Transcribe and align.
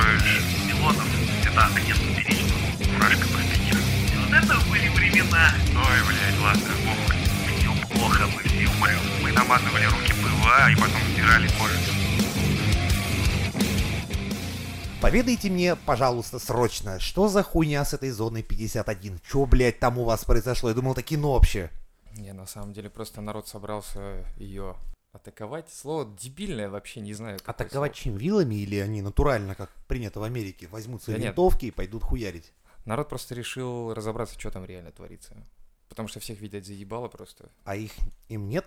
строишь 0.00 0.42
пилотов, 0.66 1.06
это 1.46 1.66
огнем 1.66 1.96
перечку, 2.16 2.58
фуражка. 2.92 3.26
И 3.70 4.16
вот 4.16 4.32
это 4.32 4.70
были 4.70 4.88
времена. 4.88 5.52
Ой, 5.76 6.08
блядь, 6.08 6.40
ладно, 6.40 6.74
похуй. 6.84 7.16
Все 7.58 7.94
плохо, 7.94 8.26
мы 8.34 8.42
все 8.42 8.68
умрем. 8.68 9.00
Мы 9.22 9.32
намазывали 9.32 9.84
руки 9.84 10.12
ПВА 10.12 10.70
и 10.70 10.74
потом 10.76 11.00
стирали 11.12 11.48
кожу. 11.48 11.74
Поведайте 15.00 15.48
мне, 15.48 15.76
пожалуйста, 15.76 16.38
срочно, 16.38 17.00
что 17.00 17.28
за 17.28 17.42
хуйня 17.42 17.84
с 17.84 17.94
этой 17.94 18.10
зоной 18.10 18.42
51? 18.42 19.20
Чё, 19.26 19.46
блядь, 19.46 19.80
там 19.80 19.98
у 19.98 20.04
вас 20.04 20.24
произошло? 20.24 20.68
Я 20.68 20.74
думал, 20.74 20.92
это 20.92 21.02
кино 21.02 21.32
вообще. 21.32 21.70
Не, 22.16 22.32
на 22.32 22.46
самом 22.46 22.74
деле 22.74 22.90
просто 22.90 23.22
народ 23.22 23.48
собрался 23.48 24.26
ее 24.36 24.76
атаковать. 25.12 25.70
Слово 25.72 26.04
дебильное 26.16 26.68
вообще 26.70 27.00
не 27.00 27.12
знаю. 27.14 27.38
Атаковать 27.44 27.96
слово. 27.96 28.04
чем? 28.04 28.16
Вилами 28.16 28.54
или 28.56 28.76
они 28.76 29.02
натурально, 29.02 29.54
как 29.54 29.70
принято 29.86 30.20
в 30.20 30.22
Америке, 30.22 30.68
возьмут 30.68 31.02
свои 31.02 31.16
Да 31.16 31.20
нет. 31.22 31.28
винтовки 31.30 31.66
и 31.66 31.70
пойдут 31.70 32.02
хуярить? 32.04 32.52
Народ 32.84 33.08
просто 33.08 33.34
решил 33.34 33.92
разобраться, 33.92 34.38
что 34.38 34.50
там 34.50 34.64
реально 34.64 34.92
творится. 34.92 35.36
Потому 35.88 36.08
что 36.08 36.20
всех, 36.20 36.40
видать, 36.40 36.66
заебало 36.66 37.08
просто. 37.08 37.50
А 37.64 37.76
их 37.76 37.92
им 38.28 38.48
нет 38.48 38.64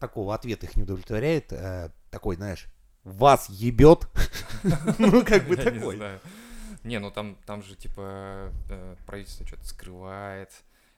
такого 0.00 0.34
ответа, 0.34 0.66
их 0.66 0.76
не 0.76 0.82
удовлетворяет 0.82 1.52
э, 1.52 1.90
такой, 2.10 2.36
знаешь, 2.36 2.66
вас 3.04 3.48
ебет. 3.48 4.08
Ну, 4.98 5.22
как 5.24 5.46
бы 5.46 5.56
такой. 5.58 6.00
Не, 6.84 6.98
ну 6.98 7.10
там, 7.10 7.36
там 7.46 7.62
же 7.62 7.76
типа 7.76 8.50
э, 8.70 8.96
правительство 9.06 9.46
что-то 9.46 9.66
скрывает, 9.66 10.50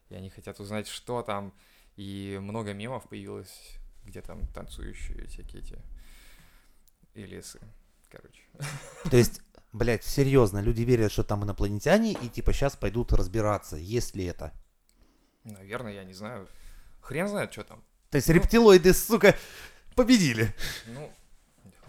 и 0.08 0.14
они 0.14 0.30
хотят 0.30 0.60
узнать, 0.60 0.86
что 0.86 1.22
там. 1.22 1.52
И 1.96 2.38
много 2.40 2.74
мемов 2.74 3.08
появилось, 3.08 3.75
где 4.06 4.22
там 4.22 4.46
танцующие 4.48 5.26
всякие 5.26 5.62
эти 5.62 5.78
элисы. 7.14 7.60
Короче. 8.08 8.42
То 9.10 9.16
есть, 9.16 9.42
блядь, 9.72 10.04
серьезно, 10.04 10.60
люди 10.60 10.82
верят, 10.82 11.12
что 11.12 11.24
там 11.24 11.44
инопланетяне, 11.44 12.12
и 12.12 12.28
типа 12.28 12.52
сейчас 12.52 12.76
пойдут 12.76 13.12
разбираться, 13.12 13.76
есть 13.76 14.14
ли 14.14 14.24
это. 14.24 14.52
Наверное, 15.44 15.92
я 15.92 16.04
не 16.04 16.14
знаю. 16.14 16.48
Хрен 17.00 17.28
знает, 17.28 17.52
что 17.52 17.64
там. 17.64 17.84
То 18.10 18.16
есть 18.16 18.28
рептилоиды, 18.28 18.92
сука, 18.94 19.36
победили. 19.94 20.54
Ну, 20.86 21.12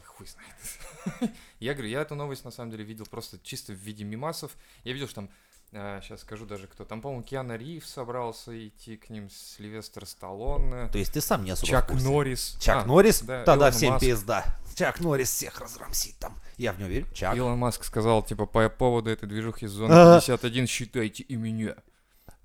хуй 0.05 0.27
знает. 0.27 1.31
Я 1.59 1.73
говорю, 1.73 1.89
я 1.89 2.01
эту 2.01 2.13
новость 2.13 2.45
на 2.45 2.51
самом 2.51 2.69
деле 2.69 2.83
видел 2.83 3.05
просто 3.07 3.39
чисто 3.39 3.73
в 3.73 3.77
виде 3.77 4.03
мимасов. 4.03 4.55
Я 4.83 4.93
видел, 4.93 5.07
что 5.07 5.15
там, 5.15 5.29
сейчас 5.71 6.21
скажу 6.21 6.45
даже 6.45 6.67
кто, 6.67 6.85
там, 6.85 7.01
по-моему, 7.01 7.23
Киана 7.23 7.57
Ривз 7.57 7.89
собрался 7.89 8.67
идти 8.67 8.95
к 8.97 9.09
ним, 9.09 9.29
Сильвестр 9.29 10.05
Сталлоне, 10.05 10.87
То 10.89 10.97
есть 10.97 11.13
ты 11.13 11.21
сам 11.21 11.43
не 11.43 11.51
особо 11.51 11.67
Чак. 11.67 11.91
Норрис. 11.93 12.55
Чак 12.59 12.83
А, 12.83 12.87
Норрис? 12.87 13.21
да, 13.21 13.43
Тогда 13.43 13.67
Илон 13.67 13.77
всем 13.77 13.93
Маск. 13.93 14.05
пизда. 14.05 14.45
Чак 14.75 14.99
Норрис 15.01 15.29
всех 15.29 15.59
разрамсит 15.59 16.15
там. 16.19 16.39
Я 16.57 16.71
в 16.73 16.79
него 16.79 16.89
верю. 16.89 17.07
Чак. 17.13 17.35
Илон 17.35 17.57
Маск 17.57 17.83
сказал, 17.83 18.23
типа, 18.23 18.45
по 18.45 18.69
поводу 18.69 19.09
этой 19.09 19.27
движухи 19.27 19.67
зоны 19.67 19.91
Ага. 19.91 20.19
51 20.21 20.67
считайте 20.67 21.23
и 21.23 21.35
меня. 21.35 21.75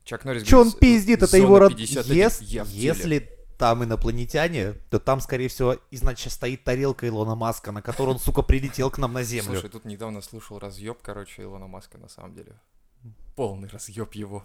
Чак 0.05 0.25
Норрис 0.25 0.43
Че 0.43 0.56
он 0.61 0.73
пиздит, 0.73 1.19
это 1.19 1.28
«Зона 1.28 1.43
его 1.43 1.59
род... 1.61 1.77
51, 1.77 2.17
Ес- 2.27 2.41
я 2.41 2.65
в 2.65 2.69
деле». 2.69 2.83
Если 2.83 3.31
там 3.56 3.84
инопланетяне, 3.84 4.73
то 4.91 4.98
там, 4.98 5.20
скорее 5.20 5.47
всего, 5.47 5.77
иначе 5.93 6.28
стоит 6.28 6.65
тарелка 6.65 7.06
Илона 7.06 7.37
Маска, 7.37 7.70
на 7.70 7.83
которой 7.83 8.11
он, 8.11 8.19
сука, 8.19 8.43
прилетел 8.43 8.91
к 8.91 8.98
нам 8.98 9.12
на 9.12 9.23
Землю. 9.23 9.53
Слушай, 9.53 9.70
тут 9.70 9.84
недавно 9.84 10.20
слушал 10.23 10.59
разъеб, 10.59 10.98
короче, 11.03 11.43
Илона 11.43 11.69
Маска 11.69 11.98
на 11.98 12.09
самом 12.09 12.34
деле. 12.34 12.59
Полный 13.34 13.69
разъеб 13.69 14.14
его. 14.14 14.42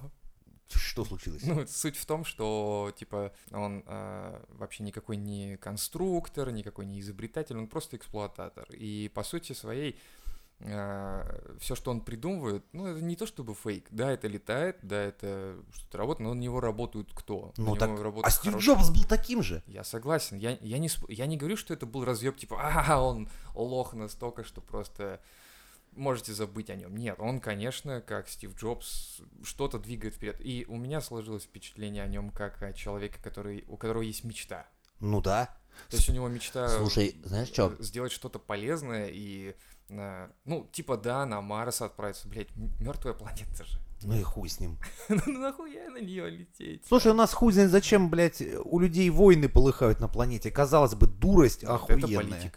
Что 0.69 1.05
случилось? 1.05 1.43
Ну, 1.43 1.66
суть 1.66 1.95
в 1.95 2.05
том, 2.05 2.25
что, 2.25 2.91
типа, 2.97 3.31
он 3.52 3.83
э, 3.85 4.43
вообще 4.49 4.83
никакой 4.83 5.16
не 5.16 5.55
конструктор, 5.57 6.52
никакой 6.52 6.85
не 6.85 6.99
изобретатель, 6.99 7.58
он 7.58 7.67
просто 7.67 7.95
эксплуататор. 7.95 8.65
И, 8.71 9.09
по 9.13 9.23
сути 9.23 9.53
своей, 9.53 9.97
все, 10.59 11.75
что 11.75 11.91
он 11.91 12.02
придумывает, 12.02 12.65
ну, 12.73 12.88
это 12.88 12.99
не 13.02 13.15
то 13.15 13.27
чтобы 13.27 13.53
фейк. 13.53 13.86
Да, 13.92 14.11
это 14.11 14.27
летает, 14.27 14.80
да, 14.81 15.04
это 15.04 15.55
что-то 15.71 15.99
работает, 15.99 16.27
но 16.27 16.33
на 16.33 16.39
него 16.39 16.59
работают 16.59 17.11
кто? 17.14 17.54
На 17.58 17.64
Ну 17.64 17.75
него 17.75 17.77
так, 17.77 18.25
а 18.25 18.30
Стив 18.31 18.54
хорошие- 18.54 18.75
Джобс 18.75 18.89
был 18.89 19.04
таким 19.04 19.43
же. 19.43 19.61
Я 19.67 19.83
согласен. 19.83 20.37
Я, 20.37 20.58
я, 20.61 20.80
не, 20.80 20.89
я 21.09 21.27
не 21.27 21.37
говорю, 21.37 21.58
что 21.58 21.75
это 21.75 21.86
был 21.86 22.04
разъеб, 22.05 22.37
типа, 22.37 22.59
а, 22.87 23.02
он 23.02 23.30
лох 23.54 23.93
настолько, 23.93 24.43
что 24.43 24.61
просто 24.61 25.21
можете 25.93 26.33
забыть 26.33 26.70
о 26.70 26.75
нем. 26.75 26.95
Нет, 26.95 27.15
он, 27.20 27.39
конечно, 27.39 28.02
как 28.02 28.30
Стив 28.30 28.55
Джобс, 28.55 29.21
что-то 29.43 29.80
двигает 29.80 30.15
вперед. 30.15 30.37
И 30.39 30.65
у 30.67 30.77
меня 30.77 31.02
сложилось 31.02 31.43
впечатление 31.43 32.03
о 32.03 32.08
нем 32.08 32.30
как 32.30 32.61
о 32.61 32.73
человеке, 32.73 33.17
который, 33.21 33.65
у 33.67 33.77
которого 33.77 34.02
есть 34.02 34.23
мечта. 34.23 34.67
Ну 34.99 35.21
да. 35.21 35.58
То 35.89 35.98
есть 35.98 36.09
у 36.09 36.14
него 36.14 36.27
мечта 36.27 36.67
Слушай, 36.70 37.20
знаешь 37.23 37.49
что? 37.49 37.75
э, 37.77 37.83
сделать 37.83 38.11
что-то 38.11 38.39
полезное 38.39 39.09
и, 39.11 39.55
э, 39.89 40.30
ну, 40.45 40.67
типа, 40.71 40.98
да, 40.98 41.25
на 41.25 41.42
Марс 41.42 41.81
отправиться. 41.81 42.27
Блять, 42.27 42.48
мертвая 42.55 43.14
планета 43.14 43.64
же. 43.64 43.80
Ну 44.04 44.15
и 44.15 44.21
хуй 44.21 44.49
с 44.49 44.59
ним. 44.59 44.77
Ну 45.09 45.39
нахуя 45.39 45.89
на 45.89 45.98
нее 45.98 46.30
лететь? 46.30 46.86
Слушай, 46.87 47.11
у 47.11 47.15
нас 47.15 47.33
хуй 47.33 47.54
знает 47.54 47.71
зачем, 47.71 48.09
блядь, 48.09 48.43
у 48.64 48.80
людей 48.80 49.09
войны 49.09 49.49
полыхают 49.49 49.99
на 49.99 50.08
планете. 50.08 50.52
Казалось 50.52 50.95
бы, 50.95 51.08
дурость 51.08 51.64
Это 51.64 51.75
охуенная. 51.75 52.52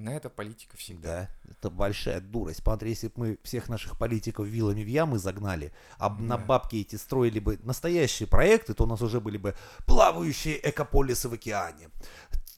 Политика. 0.00 0.06
Война 0.06 0.16
это 0.16 0.30
политика 0.30 0.76
всегда. 0.76 1.08
Да, 1.44 1.50
это 1.50 1.70
большая 1.70 2.20
дурость. 2.20 2.62
Смотри, 2.62 2.90
если 2.90 3.08
бы 3.08 3.12
мы 3.16 3.38
всех 3.42 3.68
наших 3.68 3.98
политиков 3.98 4.46
вилами 4.46 4.82
в 4.82 4.88
ямы 4.88 5.18
загнали, 5.18 5.72
а 5.98 6.08
б- 6.08 6.22
на 6.22 6.36
Да. 6.38 6.44
бабки 6.44 6.76
эти 6.76 6.96
строили 6.96 7.38
бы 7.38 7.58
настоящие 7.62 8.26
проекты, 8.28 8.74
то 8.74 8.84
у 8.84 8.86
нас 8.86 9.02
уже 9.02 9.20
были 9.20 9.36
бы 9.38 9.54
плавающие 9.86 10.58
экополисы 10.68 11.28
в 11.28 11.32
океане. 11.34 11.90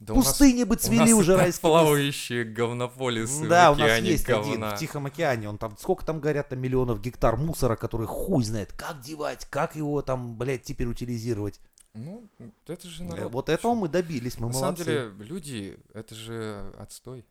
Да 0.00 0.14
у 0.14 0.16
нас- 0.16 0.26
Пустыни 0.26 0.64
бы 0.64 0.74
цвели 0.76 1.10
и 1.10 1.12
уже 1.12 1.36
райские 1.36 1.60
плавающие 1.70 2.44
говнополисы 2.44 3.46
Да, 3.48 3.70
в 3.72 3.76
у 3.76 3.78
нас 3.78 3.84
океане 3.90 4.10
есть 4.10 4.28
один 4.28 4.42
говна. 4.60 4.76
в 4.76 4.78
Тихом 4.78 5.06
океане. 5.06 5.48
Он 5.48 5.58
там 5.58 5.76
сколько 5.78 6.04
там 6.04 6.20
говорят, 6.20 6.48
там 6.48 6.58
миллионов 6.60 7.00
гектар 7.00 7.36
мусора, 7.36 7.76
который 7.76 8.06
хуй 8.08 8.42
знает, 8.44 8.72
как 8.72 9.00
девать, 9.00 9.46
как 9.48 9.76
его 9.76 10.02
там, 10.02 10.36
блядь, 10.36 10.62
теперь 10.64 10.88
утилизировать. 10.88 11.60
Ну, 11.94 12.26
это 12.66 12.88
же 12.88 13.04
народ. 13.04 13.30
Вот 13.32 13.48
этого 13.50 13.74
мы 13.74 13.86
добились, 13.88 14.38
мы 14.38 14.48
На 14.48 14.54
молодцы. 14.54 14.60
самом 14.60 14.74
деле, 14.76 15.26
люди, 15.28 15.78
это 15.94 16.14
же 16.14 16.74
отстой. 16.78 17.24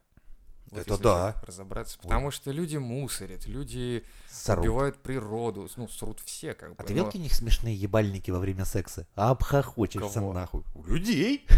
Это 0.72 0.92
если 0.92 1.04
да. 1.04 1.36
Разобраться. 1.46 1.98
Потому 2.00 2.32
что 2.32 2.52
люди 2.52 2.78
мусорят, 2.78 3.46
люди 3.46 4.06
Сорок. 4.30 4.64
убивают 4.64 4.98
природу. 4.98 5.70
Ну, 5.76 5.88
срут 5.88 6.20
все, 6.22 6.54
как 6.54 6.70
бы. 6.70 6.76
А 6.78 6.84
ты 6.84 6.94
видел 6.94 7.04
но- 7.04 7.10
какие 7.10 7.22
у 7.22 7.24
них 7.24 7.34
смешные 7.34 7.76
ебальники 7.76 8.32
во 8.32 8.40
время 8.40 8.66
секса? 8.66 9.06
Обхохочешься 9.16 10.14
Кого? 10.20 10.34
нахуй. 10.34 10.64
У 10.76 10.84
людей. 10.86 11.46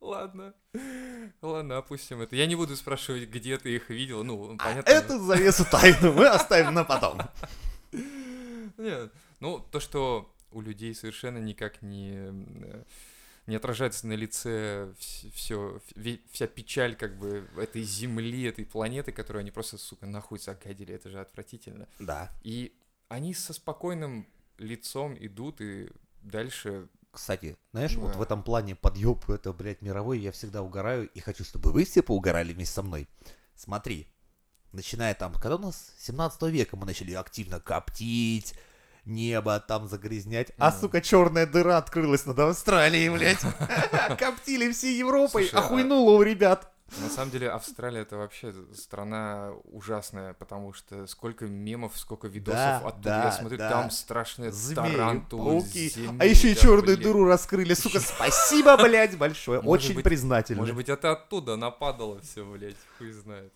А. 0.00 0.04
Ладно. 0.04 0.54
Ладно, 1.42 1.78
опустим 1.78 2.20
это. 2.20 2.36
Я 2.36 2.46
не 2.46 2.56
буду 2.56 2.76
спрашивать, 2.76 3.28
где 3.28 3.56
ты 3.58 3.74
их 3.74 3.90
видел. 3.90 4.22
Ну, 4.22 4.56
понятно. 4.58 4.92
А 4.92 4.96
Эту 4.96 5.18
завесу 5.18 5.64
тайну 5.70 6.12
мы 6.12 6.26
оставим 6.26 6.74
на 6.74 6.84
потом. 6.84 7.20
Нет, 8.76 9.12
ну, 9.40 9.60
то, 9.70 9.80
что 9.80 10.30
у 10.50 10.60
людей 10.60 10.94
совершенно 10.94 11.38
никак 11.38 11.82
не, 11.82 12.12
э, 12.16 12.82
не 13.46 13.56
отражается 13.56 14.06
на 14.06 14.14
лице 14.14 14.94
все, 14.98 15.80
вся 16.32 16.46
печаль 16.46 16.96
как 16.96 17.18
бы 17.18 17.48
этой 17.56 17.82
земли, 17.82 18.44
этой 18.44 18.64
планеты, 18.64 19.12
которую 19.12 19.40
они 19.40 19.50
просто, 19.50 19.76
сука, 19.78 20.06
нахуй 20.06 20.38
загадили, 20.38 20.94
это 20.94 21.10
же 21.10 21.20
отвратительно. 21.20 21.86
Да. 21.98 22.32
И 22.42 22.74
они 23.08 23.34
со 23.34 23.52
спокойным 23.52 24.26
лицом 24.58 25.16
идут 25.18 25.60
и 25.60 25.90
дальше... 26.22 26.88
Кстати, 27.10 27.56
знаешь, 27.72 27.94
вот 27.94 28.12
Да. 28.12 28.18
в 28.18 28.22
этом 28.22 28.42
плане 28.42 28.74
подъеб 28.74 29.28
это, 29.30 29.52
блядь, 29.52 29.82
мировой, 29.82 30.18
я 30.18 30.32
всегда 30.32 30.62
угораю 30.62 31.08
и 31.10 31.20
хочу, 31.20 31.44
чтобы 31.44 31.70
вы 31.70 31.84
все 31.84 32.02
поугорали 32.02 32.52
вместе 32.52 32.74
со 32.74 32.82
мной. 32.82 33.08
Смотри, 33.54 34.08
начиная 34.72 35.14
там, 35.14 35.32
когда 35.34 35.56
у 35.56 35.60
нас 35.60 35.92
17 35.98 36.42
века 36.50 36.76
мы 36.76 36.86
начали 36.86 37.12
активно 37.12 37.60
коптить, 37.60 38.54
небо 39.06 39.60
там 39.60 39.88
загрязнять, 39.88 40.52
а, 40.58 40.72
сука, 40.72 41.00
черная 41.00 41.46
дыра 41.46 41.76
открылась 41.78 42.26
над 42.26 42.38
Австралией, 42.38 43.08
блядь. 43.10 43.40
Коптили 44.18 44.70
всей 44.72 44.96
Европой, 44.98 45.48
а- 45.52 45.58
охуйнуло 45.58 46.12
у 46.12 46.22
ребят. 46.22 46.70
На 47.00 47.08
самом 47.08 47.30
деле 47.32 47.48
Австралия 47.50 48.02
это 48.02 48.16
вообще 48.18 48.54
страна 48.74 49.50
ужасная, 49.64 50.34
потому 50.34 50.72
что 50.74 51.06
сколько 51.08 51.46
мемов, 51.46 51.92
сколько 51.96 52.28
видосов 52.28 52.56
Да, 52.58 52.76
оттуда 52.78 53.02
да, 53.02 53.24
я 53.24 53.32
смотрю, 53.32 53.58
да. 53.58 53.70
там 53.70 53.90
страшные 53.90 54.52
Змеи, 54.52 54.74
тарантулы, 54.92 55.44
пауки, 55.62 55.88
змеи, 55.88 56.16
а 56.20 56.24
еще 56.26 56.52
и 56.52 56.54
да, 56.54 56.60
черную 56.60 56.96
блин. 56.96 57.00
дыру 57.00 57.24
раскрыли, 57.24 57.74
сука, 57.74 57.98
спасибо, 58.00 58.76
блядь, 58.76 59.16
большое, 59.16 59.60
Может 59.62 59.84
очень 59.86 59.94
быть- 59.96 60.04
признательно. 60.04 60.60
Может 60.60 60.76
быть, 60.76 60.88
это 60.88 61.12
оттуда 61.12 61.56
нападало 61.56 62.20
все, 62.20 62.44
блядь, 62.44 62.76
хуй 62.98 63.10
знает. 63.12 63.52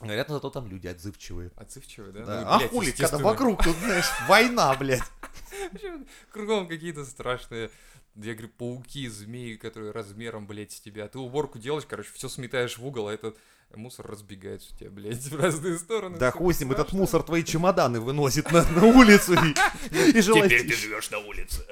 Говорят, 0.00 0.28
зато 0.28 0.50
там 0.50 0.66
люди 0.66 0.86
отзывчивые. 0.86 1.50
Отзывчивый, 1.56 2.12
да? 2.12 2.24
Да. 2.24 2.40
Ну, 2.40 2.46
а 2.46 2.58
блядь, 2.58 2.70
хули, 2.70 2.90
когда 2.90 3.18
вокруг 3.18 3.64
тут, 3.64 3.76
знаешь, 3.76 4.06
война, 4.28 4.74
блядь. 4.74 5.02
Вообще, 5.72 5.98
Кругом 6.30 6.68
какие-то 6.68 7.04
страшные, 7.04 7.70
я 8.14 8.34
говорю, 8.34 8.50
пауки, 8.56 9.08
змеи, 9.08 9.56
которые 9.56 9.92
размером, 9.92 10.46
блядь, 10.46 10.72
с 10.72 10.80
тебя. 10.80 11.08
Ты 11.08 11.18
уборку 11.18 11.58
делаешь, 11.58 11.86
короче, 11.88 12.10
все 12.12 12.28
сметаешь 12.28 12.76
в 12.76 12.86
угол, 12.86 13.08
а 13.08 13.12
этот 13.12 13.38
мусор 13.74 14.06
разбегается 14.06 14.74
у 14.74 14.76
тебя, 14.76 14.90
блядь, 14.90 15.22
в 15.30 15.40
разные 15.40 15.78
стороны. 15.78 16.18
Да 16.18 16.30
хуй 16.30 16.52
с 16.52 16.60
ним, 16.60 16.72
этот 16.72 16.92
мусор 16.92 17.22
твои 17.22 17.42
чемоданы 17.42 17.98
выносит 18.00 18.52
на, 18.52 18.62
на 18.70 18.84
улицу 18.84 19.34
и, 19.34 20.10
и 20.18 20.20
желает... 20.20 20.50
живешь 20.50 21.10
на 21.10 21.18
улице. 21.18 21.64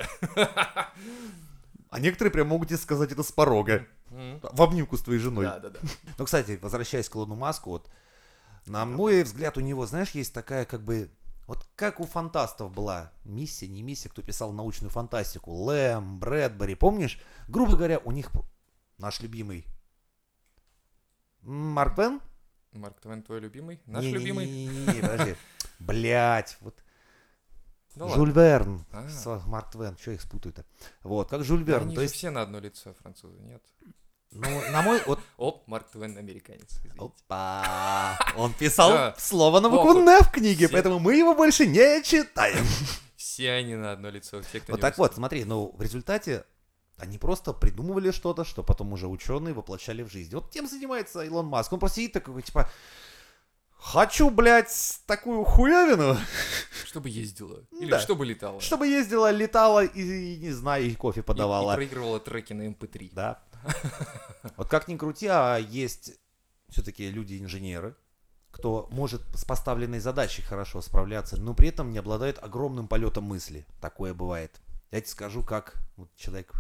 А 1.90 2.00
некоторые 2.00 2.32
прям 2.32 2.48
могут 2.48 2.68
тебе 2.68 2.78
сказать 2.78 3.12
это 3.12 3.22
с 3.22 3.30
порога. 3.30 3.86
В 4.10 4.62
обнимку 4.62 4.96
с 4.96 5.02
твоей 5.02 5.20
женой. 5.20 5.44
Да, 5.44 5.58
да, 5.58 5.70
да. 5.70 5.80
Ну, 6.18 6.24
кстати, 6.24 6.58
возвращаясь 6.62 7.08
к 7.08 7.16
Илону 7.16 7.34
Маску, 7.34 7.70
вот, 7.70 7.90
на 8.66 8.84
мой 8.84 9.22
взгляд, 9.22 9.56
у 9.56 9.60
него, 9.60 9.86
знаешь, 9.86 10.10
есть 10.10 10.32
такая 10.32 10.64
как 10.64 10.82
бы... 10.82 11.10
Вот 11.46 11.66
как 11.76 12.00
у 12.00 12.06
фантастов 12.06 12.72
была 12.72 13.12
миссия, 13.24 13.68
не 13.68 13.82
миссия, 13.82 14.08
кто 14.08 14.22
писал 14.22 14.52
научную 14.52 14.90
фантастику. 14.90 15.52
Лэм, 15.52 16.18
Брэдбери, 16.18 16.74
помнишь? 16.74 17.20
Грубо 17.48 17.76
говоря, 17.76 17.98
у 17.98 18.12
них 18.12 18.30
наш 18.96 19.20
любимый 19.20 19.66
Марк 21.42 21.94
Твен? 21.96 22.20
Марк 22.72 22.98
Твен 23.00 23.22
твой 23.22 23.40
любимый? 23.40 23.80
Наш 23.86 24.04
Не-не-не-не-не, 24.04 24.80
любимый? 24.86 25.00
подожди. 25.02 25.36
Блять, 25.78 26.56
вот 26.60 26.82
Да 27.94 28.08
Жюль 28.08 28.32
Верн 28.32 28.84
А. 28.90 29.06
с 29.08 29.42
Марк 29.46 29.70
Твен, 29.70 29.96
что 29.98 30.12
их 30.12 30.22
спутаю-то? 30.22 30.64
Вот, 31.02 31.28
как 31.28 31.44
Жюль. 31.44 31.62
Верн, 31.62 31.88
Они 31.88 31.94
то 31.94 32.00
есть, 32.00 32.14
все 32.14 32.30
на 32.30 32.40
одно 32.42 32.58
лицо, 32.58 32.94
французы, 32.94 33.38
нет? 33.42 33.62
Ну, 34.34 34.70
на 34.70 34.82
мой, 34.82 35.00
вот, 35.06 35.20
Оп, 35.36 35.66
Марк 35.68 35.88
Твен 35.90 36.16
американец. 36.18 36.70
извините. 36.72 36.98
опа, 36.98 38.18
он 38.36 38.52
писал 38.52 38.90
Да. 38.90 39.14
слово 39.18 39.60
на 39.60 39.68
букву 39.70 39.90
«Н» 39.98 40.22
в 40.22 40.30
книге, 40.30 40.66
Все. 40.66 40.72
поэтому 40.72 40.98
мы 40.98 41.14
его 41.16 41.34
больше 41.34 41.66
не 41.66 42.02
читаем. 42.02 42.64
Все 43.16 43.52
они 43.52 43.74
на 43.76 43.92
одно 43.92 44.10
лицо, 44.10 44.40
кто 44.42 44.72
Вот 44.72 44.80
так 44.80 44.98
вот, 44.98 45.14
смотри, 45.14 45.44
ну, 45.44 45.72
в 45.76 45.80
результате 45.82 46.44
они 46.98 47.18
просто 47.18 47.52
придумывали 47.52 48.10
что-то, 48.12 48.44
что 48.44 48.62
потом 48.62 48.92
уже 48.92 49.08
ученые 49.08 49.54
воплощали 49.54 50.02
в 50.02 50.08
жизнь. 50.10 50.34
Вот 50.34 50.50
тем 50.50 50.68
занимается 50.68 51.22
Илон 51.24 51.46
Маск. 51.46 51.72
Он 51.72 51.80
просто 51.80 51.96
сидит 51.96 52.12
такой, 52.12 52.40
типа, 52.42 52.70
хочу, 53.76 54.30
блядь, 54.30 55.00
такую 55.06 55.44
хуевину, 55.44 56.16
Чтобы 56.86 57.08
ездила. 57.08 57.60
Или 57.80 57.90
Да. 57.90 57.98
чтобы 58.00 58.24
летала. 58.24 58.60
чтобы 58.60 58.86
ездила, 58.86 59.30
летала 59.32 59.84
и, 59.84 60.00
и, 60.00 60.36
не 60.38 60.52
знаю, 60.52 60.84
и 60.86 60.94
кофе 60.94 61.20
И- 61.20 61.24
подавала. 61.24 61.72
И, 61.72 61.76
проигрывала 61.76 62.20
треки 62.20 62.52
на 62.52 62.62
эм 62.62 62.74
MP3. 62.78 63.10
Да. 63.12 63.42
Вот 64.56 64.68
как 64.68 64.88
ни 64.88 64.96
крути, 64.96 65.26
а 65.26 65.56
есть 65.58 66.12
все-таки 66.68 67.10
люди-инженеры, 67.10 67.94
кто 68.50 68.88
может 68.90 69.22
с 69.34 69.44
поставленной 69.44 70.00
задачей 70.00 70.42
хорошо 70.42 70.80
справляться, 70.82 71.36
но 71.40 71.54
при 71.54 71.68
этом 71.68 71.90
не 71.92 71.98
обладает 71.98 72.38
огромным 72.42 72.88
полетом 72.88 73.24
мысли. 73.24 73.66
Такое 73.80 74.14
бывает. 74.14 74.60
Я 74.90 75.00
тебе 75.00 75.10
скажу, 75.10 75.42
как 75.42 75.74
вот 75.96 76.08
человек, 76.14 76.52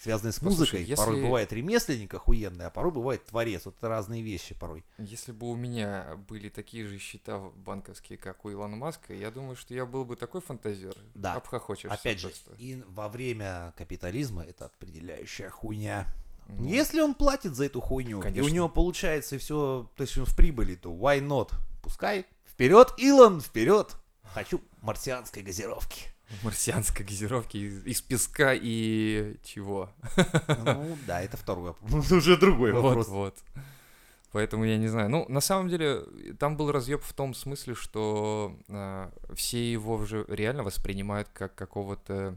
связанный 0.00 0.32
с 0.32 0.38
Послушай, 0.38 0.80
музыкой, 0.80 0.96
порой 0.96 1.16
если- 1.16 1.26
бывает 1.26 1.52
ремесленник 1.52 2.14
охуенный, 2.14 2.66
а 2.66 2.70
порой 2.70 2.92
бывает 2.92 3.26
творец. 3.26 3.66
Вот 3.66 3.76
это 3.76 3.88
разные 3.88 4.22
вещи 4.22 4.54
порой. 4.54 4.84
Если 4.96 5.32
бы 5.32 5.50
у 5.50 5.54
меня 5.56 6.16
были 6.28 6.48
такие 6.48 6.86
же 6.86 6.98
счета 6.98 7.38
банковские, 7.38 8.16
как 8.16 8.44
у 8.46 8.50
Илона 8.52 8.76
Маска, 8.76 9.12
я 9.12 9.30
думаю, 9.30 9.56
что 9.56 9.74
я 9.74 9.84
был 9.84 10.04
бы 10.06 10.16
такой 10.16 10.40
фантазер. 10.40 10.94
Да. 11.14 11.34
Обхохочешься 11.34 11.94
Опять 11.94 12.20
же, 12.20 12.28
просто. 12.28 12.54
и 12.58 12.82
во 12.88 13.08
время 13.10 13.74
капитализма 13.76 14.42
это 14.44 14.66
определяющая 14.66 15.50
хуйня. 15.50 16.06
Ну, 16.48 16.66
Если 16.66 17.00
он 17.00 17.14
платит 17.14 17.54
за 17.54 17.66
эту 17.66 17.80
хуйню, 17.80 18.18
и 18.18 18.22
Конечно. 18.22 18.44
у 18.50 18.54
него 18.54 18.68
получается 18.68 19.38
все, 19.38 19.90
то 19.96 20.02
есть 20.02 20.16
он 20.18 20.26
в 20.26 20.36
прибыли, 20.36 20.74
то 20.74 20.90
why 20.92 21.20
not? 21.20 21.50
Пускай. 21.82 22.26
Вперед, 22.46 22.92
Илон, 22.98 23.40
вперед! 23.40 23.96
Хочу 24.34 24.60
марсианской 24.82 25.42
газировки. 25.42 26.14
Марсианской 26.42 27.04
газировки 27.04 27.56
из, 27.56 27.86
из 27.86 28.00
песка 28.02 28.52
и 28.54 29.36
чего? 29.44 29.90
Ну 30.64 30.96
да, 31.06 31.22
это 31.22 31.36
второй 31.36 31.64
вопрос. 31.64 32.10
Уже 32.12 32.36
другой 32.36 32.72
Вот, 32.72 32.82
вопрос. 32.82 33.08
вот. 33.08 33.38
Поэтому 34.32 34.64
я 34.64 34.78
не 34.78 34.88
знаю. 34.88 35.08
Ну, 35.10 35.26
на 35.28 35.40
самом 35.40 35.68
деле, 35.68 36.02
там 36.40 36.56
был 36.56 36.72
разъеб 36.72 37.02
в 37.04 37.12
том 37.12 37.34
смысле, 37.34 37.76
что 37.76 38.56
а, 38.68 39.12
все 39.32 39.70
его 39.72 39.94
уже 39.94 40.24
реально 40.28 40.64
воспринимают 40.64 41.28
как 41.32 41.54
какого-то 41.54 42.36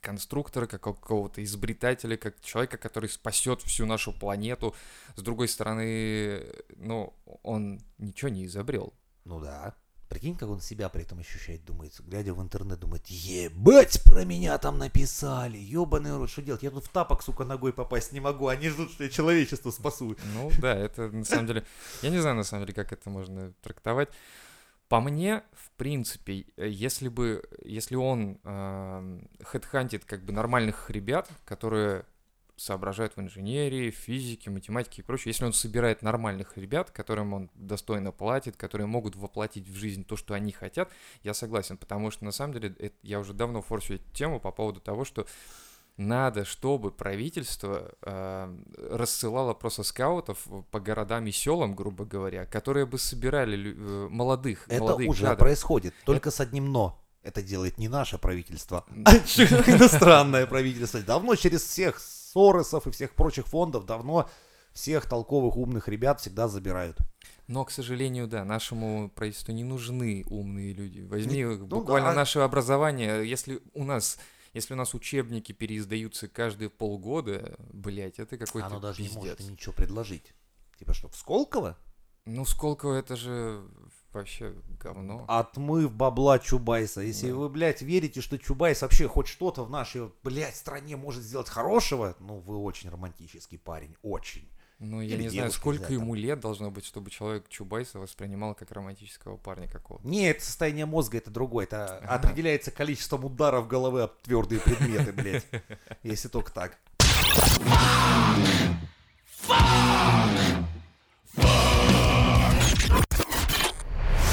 конструктора, 0.00 0.66
как 0.66 0.82
какого-то 0.82 1.42
изобретателя, 1.42 2.16
как 2.16 2.40
человека, 2.40 2.78
который 2.78 3.08
спасет 3.08 3.60
всю 3.62 3.86
нашу 3.86 4.12
планету. 4.12 4.74
С 5.16 5.22
другой 5.22 5.48
стороны, 5.48 6.44
ну, 6.76 7.14
он 7.42 7.80
ничего 7.98 8.28
не 8.28 8.46
изобрел. 8.46 8.94
Ну 9.24 9.40
да. 9.40 9.74
Прикинь, 10.08 10.36
как 10.36 10.50
он 10.50 10.60
себя 10.60 10.90
при 10.90 11.04
этом 11.04 11.20
ощущает, 11.20 11.64
думает, 11.64 11.98
глядя 12.00 12.34
в 12.34 12.42
интернет, 12.42 12.78
думает, 12.78 13.06
ебать, 13.06 14.02
про 14.04 14.26
меня 14.26 14.58
там 14.58 14.76
написали, 14.76 15.56
ебаный 15.56 16.14
рот, 16.14 16.28
что 16.28 16.42
делать? 16.42 16.62
Я 16.62 16.70
тут 16.70 16.84
в 16.84 16.90
тапок, 16.90 17.22
сука, 17.22 17.44
ногой 17.44 17.72
попасть 17.72 18.12
не 18.12 18.20
могу, 18.20 18.48
они 18.48 18.68
ждут, 18.68 18.92
что 18.92 19.04
я 19.04 19.10
человечество 19.10 19.70
спасу. 19.70 20.14
Ну 20.34 20.50
да, 20.60 20.74
это 20.74 21.08
на 21.08 21.24
самом 21.24 21.46
деле... 21.46 21.64
Я 22.02 22.10
не 22.10 22.18
знаю, 22.18 22.36
на 22.36 22.44
самом 22.44 22.66
деле, 22.66 22.74
как 22.74 22.92
это 22.92 23.08
можно 23.08 23.54
трактовать. 23.62 24.10
По 24.92 25.00
мне, 25.00 25.42
в 25.54 25.70
принципе, 25.78 26.44
э, 26.58 26.68
если 26.68 27.08
бы... 27.08 27.42
Если 27.64 27.96
он 27.96 28.38
хедхантит 29.42 30.04
как 30.04 30.22
бы 30.22 30.34
нормальных 30.34 30.90
ребят, 30.90 31.30
которые 31.46 32.04
соображают 32.56 33.16
в 33.16 33.20
инженерии, 33.22 33.90
физике, 33.90 34.50
математике 34.50 35.00
и 35.00 35.04
прочее, 35.04 35.30
если 35.30 35.46
он 35.46 35.54
собирает 35.54 36.02
нормальных 36.02 36.58
ребят, 36.58 36.90
которым 36.90 37.32
он 37.32 37.50
достойно 37.54 38.12
платит, 38.12 38.58
которые 38.58 38.86
могут 38.86 39.16
воплотить 39.16 39.66
в 39.66 39.74
жизнь 39.74 40.04
то, 40.04 40.18
что 40.18 40.34
они 40.34 40.52
хотят, 40.52 40.92
я 41.22 41.32
согласен, 41.32 41.78
потому 41.78 42.10
что 42.10 42.26
на 42.26 42.30
самом 42.30 42.52
деле 42.52 42.74
это- 42.78 42.94
я 43.00 43.18
уже 43.18 43.32
давно 43.32 43.62
форсю 43.62 43.94
эту 43.94 44.10
тему 44.12 44.40
по 44.40 44.52
поводу 44.52 44.80
того, 44.80 45.06
что 45.06 45.26
надо, 46.08 46.44
чтобы 46.44 46.90
правительство 46.90 47.92
э, 48.02 48.56
рассылало 48.90 49.54
просто 49.54 49.82
скаутов 49.82 50.46
по 50.70 50.80
городам 50.80 51.26
и 51.26 51.32
селам, 51.32 51.74
грубо 51.74 52.04
говоря, 52.04 52.46
которые 52.46 52.86
бы 52.86 52.98
собирали 52.98 53.74
э, 53.74 54.08
молодых, 54.08 54.66
Это 54.68 54.80
молодых 54.80 55.08
уже 55.08 55.22
кадров. 55.22 55.38
происходит, 55.38 55.94
только 56.04 56.30
с 56.30 56.40
одним 56.40 56.72
«но». 56.72 56.98
Это 57.22 57.40
делает 57.40 57.78
не 57.78 57.88
наше 57.88 58.18
правительство, 58.18 58.84
а 59.04 59.14
иностранное 59.16 60.46
правительство. 60.46 61.00
Давно 61.00 61.36
через 61.36 61.62
всех 61.62 62.00
Соросов 62.00 62.86
и 62.86 62.90
всех 62.90 63.12
прочих 63.12 63.46
фондов 63.46 63.86
давно 63.86 64.28
всех 64.72 65.06
толковых 65.06 65.56
умных 65.56 65.88
ребят 65.88 66.20
всегда 66.20 66.48
забирают. 66.48 66.98
Но, 67.46 67.64
к 67.64 67.70
сожалению, 67.70 68.26
да, 68.26 68.44
нашему 68.44 69.10
правительству 69.10 69.52
не 69.52 69.64
нужны 69.64 70.24
умные 70.28 70.72
люди. 70.72 71.00
Возьми 71.00 71.44
ну 71.44 71.66
буквально 71.66 72.10
да. 72.10 72.14
наше 72.14 72.38
образование, 72.38 73.28
если 73.28 73.60
у 73.74 73.84
нас 73.84 74.18
если 74.52 74.74
у 74.74 74.76
нас 74.76 74.94
учебники 74.94 75.52
переиздаются 75.52 76.28
каждые 76.28 76.70
полгода, 76.70 77.56
блядь, 77.72 78.18
это 78.18 78.36
какой-то 78.38 78.66
Оно 78.66 78.80
даже 78.80 78.98
пиздец. 78.98 79.14
не 79.14 79.20
может 79.20 79.40
ничего 79.40 79.72
предложить. 79.72 80.34
Типа 80.78 80.92
что, 80.94 81.08
в 81.08 81.16
Сколково? 81.16 81.76
Ну, 82.24 82.44
Сколково 82.44 82.94
это 82.94 83.16
же 83.16 83.64
вообще 84.12 84.54
говно. 84.80 85.24
Отмыв 85.26 85.92
бабла 85.92 86.38
Чубайса. 86.38 87.00
Если 87.00 87.30
Да. 87.30 87.36
вы, 87.36 87.48
блядь, 87.48 87.82
верите, 87.82 88.20
что 88.20 88.38
Чубайс 88.38 88.82
вообще 88.82 89.08
хоть 89.08 89.26
что-то 89.26 89.64
в 89.64 89.70
нашей, 89.70 90.12
блядь, 90.22 90.54
стране 90.54 90.96
может 90.96 91.22
сделать 91.22 91.48
хорошего, 91.48 92.14
ну, 92.20 92.38
вы 92.40 92.58
очень 92.58 92.90
романтический 92.90 93.58
парень, 93.58 93.96
очень. 94.02 94.48
Ну, 94.84 95.00
я 95.00 95.14
Или 95.14 95.22
не 95.22 95.28
знаю, 95.28 95.52
сколько 95.52 95.84
там. 95.84 95.92
ему 95.92 96.14
лет 96.16 96.40
должно 96.40 96.72
быть, 96.72 96.84
чтобы 96.84 97.08
человек 97.08 97.48
Чубайса 97.48 98.00
воспринимал 98.00 98.56
как 98.56 98.72
романтического 98.72 99.36
парня 99.36 99.68
какого-то. 99.68 100.06
Не, 100.06 100.30
это 100.30 100.44
состояние 100.44 100.86
мозга, 100.86 101.18
это 101.18 101.30
другое. 101.30 101.66
Это 101.66 101.98
определяется 101.98 102.72
количеством 102.72 103.24
ударов 103.24 103.68
головы 103.68 104.02
об 104.02 104.16
твердые 104.22 104.60
предметы, 104.60 105.12
блядь. 105.12 105.46
Если 106.02 106.26
только 106.26 106.50
так. 106.50 106.78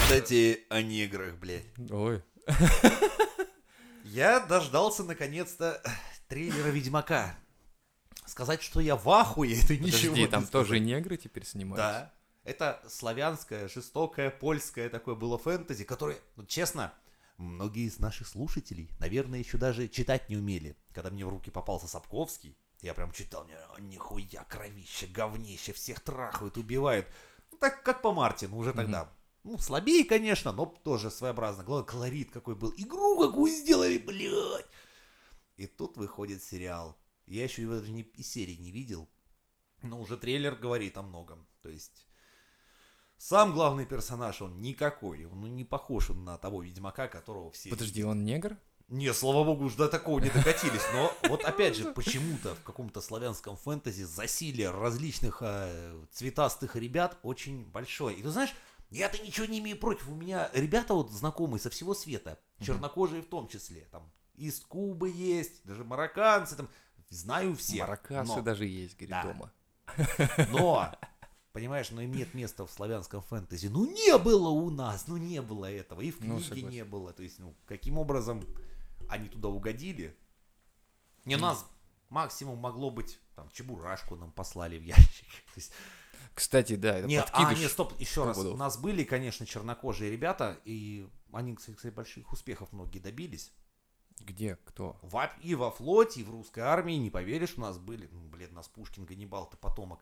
Кстати, 0.01 0.65
о 0.69 0.81
неграх, 0.81 1.35
блядь. 1.35 1.65
Ой. 1.91 2.23
Я 4.03 4.39
дождался 4.39 5.03
наконец-то 5.03 5.79
трейлера 6.27 6.69
Ведьмака. 6.69 7.35
Сказать, 8.29 8.61
что 8.61 8.79
я 8.79 8.95
в 8.95 9.09
ахуе, 9.09 9.59
это 9.63 9.75
ничего 9.75 10.11
Подожди, 10.11 10.21
не 10.21 10.27
там 10.27 10.45
сказать. 10.45 10.51
тоже 10.51 10.79
негры 10.79 11.17
теперь 11.17 11.45
снимаются? 11.45 11.83
Да. 11.83 12.13
Это 12.43 12.81
славянское, 12.87 13.67
жестокое, 13.67 14.29
польское 14.29 14.89
такое 14.89 15.15
было 15.15 15.37
фэнтези, 15.37 15.83
которое, 15.83 16.17
ну, 16.35 16.45
честно, 16.45 16.93
многие 17.37 17.87
из 17.87 17.99
наших 17.99 18.27
слушателей, 18.27 18.89
наверное, 18.99 19.39
еще 19.39 19.57
даже 19.57 19.87
читать 19.87 20.29
не 20.29 20.37
умели. 20.37 20.77
Когда 20.93 21.09
мне 21.09 21.25
в 21.25 21.29
руки 21.29 21.49
попался 21.49 21.87
Сапковский, 21.87 22.55
я 22.81 22.93
прям 22.93 23.11
читал, 23.11 23.45
мне, 23.45 23.57
«О, 23.75 23.79
нихуя, 23.79 24.43
кровище, 24.45 25.07
говнище, 25.07 25.73
всех 25.73 25.99
трахают, 25.99 26.57
убивают. 26.57 27.07
Ну, 27.51 27.57
так 27.57 27.83
как 27.83 28.01
по 28.01 28.13
Мартину 28.13 28.57
уже 28.57 28.73
тогда. 28.73 29.09
Ну, 29.43 29.57
слабее, 29.57 30.05
конечно, 30.05 30.51
но 30.51 30.65
тоже 30.65 31.09
своеобразно. 31.09 31.63
Главное, 31.63 31.85
колорит 31.85 32.31
какой 32.31 32.55
был. 32.55 32.73
Игру 32.77 33.19
какую 33.19 33.51
сделали, 33.51 33.97
блядь. 33.97 34.67
И 35.57 35.65
тут 35.65 35.97
выходит 35.97 36.43
сериал. 36.43 36.95
Я 37.29 37.43
еще 37.43 37.61
его 37.61 37.75
даже 37.75 37.91
не, 37.91 38.01
и 38.01 38.23
серии 38.23 38.55
не 38.55 38.71
видел. 38.71 39.07
Но 39.83 40.01
уже 40.01 40.17
трейлер 40.17 40.55
говорит 40.55 40.97
о 40.97 41.03
многом. 41.03 41.47
То 41.61 41.69
есть 41.69 42.07
сам 43.17 43.53
главный 43.53 43.85
персонаж, 43.85 44.41
он 44.41 44.61
никакой. 44.61 45.25
Он 45.25 45.41
ну, 45.41 45.47
не 45.47 45.63
похож 45.63 46.09
на 46.09 46.37
того 46.37 46.63
Ведьмака, 46.63 47.07
которого 47.07 47.51
все... 47.51 47.69
Подожди, 47.69 48.03
он 48.03 48.25
негр? 48.25 48.57
Не, 48.87 49.13
слава 49.13 49.43
богу, 49.43 49.65
уж 49.65 49.75
до 49.75 49.87
такого 49.87 50.19
не 50.19 50.31
докатились. 50.31 50.81
Но 50.93 51.13
вот 51.29 51.43
опять 51.43 51.75
же, 51.75 51.93
почему-то 51.93 52.55
в 52.55 52.63
каком-то 52.63 53.01
славянском 53.01 53.55
фэнтези 53.55 54.03
засилие 54.03 54.71
различных 54.71 55.37
э, 55.41 56.05
цветастых 56.11 56.75
ребят 56.75 57.19
очень 57.21 57.63
большое. 57.65 58.17
И 58.17 58.23
ты 58.23 58.29
знаешь, 58.29 58.55
я-то 58.89 59.19
ничего 59.19 59.45
не 59.45 59.59
имею 59.59 59.77
против. 59.77 60.09
У 60.09 60.15
меня 60.15 60.49
ребята 60.53 60.95
вот 60.95 61.11
знакомые 61.11 61.61
со 61.61 61.69
всего 61.69 61.93
света, 61.93 62.39
чернокожие 62.59 63.21
в 63.21 63.27
том 63.27 63.47
числе. 63.47 63.87
Там 63.91 64.11
из 64.33 64.61
Кубы 64.61 65.09
есть, 65.09 65.65
даже 65.65 65.83
марокканцы, 65.83 66.55
там 66.55 66.69
знаю 67.09 67.55
всех. 67.55 67.81
Маракасы 67.87 68.35
но- 68.35 68.41
даже 68.41 68.65
есть, 68.65 68.95
говорит, 68.95 69.09
Да. 69.09 69.23
дома. 69.23 69.51
Но, 70.51 70.95
понимаешь, 71.51 71.89
но 71.91 72.01
им 72.01 72.11
нет 72.13 72.33
места 72.35 72.65
в 72.65 72.71
славянском 72.71 73.21
фэнтези. 73.23 73.67
Ну 73.67 73.85
не 73.91 74.17
было 74.17 74.49
у 74.49 74.69
нас, 74.69 75.07
ну 75.07 75.17
не 75.17 75.41
было 75.41 75.65
этого. 75.71 76.01
И 76.01 76.11
в 76.11 76.19
Ну, 76.21 76.35
книге 76.37 76.43
согласен. 76.43 76.69
не 76.69 76.85
было. 76.85 77.11
То 77.13 77.23
есть, 77.23 77.39
ну, 77.39 77.55
каким 77.65 77.97
образом 77.97 78.43
они 79.09 79.29
туда 79.29 79.47
угодили? 79.49 80.15
Не, 81.25 81.35
у 81.35 81.39
нас 81.39 81.65
максимум 82.09 82.59
могло 82.59 82.91
быть, 82.91 83.19
там, 83.35 83.49
чебурашку 83.51 84.15
нам 84.15 84.31
послали 84.31 84.77
в 84.77 84.83
ящик. 84.83 85.27
То 85.53 85.57
есть, 85.57 85.71
Кстати, 86.35 86.75
да, 86.75 86.97
это 86.99 87.07
нет, 87.07 87.27
а, 87.33 87.39
подкидыш. 87.39 87.59
нет, 87.63 87.71
стоп, 87.71 87.99
еще 87.99 88.23
раз. 88.25 88.35
Кобудов. 88.37 88.53
У 88.53 88.57
нас 88.57 88.77
были, 88.77 89.03
конечно, 89.03 89.45
чернокожие 89.45 90.11
ребята, 90.11 90.57
и 90.65 91.09
они, 91.33 91.55
кстати, 91.55 91.87
больших 91.87 92.31
успехов 92.31 92.71
многие 92.71 92.99
добились. 92.99 93.51
Где? 94.21 94.57
Кто? 94.65 94.97
Во- 95.01 95.31
и 95.41 95.55
во 95.55 95.71
флоте, 95.71 96.21
и 96.21 96.23
в 96.23 96.29
русской 96.31 96.61
армии, 96.61 96.93
не 96.95 97.09
поверишь, 97.09 97.53
у 97.57 97.61
нас 97.61 97.77
были, 97.77 98.07
ну, 98.11 98.21
блин, 98.29 98.49
у 98.51 98.55
нас 98.55 98.67
Пушкин, 98.67 99.05
Ганнибал, 99.05 99.49
ты 99.49 99.57
потомок. 99.57 99.99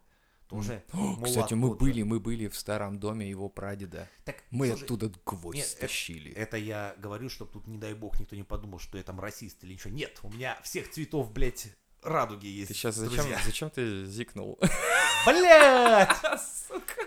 Тоже 0.47 0.81
мулат 0.93 1.25
Кстати, 1.25 1.53
мы 1.55 1.75
были, 1.75 2.03
мы 2.03 2.21
были 2.21 2.47
в 2.47 2.55
старом 2.57 2.99
доме 2.99 3.29
его 3.29 3.49
прадеда. 3.49 4.07
Так, 4.23 4.37
Мы 4.49 4.69
слушай, 4.69 4.83
оттуда 4.83 5.11
гвоздь 5.25 5.57
нет, 5.57 5.65
это- 5.65 5.75
стащили. 5.75 6.31
Это 6.31 6.55
я 6.55 6.95
говорю, 6.99 7.27
чтобы 7.29 7.51
тут, 7.51 7.67
не 7.67 7.77
дай 7.77 7.93
бог, 7.93 8.17
никто 8.19 8.33
не 8.35 8.43
подумал, 8.43 8.79
что 8.79 8.97
я 8.97 9.03
там 9.03 9.19
расист 9.19 9.61
или 9.65 9.73
ничего. 9.73 9.93
Нет, 9.93 10.17
у 10.23 10.29
меня 10.29 10.57
всех 10.63 10.89
цветов, 10.89 11.33
блядь, 11.33 11.67
радуги 12.01 12.47
есть. 12.47 12.69
Ты 12.69 12.73
сейчас 12.75 12.95
зачем, 12.95 13.17
друзья. 13.17 13.41
зачем 13.45 13.69
ты 13.69 14.05
зикнул? 14.05 14.57
Блядь! 15.25 16.15
Сука. 16.67 17.01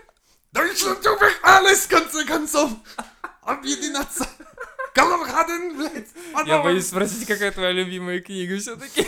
Deutschland 0.53 1.01
über 1.03 1.31
alles, 1.43 1.85
в 1.85 1.87
конце 1.87 2.25
концов! 2.25 2.71
Объединяться! 3.41 4.27
Камраден, 4.93 5.77
блядь! 5.77 6.09
Я 6.45 6.61
боюсь 6.61 6.87
спросить, 6.87 7.27
какая 7.27 7.51
твоя 7.51 7.71
любимая 7.71 8.19
книга 8.19 8.57
все-таки. 8.57 9.05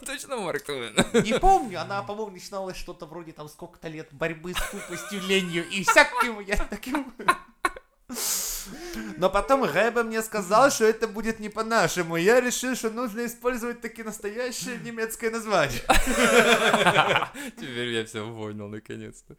Точно 0.06 0.36
Марк 0.36 0.62
Твен? 0.62 0.94
Не 1.22 1.38
помню, 1.38 1.80
она, 1.80 2.02
по-моему, 2.02 2.32
начиналась 2.32 2.76
что-то 2.76 3.06
вроде 3.06 3.32
там 3.32 3.48
сколько-то 3.48 3.88
лет 3.88 4.08
борьбы 4.12 4.54
с 4.54 4.70
тупостью, 4.70 5.20
ленью 5.22 5.68
и 5.68 5.84
всяким 5.84 6.40
я 6.40 6.56
таким... 6.56 7.12
Но 9.16 9.30
потом 9.30 9.64
Рэбе 9.64 10.02
мне 10.02 10.22
сказал, 10.22 10.70
что 10.70 10.84
это 10.84 11.08
будет 11.08 11.40
не 11.40 11.48
по-нашему. 11.48 12.16
Я 12.16 12.40
решил, 12.40 12.74
что 12.74 12.90
нужно 12.90 13.26
использовать 13.26 13.80
таки 13.80 14.02
настоящее 14.02 14.78
немецкое 14.78 15.30
название. 15.30 15.80
Теперь 17.56 17.88
я 17.88 18.04
все 18.04 18.26
понял, 18.32 18.68
наконец-то. 18.68 19.36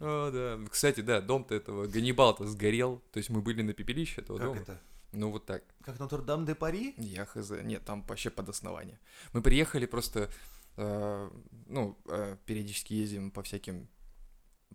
О, 0.00 0.30
да. 0.30 0.58
Кстати, 0.70 1.00
да, 1.00 1.20
дом-то 1.20 1.54
этого 1.54 1.86
Ганнибал-то 1.86 2.46
сгорел. 2.46 3.02
То 3.12 3.18
есть 3.18 3.30
мы 3.30 3.40
были 3.40 3.62
на 3.62 3.72
пепелище 3.72 4.20
этого 4.20 4.38
Как 4.38 4.46
дома. 4.46 4.60
это? 4.60 4.80
Ну 5.14 5.30
вот 5.30 5.46
так. 5.46 5.62
Как 5.82 5.98
Нотр-Дам 5.98 6.44
де 6.44 6.54
Пари? 6.54 6.94
Я 6.98 7.24
хз. 7.24 7.50
Нет, 7.62 7.84
там 7.84 8.02
вообще 8.02 8.30
под 8.30 8.48
основание. 8.48 8.98
Мы 9.32 9.42
приехали 9.42 9.86
просто, 9.86 10.30
э, 10.76 11.30
ну, 11.66 11.96
э, 12.08 12.36
периодически 12.46 12.94
ездим 12.94 13.30
по 13.30 13.42
всяким 13.42 13.88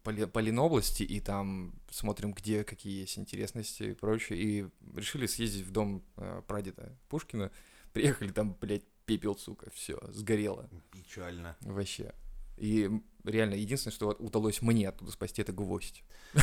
по, 0.04 0.12
Ле- 0.12 0.28
по 0.28 0.40
Ленобласти, 0.40 1.04
и 1.04 1.20
там 1.20 1.74
смотрим, 1.92 2.34
где 2.34 2.64
какие 2.64 3.02
есть 3.02 3.18
интересности 3.18 3.84
и 3.84 3.94
прочее. 3.94 4.40
И 4.40 4.70
решили 4.96 5.28
съездить 5.28 5.66
в 5.66 5.72
дом 5.72 6.04
э, 6.18 6.42
прадеда 6.48 6.98
Пушкина. 7.10 7.52
Приехали, 7.94 8.32
там, 8.32 8.56
блядь, 8.62 8.86
пепел, 9.06 9.36
сука, 9.36 9.70
все, 9.72 10.00
сгорело 10.10 10.70
Печально. 10.92 11.56
вообще. 11.62 12.14
И 12.58 12.90
реально, 13.30 13.56
единственное, 13.56 13.94
что 13.94 14.10
удалось 14.20 14.62
мне 14.62 14.90
оттуда 14.90 15.12
спасти, 15.12 15.42
это 15.42 15.52
гвоздь. 15.52 16.04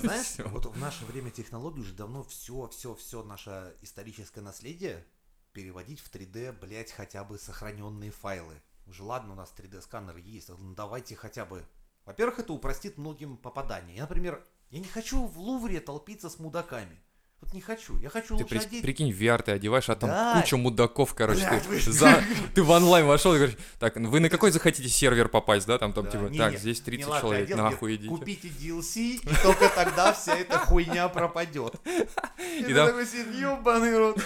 Знаешь, 0.00 0.36
вот 0.46 0.66
в 0.66 0.78
наше 0.78 1.04
время 1.04 1.30
технологий 1.30 1.80
уже 1.80 1.94
давно 1.94 2.22
все, 2.24 2.68
все, 2.68 2.94
все 2.94 3.22
наше 3.22 3.74
историческое 3.82 4.40
наследие 4.40 5.04
переводить 5.52 6.00
в 6.00 6.12
3D, 6.12 6.52
блять, 6.60 6.92
хотя 6.92 7.24
бы 7.24 7.38
сохраненные 7.38 8.10
файлы. 8.10 8.60
Уже 8.86 9.02
ладно, 9.02 9.32
у 9.32 9.36
нас 9.36 9.54
3D-сканер 9.56 10.18
есть, 10.18 10.48
ну 10.48 10.74
давайте 10.74 11.16
хотя 11.16 11.46
бы... 11.46 11.64
Во-первых, 12.04 12.40
это 12.40 12.52
упростит 12.52 12.98
многим 12.98 13.38
попадание. 13.38 13.96
Я, 13.96 14.02
например, 14.02 14.44
я 14.70 14.78
не 14.80 14.88
хочу 14.88 15.24
в 15.26 15.38
Лувре 15.38 15.80
толпиться 15.80 16.28
с 16.28 16.38
мудаками. 16.38 17.00
Вот 17.44 17.52
не 17.52 17.60
хочу. 17.60 17.98
Я 17.98 18.08
хочу 18.08 18.28
Ты 18.28 18.34
лучше 18.44 18.46
при- 18.48 18.58
одеть... 18.58 18.82
прикинь, 18.82 19.10
VR 19.10 19.42
ты 19.42 19.52
одеваешь, 19.52 19.90
а 19.90 19.94
там 19.96 20.08
Да. 20.08 20.40
куча 20.40 20.56
мудаков, 20.56 21.12
короче. 21.14 21.46
Блядь, 21.46 21.62
ты, 21.62 21.68
вы- 21.68 21.78
за- 21.80 22.24
ты 22.54 22.62
в 22.62 22.70
онлайн 22.70 23.04
вошел 23.06 23.34
и 23.34 23.36
говоришь, 23.36 23.58
так, 23.78 23.96
вы 23.96 24.20
на 24.20 24.30
какой 24.30 24.50
захотите 24.50 24.88
сервер 24.88 25.28
попасть, 25.28 25.66
да? 25.66 25.76
Там, 25.76 25.92
там 25.92 26.04
Да, 26.06 26.10
типа, 26.10 26.22
не, 26.24 26.38
так, 26.38 26.52
не, 26.52 26.58
здесь 26.58 26.78
не 26.78 26.84
30 26.86 27.06
ладно, 27.08 27.20
человек, 27.20 27.44
одел, 27.44 27.56
нахуй 27.58 27.96
идите. 27.96 28.08
Купите 28.08 28.48
DLC, 28.48 28.98
и 29.16 29.42
только 29.42 29.68
тогда 29.68 30.14
вся 30.14 30.36
эта 30.36 30.58
хуйня 30.58 31.08
пропадет. 31.08 31.74
И 31.84 32.64
ты 32.64 32.74
такой 32.74 33.04
сидишь, 33.06 33.40
ёбаный 33.40 33.98
рот. 33.98 34.18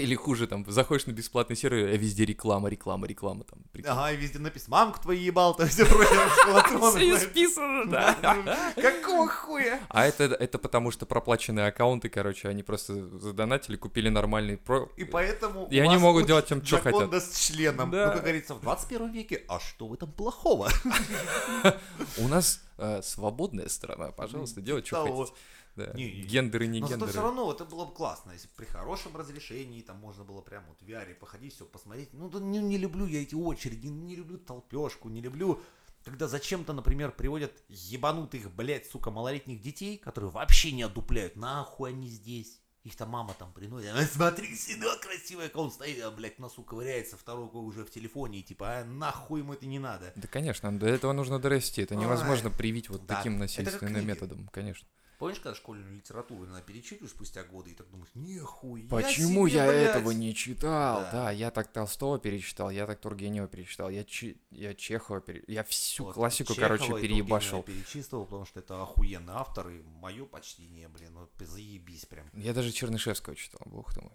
Или 0.00 0.14
хуже, 0.14 0.46
там, 0.46 0.64
заходишь 0.68 1.06
на 1.06 1.12
бесплатный 1.12 1.56
сервер, 1.56 1.88
а 1.88 1.96
везде 1.96 2.24
реклама, 2.24 2.68
реклама, 2.68 3.06
реклама, 3.06 3.44
там. 3.44 3.60
прикинь. 3.72 3.90
Ага, 3.90 4.12
и 4.12 4.16
везде 4.16 4.38
написано, 4.38 4.76
мамку 4.76 5.00
твою 5.00 5.20
ебал, 5.20 5.54
то 5.54 5.66
все 5.68 5.84
Всё 5.84 6.90
знаешь. 6.90 7.22
исписано, 7.22 7.86
да. 7.86 8.74
Какого 8.76 9.28
хуя? 9.28 9.80
А 9.88 10.06
это, 10.06 10.24
это 10.24 10.58
потому 10.58 10.90
что 10.90 11.06
проплаченные 11.06 11.66
аккаунты, 11.66 12.08
короче, 12.08 12.48
они 12.48 12.62
просто 12.62 13.08
задонатили, 13.18 13.76
купили 13.76 14.08
нормальный 14.08 14.56
про... 14.56 14.88
И 14.96 15.04
поэтому 15.04 15.68
И 15.70 15.78
они 15.78 15.96
могут 15.96 16.26
делать 16.26 16.48
чем 16.48 16.62
чё 16.62 16.78
Джаконда 16.78 17.20
с 17.20 17.36
членом. 17.38 17.90
Да. 17.90 18.06
Ну, 18.06 18.12
как 18.12 18.22
говорится, 18.22 18.54
в 18.54 18.60
21 18.60 19.12
веке, 19.12 19.44
а 19.48 19.60
что 19.60 19.86
в 19.86 19.94
этом 19.94 20.10
плохого? 20.12 20.70
У 22.18 22.28
нас 22.28 22.60
э, 22.78 23.00
свободная 23.02 23.68
страна, 23.68 24.12
пожалуйста, 24.12 24.60
делать, 24.60 24.86
что 24.86 25.02
хотите. 25.02 25.32
Да. 25.78 25.92
Не, 25.94 26.12
не. 26.12 26.22
Гендеры, 26.22 26.66
не 26.66 26.80
Но 26.80 26.88
гендеры. 26.88 27.10
все 27.10 27.22
равно 27.22 27.50
это 27.52 27.64
было 27.64 27.84
бы 27.84 27.94
классно, 27.94 28.32
если 28.32 28.48
при 28.56 28.64
хорошем 28.64 29.16
разрешении 29.16 29.80
там 29.80 29.98
можно 29.98 30.24
было 30.24 30.40
прямо 30.40 30.66
вот 30.68 30.80
в 30.80 30.84
VR 30.84 31.14
походить, 31.14 31.54
все 31.54 31.64
посмотреть. 31.64 32.12
Ну, 32.12 32.28
да 32.28 32.40
не, 32.40 32.58
не 32.58 32.78
люблю 32.78 33.06
я 33.06 33.22
эти 33.22 33.36
очереди, 33.36 33.86
не 33.86 34.16
люблю 34.16 34.38
толпешку, 34.38 35.08
не 35.08 35.20
люблю, 35.20 35.62
когда 36.04 36.26
зачем-то, 36.26 36.72
например, 36.72 37.12
приводят 37.12 37.52
ебанутых, 37.68 38.50
блядь, 38.54 38.86
сука, 38.90 39.10
малолетних 39.10 39.60
детей, 39.60 39.98
которые 39.98 40.30
вообще 40.30 40.72
не 40.72 40.82
отдупляют. 40.82 41.36
Нахуй 41.36 41.90
они 41.90 42.08
здесь? 42.08 42.60
Их 42.84 42.96
там 42.96 43.10
мама 43.10 43.34
там 43.38 43.52
приносит. 43.52 43.90
«А, 43.94 44.02
Смотри, 44.02 44.56
сынок 44.56 45.00
красивый, 45.00 45.48
как 45.48 45.56
он 45.58 45.70
стоит, 45.70 46.02
а, 46.02 46.10
блядь, 46.10 46.38
носу 46.38 46.62
ковыряется, 46.62 47.16
второй 47.16 47.46
уже 47.52 47.84
в 47.84 47.90
телефоне, 47.90 48.38
и 48.38 48.42
типа, 48.42 48.78
а 48.78 48.84
нахуй 48.84 49.40
ему 49.40 49.52
это 49.52 49.66
не 49.66 49.78
надо. 49.78 50.12
Да, 50.16 50.26
конечно, 50.28 50.76
до 50.76 50.86
этого 50.86 51.12
нужно 51.12 51.38
дорасти. 51.38 51.82
Это 51.82 51.96
невозможно 51.96 52.50
привить 52.50 52.88
вот 52.88 53.04
Да, 53.04 53.16
таким 53.16 53.38
насильственным 53.38 54.06
методом, 54.06 54.48
конечно. 54.52 54.88
Помнишь, 55.18 55.40
когда 55.40 55.56
школьную 55.56 55.96
литературу 55.96 56.46
надо 56.46 56.62
перечитываешь 56.62 57.10
спустя 57.10 57.42
годы 57.42 57.72
и 57.72 57.74
так 57.74 57.90
думаешь, 57.90 58.08
нихуя 58.14 58.84
Почему 58.88 59.48
себе, 59.48 59.58
я 59.58 59.66
блядь». 59.66 59.88
этого 59.90 60.10
не 60.12 60.32
читал? 60.32 61.00
Да. 61.00 61.10
Да. 61.12 61.30
я 61.32 61.50
так 61.50 61.72
Толстого 61.72 62.20
перечитал, 62.20 62.70
я 62.70 62.86
так 62.86 63.00
Тургенева 63.00 63.48
перечитал, 63.48 63.90
я, 63.90 64.04
Чи- 64.04 64.40
я 64.50 64.74
Чехова 64.74 65.20
перечитал, 65.20 65.52
я 65.52 65.64
всю 65.64 66.04
Вот, 66.04 66.14
классику, 66.14 66.54
Чехова 66.54 66.76
короче, 66.78 67.00
переебашил. 67.00 67.58
я 67.58 67.62
перечислил, 67.64 68.24
потому 68.26 68.46
что 68.46 68.60
это 68.60 68.80
охуенный 68.80 69.32
автор, 69.34 69.68
и 69.70 69.82
мое 69.82 70.24
почтение, 70.24 70.88
блин, 70.88 71.12
ну 71.14 71.28
заебись 71.44 72.06
прям. 72.06 72.30
Я 72.34 72.54
даже 72.54 72.70
Чернышевского 72.70 73.34
читал, 73.34 73.62
бог 73.66 73.92
ты 73.92 74.00
мой. 74.00 74.12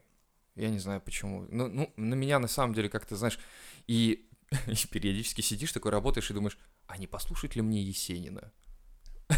Я 0.56 0.70
не 0.70 0.80
знаю 0.80 1.02
почему. 1.02 1.46
Ну, 1.50 1.68
ну 1.68 1.92
на 1.98 2.14
меня 2.14 2.40
на 2.40 2.48
самом 2.48 2.74
деле 2.74 2.88
как-то, 2.88 3.18
знаешь, 3.18 3.40
и, 3.88 4.30
и 4.68 4.88
периодически 4.90 5.42
сидишь 5.42 5.74
такой, 5.74 5.92
работаешь 5.92 6.32
и 6.32 6.34
думаешь, 6.34 6.58
а 6.88 6.98
не 6.98 7.08
послушать 7.08 7.58
ли 7.58 7.62
мне 7.62 7.84
Есенина? 7.84 8.54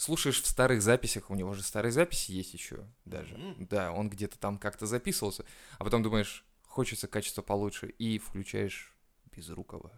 Слушаешь 0.00 0.40
в 0.40 0.46
старых 0.46 0.80
записях, 0.80 1.28
у 1.28 1.34
него 1.34 1.52
же 1.52 1.62
старые 1.62 1.92
записи 1.92 2.30
есть 2.32 2.54
еще 2.54 2.86
даже. 3.04 3.36
Мгм. 3.36 3.66
Да, 3.66 3.92
он 3.92 4.08
где-то 4.08 4.38
там 4.38 4.56
как-то 4.56 4.86
записывался, 4.86 5.44
а 5.78 5.84
потом 5.84 6.02
думаешь, 6.02 6.42
хочется 6.66 7.06
качество 7.06 7.42
получше, 7.42 7.88
и 7.88 8.18
включаешь 8.18 8.94
Безрукова. 9.30 9.92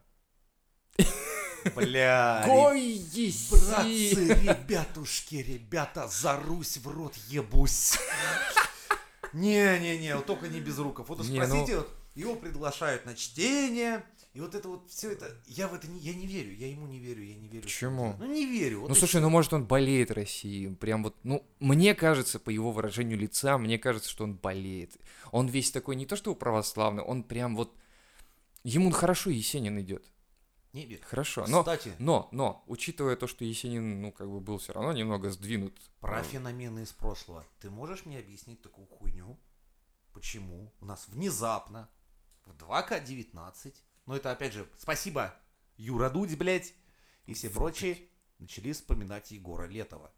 Бля, 1.77 2.45
Ой, 2.49 3.01
братцы, 3.49 4.35
ребятушки, 4.43 5.37
ребята, 5.37 6.09
за 6.09 6.37
Русь 6.37 6.79
в 6.79 6.89
рот 6.89 7.15
ебусь. 7.29 7.97
Не-не-не, 9.33 10.17
вот 10.17 10.27
только 10.27 10.49
не 10.49 10.59
без 10.59 10.81
руков. 10.81 11.11
Вот 11.11 11.19
ну- 11.19 11.25
спросите, 11.25 11.77
вот 11.77 11.97
его 12.17 12.35
приглашают 12.35 13.07
на 13.07 13.15
чтение, 13.15 14.05
и 14.35 14.41
вот 14.41 14.55
это 14.55 14.69
вот 14.69 14.91
все 14.91 15.13
это, 15.13 15.37
я 15.47 15.69
в 15.69 15.75
это 15.75 15.87
не, 15.89 15.99
я 16.01 16.15
не 16.15 16.27
верю, 16.27 16.55
я 16.55 16.69
ему 16.69 16.87
не 16.87 16.99
верю, 16.99 17.23
я 17.23 17.35
не 17.35 17.49
верю. 17.49 17.63
Почему? 17.63 18.17
Ну 18.19 18.27
не 18.27 18.47
верю. 18.47 18.81
вот 18.81 18.89
Ну 18.89 18.95
слушай, 18.95 19.11
всё. 19.17 19.21
ну 19.21 19.29
может 19.31 19.53
он 19.53 19.67
болеет 19.67 20.11
Россией, 20.11 20.75
прям 20.75 21.03
вот, 21.05 21.17
ну 21.23 21.47
мне 21.61 21.95
кажется 21.95 22.39
по 22.41 22.49
его 22.51 22.73
выражению 22.73 23.19
лица, 23.19 23.59
мне 23.59 23.79
кажется, 23.79 24.09
что 24.09 24.25
он 24.25 24.35
болеет. 24.35 24.97
Он 25.33 25.49
весь 25.49 25.71
такой 25.71 25.97
не 25.97 26.07
то 26.07 26.17
что 26.17 26.35
православный, 26.35 27.03
он 27.03 27.23
прям 27.25 27.57
вот 27.57 27.77
ему 28.65 28.91
хорошо 28.91 29.29
Есенин 29.29 29.79
идет, 29.81 30.05
Не 30.73 30.87
верю. 30.87 31.03
хорошо. 31.05 31.45
Но, 31.47 31.61
Кстати, 31.61 31.93
но, 31.99 32.29
но 32.33 32.65
учитывая 32.67 33.17
то, 33.17 33.27
что 33.27 33.45
Есенин, 33.45 34.01
ну 34.01 34.13
как 34.13 34.31
бы 34.31 34.41
был 34.41 34.57
все 34.59 34.73
равно 34.73 34.93
немного 34.95 35.31
сдвинут. 35.31 35.79
Про 36.01 36.21
э, 36.21 36.25
феномены 36.25 36.85
из 36.85 36.93
прошлого. 36.93 37.45
Ты 37.61 37.69
можешь 37.69 38.07
мне 38.07 38.19
объяснить 38.19 38.63
такую 38.63 38.87
хуйню? 38.87 39.39
Почему 40.15 40.73
у 40.81 40.85
нас 40.87 41.07
внезапно 41.09 41.89
в 42.47 42.53
2К19, 42.55 43.75
ну 44.13 44.19
это 44.19 44.31
опять 44.31 44.53
же, 44.53 44.67
спасибо, 44.79 45.35
Юра 45.79 46.11
Дудь, 46.11 46.37
блядь, 46.37 46.75
и 47.25 47.33
все 47.33 47.49
прочие, 47.49 47.97
начали 48.39 48.73
вспоминать 48.73 49.31
Егора 49.31 49.67
Летова. 49.67 50.13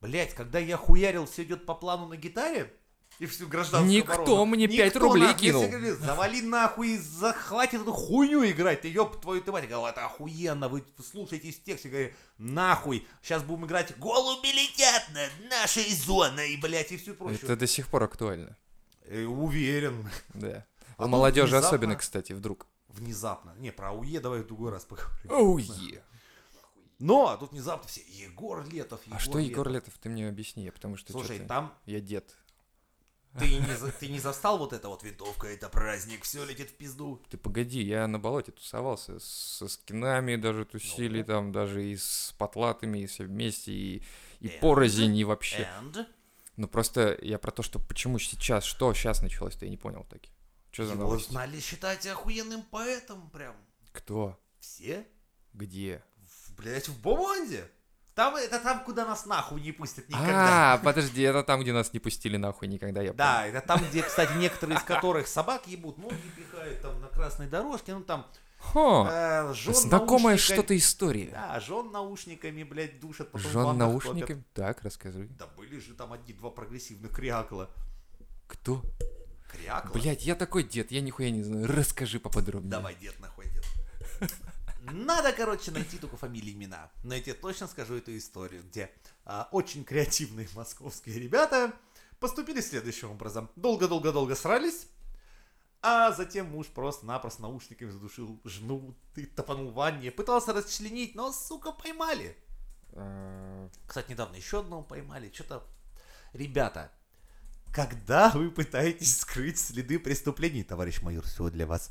Блядь, 0.00 0.32
когда 0.32 0.58
я 0.58 0.78
хуярил, 0.78 1.26
все 1.26 1.42
идет 1.42 1.66
по 1.66 1.74
плану 1.74 2.06
на 2.08 2.16
гитаре, 2.16 2.72
и 3.18 3.26
всю 3.26 3.46
гражданскую 3.46 3.92
Никто 3.92 4.14
оборону. 4.14 4.46
мне 4.46 4.64
Никто, 4.66 4.76
пять 4.82 4.96
рублей 4.96 5.22
нахуй, 5.24 5.40
кинул. 5.40 5.68
говорю, 5.68 5.94
завали 5.96 6.40
нахуй 6.40 6.88
и 6.94 6.98
захватит 6.98 7.82
эту 7.82 7.92
хуйню 7.92 8.44
играть. 8.50 8.80
Ты 8.80 8.88
ёб 8.88 9.20
твою 9.20 9.42
ты 9.42 9.52
мать. 9.52 9.64
Я 9.64 9.68
говорю, 9.70 9.86
это 9.92 10.06
охуенно, 10.06 10.68
вы 10.70 10.82
слушаетесь 11.12 11.60
текст. 11.60 11.84
Я 11.84 11.90
говорю, 11.90 12.12
нахуй, 12.38 13.06
сейчас 13.22 13.42
будем 13.42 13.66
играть 13.66 13.96
голуби 13.98 14.48
летят 14.48 15.04
над 15.12 15.50
нашей 15.50 15.94
зоной, 15.94 16.56
блядь, 16.56 16.92
и 16.92 16.96
всю 16.96 17.14
прочую. 17.14 17.38
Это 17.44 17.56
до 17.56 17.66
сих 17.66 17.88
пор 17.88 18.04
актуально. 18.04 18.56
Э, 19.04 19.24
Уверен. 19.26 20.08
Да. 20.32 20.66
А 20.96 21.02
У 21.02 21.04
тут 21.04 21.10
молодежи 21.12 21.54
внезапно- 21.54 21.68
особенно, 21.68 21.96
кстати, 21.96 22.32
вдруг. 22.32 22.66
Внезапно. 22.94 23.54
Не, 23.58 23.72
про 23.72 23.90
АУЕ 23.90 24.20
давай 24.20 24.42
в 24.42 24.46
другой 24.46 24.70
раз 24.70 24.84
поговорим. 24.84 25.30
Оу, 25.30 25.58
е. 25.58 26.02
Но 27.00 27.36
тут 27.36 27.50
внезапно 27.50 27.88
все, 27.88 28.02
Егор 28.06 28.64
Летов, 28.66 29.00
А 29.10 29.18
что 29.18 29.38
Егор 29.38 29.68
Летов? 29.68 29.94
Ты 30.00 30.08
мне 30.08 30.28
объясни, 30.28 30.70
потому 30.70 30.96
что 30.96 31.12
Слушай, 31.12 31.40
там 31.40 31.74
я 31.86 32.00
дед. 32.00 32.36
ты 33.36 33.48
не, 33.48 33.90
ты 33.98 34.08
не 34.08 34.20
застал 34.20 34.58
вот 34.58 34.72
это 34.72 34.88
вот 34.88 35.02
винтовка, 35.02 35.48
это 35.48 35.68
праздник, 35.68 36.22
все 36.22 36.44
летит 36.44 36.70
в 36.70 36.76
пизду. 36.76 37.20
Ты 37.28 37.36
погоди, 37.36 37.82
я 37.82 38.06
на 38.06 38.20
болоте 38.20 38.52
тусовался, 38.52 39.18
со 39.18 39.66
скинами 39.66 40.36
даже 40.36 40.64
тусили, 40.64 41.18
Ну. 41.18 41.24
там 41.24 41.52
даже 41.52 41.84
и 41.84 41.96
с 41.96 42.32
потлатыми, 42.38 43.00
и 43.00 43.06
все 43.06 43.24
вместе, 43.24 43.72
и, 43.72 44.02
и 44.38 44.46
And? 44.46 44.60
порознь, 44.60 45.16
и 45.16 45.24
вообще. 45.24 45.68
And 45.82 46.06
Ну 46.56 46.68
просто 46.68 47.18
я 47.22 47.38
про 47.40 47.50
то, 47.50 47.62
что 47.64 47.80
почему 47.80 48.20
сейчас, 48.20 48.62
что 48.62 48.94
сейчас 48.94 49.20
началось-то, 49.20 49.64
я 49.64 49.70
не 49.70 49.76
понял 49.78 50.06
таки. 50.08 50.30
Что 50.74 50.86
за 50.86 50.92
его 50.94 51.04
новость? 51.04 51.30
знали 51.30 51.60
считать 51.60 52.04
охуенным 52.04 52.62
поэтом 52.62 53.30
прям. 53.30 53.54
Кто? 53.92 54.36
Все? 54.58 55.06
Где? 55.52 56.02
В, 56.26 56.56
блядь, 56.56 56.88
в 56.88 57.00
Бомонде. 57.00 57.70
Там, 58.16 58.34
это 58.34 58.58
там, 58.58 58.82
куда 58.84 59.06
нас 59.06 59.24
нахуй 59.24 59.60
не 59.60 59.70
пустят 59.70 60.08
никогда. 60.08 60.74
А, 60.74 60.78
подожди, 60.78 61.22
это 61.22 61.44
там, 61.44 61.60
где 61.60 61.72
нас 61.72 61.92
не 61.92 62.00
пустили 62.00 62.36
нахуй 62.36 62.66
никогда, 62.66 63.02
я 63.02 63.12
Да, 63.12 63.46
это 63.46 63.60
там, 63.60 63.84
где, 63.88 64.02
кстати, 64.02 64.32
некоторые 64.36 64.78
из 64.78 64.82
которых 64.82 65.28
собак 65.28 65.68
ебут, 65.68 65.96
ноги 65.96 66.16
пихают 66.36 66.82
там 66.82 67.00
на 67.00 67.06
красной 67.06 67.46
дорожке, 67.46 67.94
ну 67.94 68.02
там. 68.02 68.26
Хо, 68.58 69.06
э, 69.08 69.52
жен 69.52 69.74
знакомая 69.74 70.36
что-то 70.36 70.76
история. 70.76 71.30
Да, 71.30 71.60
жен 71.60 71.92
наушниками, 71.92 72.64
блядь, 72.64 72.98
душат, 72.98 73.30
потом 73.30 73.48
Жен 73.48 73.78
наушниками? 73.78 74.42
Так, 74.54 74.82
рассказывай. 74.82 75.28
Да 75.28 75.46
были 75.46 75.78
же 75.78 75.94
там 75.94 76.12
одни-два 76.12 76.50
прогрессивных 76.50 77.12
крякла. 77.12 77.70
Кто? 78.48 78.82
Крякла? 79.82 80.00
Блять, 80.00 80.24
я 80.24 80.34
такой 80.34 80.64
дед, 80.64 80.90
я 80.90 81.00
нихуя 81.00 81.30
не 81.30 81.42
знаю. 81.42 81.66
Расскажи 81.66 82.20
поподробнее. 82.20 82.70
Давай, 82.70 82.94
дед, 82.96 83.18
нахуй, 83.20 83.46
дед. 83.50 83.64
Надо, 84.80 85.32
короче, 85.32 85.70
найти 85.70 85.98
только 85.98 86.16
фамилии 86.16 86.52
имена. 86.52 86.90
Но 87.02 87.14
я 87.14 87.20
тебе 87.20 87.34
точно 87.34 87.66
скажу 87.66 87.94
эту 87.94 88.16
историю, 88.16 88.62
где 88.64 88.90
а, 89.24 89.48
очень 89.50 89.84
креативные 89.84 90.48
московские 90.54 91.18
ребята 91.18 91.72
поступили 92.20 92.60
следующим 92.60 93.10
образом. 93.10 93.50
Долго-долго-долго 93.56 94.34
срались, 94.34 94.86
а 95.80 96.12
затем 96.12 96.50
муж 96.50 96.66
просто-напросто 96.66 97.42
наушниками 97.42 97.90
задушил 97.90 98.40
жену, 98.44 98.94
ты 99.14 99.26
топанул 99.26 99.70
в 99.70 99.74
ванне, 99.74 100.10
пытался 100.10 100.52
расчленить, 100.52 101.14
но, 101.14 101.32
сука, 101.32 101.72
поймали. 101.72 102.36
А, 102.92 103.68
Кстати, 103.86 104.10
недавно 104.10 104.36
еще 104.36 104.60
одного 104.60 104.82
поймали. 104.82 105.30
Что-то... 105.32 105.66
Ребята, 106.34 106.90
когда 107.74 108.30
вы 108.30 108.50
пытаетесь 108.50 109.18
скрыть 109.18 109.58
следы 109.58 109.98
преступлений, 109.98 110.62
товарищ 110.62 111.02
майор, 111.02 111.24
все 111.24 111.50
для 111.50 111.66
вас. 111.66 111.90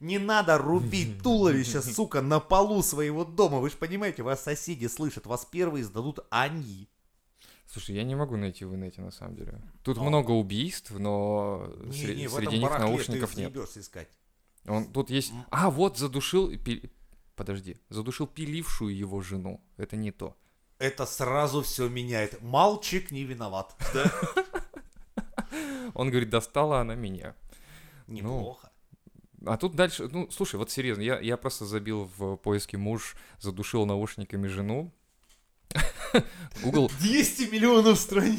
Не 0.00 0.18
надо 0.18 0.56
рубить 0.56 1.18
туловище, 1.22 1.82
сука, 1.82 2.22
на 2.22 2.40
полу 2.40 2.82
своего 2.82 3.24
дома. 3.24 3.58
Вы 3.60 3.68
же 3.70 3.76
понимаете, 3.76 4.22
вас 4.22 4.42
соседи 4.42 4.86
слышат, 4.86 5.26
вас 5.26 5.44
первые 5.44 5.84
сдадут 5.84 6.20
они. 6.30 6.88
Слушай, 7.66 7.96
я 7.96 8.02
не 8.04 8.14
могу 8.16 8.36
найти 8.36 8.64
в 8.64 8.74
инете 8.74 9.00
на 9.02 9.10
самом 9.10 9.36
деле. 9.36 9.60
Тут 9.84 9.98
Но- 9.98 10.04
много 10.04 10.30
убийств, 10.32 10.90
но 10.90 11.66
сре- 11.90 12.14
Не-не, 12.14 12.26
в 12.28 12.32
среди 12.32 12.56
этом 12.56 12.60
них 12.60 12.78
наушников 12.78 13.34
ты 13.34 13.42
нет. 13.42 13.56
искать. 13.76 14.08
Он 14.66 14.90
тут 14.90 15.10
есть. 15.10 15.32
А, 15.50 15.70
вот 15.70 15.98
задушил. 15.98 16.48
пи- 16.58 16.90
Подожди, 17.36 17.76
задушил 17.90 18.26
пилившую 18.26 18.96
его 18.96 19.20
жену. 19.20 19.62
Это 19.76 19.96
не 19.96 20.10
то. 20.12 20.36
Это 20.78 21.04
сразу 21.06 21.60
все 21.62 21.88
меняет. 21.88 22.40
Мальчик 22.42 23.10
не 23.10 23.24
виноват. 23.24 23.76
Да? 23.94 24.10
Он 25.94 26.10
говорит, 26.10 26.30
достала 26.30 26.80
она 26.80 26.94
меня. 26.94 27.34
Неплохо. 28.06 28.70
А 29.46 29.56
тут 29.56 29.74
дальше, 29.74 30.08
ну, 30.10 30.30
слушай, 30.30 30.56
вот 30.56 30.70
серьезно, 30.70 31.00
я, 31.02 31.18
я 31.18 31.36
просто 31.36 31.64
забил 31.64 32.10
в 32.16 32.36
поиске 32.36 32.76
муж 32.76 33.16
задушил 33.38 33.86
наушниками 33.86 34.48
жену. 34.48 34.92
Google 36.62 36.90
200 36.98 37.50
миллионов 37.50 37.98
страниц. 37.98 38.38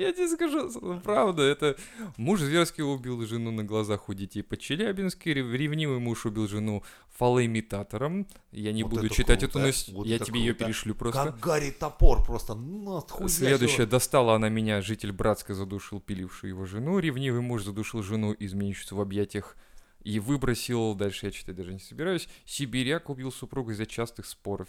Я 0.00 0.12
тебе 0.12 0.28
скажу, 0.28 0.70
ну, 0.80 1.00
правда, 1.00 1.42
это 1.42 1.76
муж 2.16 2.40
зверски 2.40 2.80
убил 2.80 3.24
жену 3.26 3.50
на 3.50 3.64
глазах 3.64 4.08
у 4.08 4.14
детей 4.14 4.42
по 4.42 4.56
Челябинске, 4.56 5.32
рев- 5.34 5.52
ревнивый 5.52 5.98
муж 5.98 6.24
убил 6.26 6.48
жену 6.48 6.82
фалоимитатором. 7.16 8.26
Я 8.50 8.72
не 8.72 8.82
Вот 8.82 8.90
буду 8.92 9.06
это 9.06 9.14
читать 9.14 9.40
круто, 9.40 9.46
эту 9.46 9.58
новость, 9.58 9.92
вот 9.92 10.06
я 10.06 10.18
тебе 10.18 10.40
ее 10.40 10.54
круто. 10.54 10.64
перешлю 10.64 10.94
просто. 10.94 11.24
Как 11.24 11.40
Гарри 11.40 11.70
Топор 11.70 12.24
просто. 12.24 12.54
Ну, 12.54 12.96
отхуячил. 12.96 13.28
Следующее, 13.36 13.86
достала 13.86 14.34
она 14.36 14.48
меня, 14.48 14.80
житель 14.80 15.12
Братска 15.12 15.54
задушил 15.54 16.00
пилившую 16.00 16.50
его 16.50 16.64
жену, 16.64 16.98
ревнивый 16.98 17.42
муж 17.42 17.64
задушил 17.64 18.02
жену, 18.02 18.34
изменщицу 18.38 18.96
в 18.96 19.00
объятиях 19.00 19.56
и 20.02 20.18
выбросил, 20.18 20.94
дальше 20.94 21.26
я 21.26 21.32
читать 21.32 21.56
даже 21.56 21.72
не 21.74 21.78
собираюсь, 21.78 22.26
сибиряк 22.46 23.10
убил 23.10 23.30
супругу 23.30 23.72
из-за 23.72 23.84
частых 23.84 24.24
споров. 24.26 24.68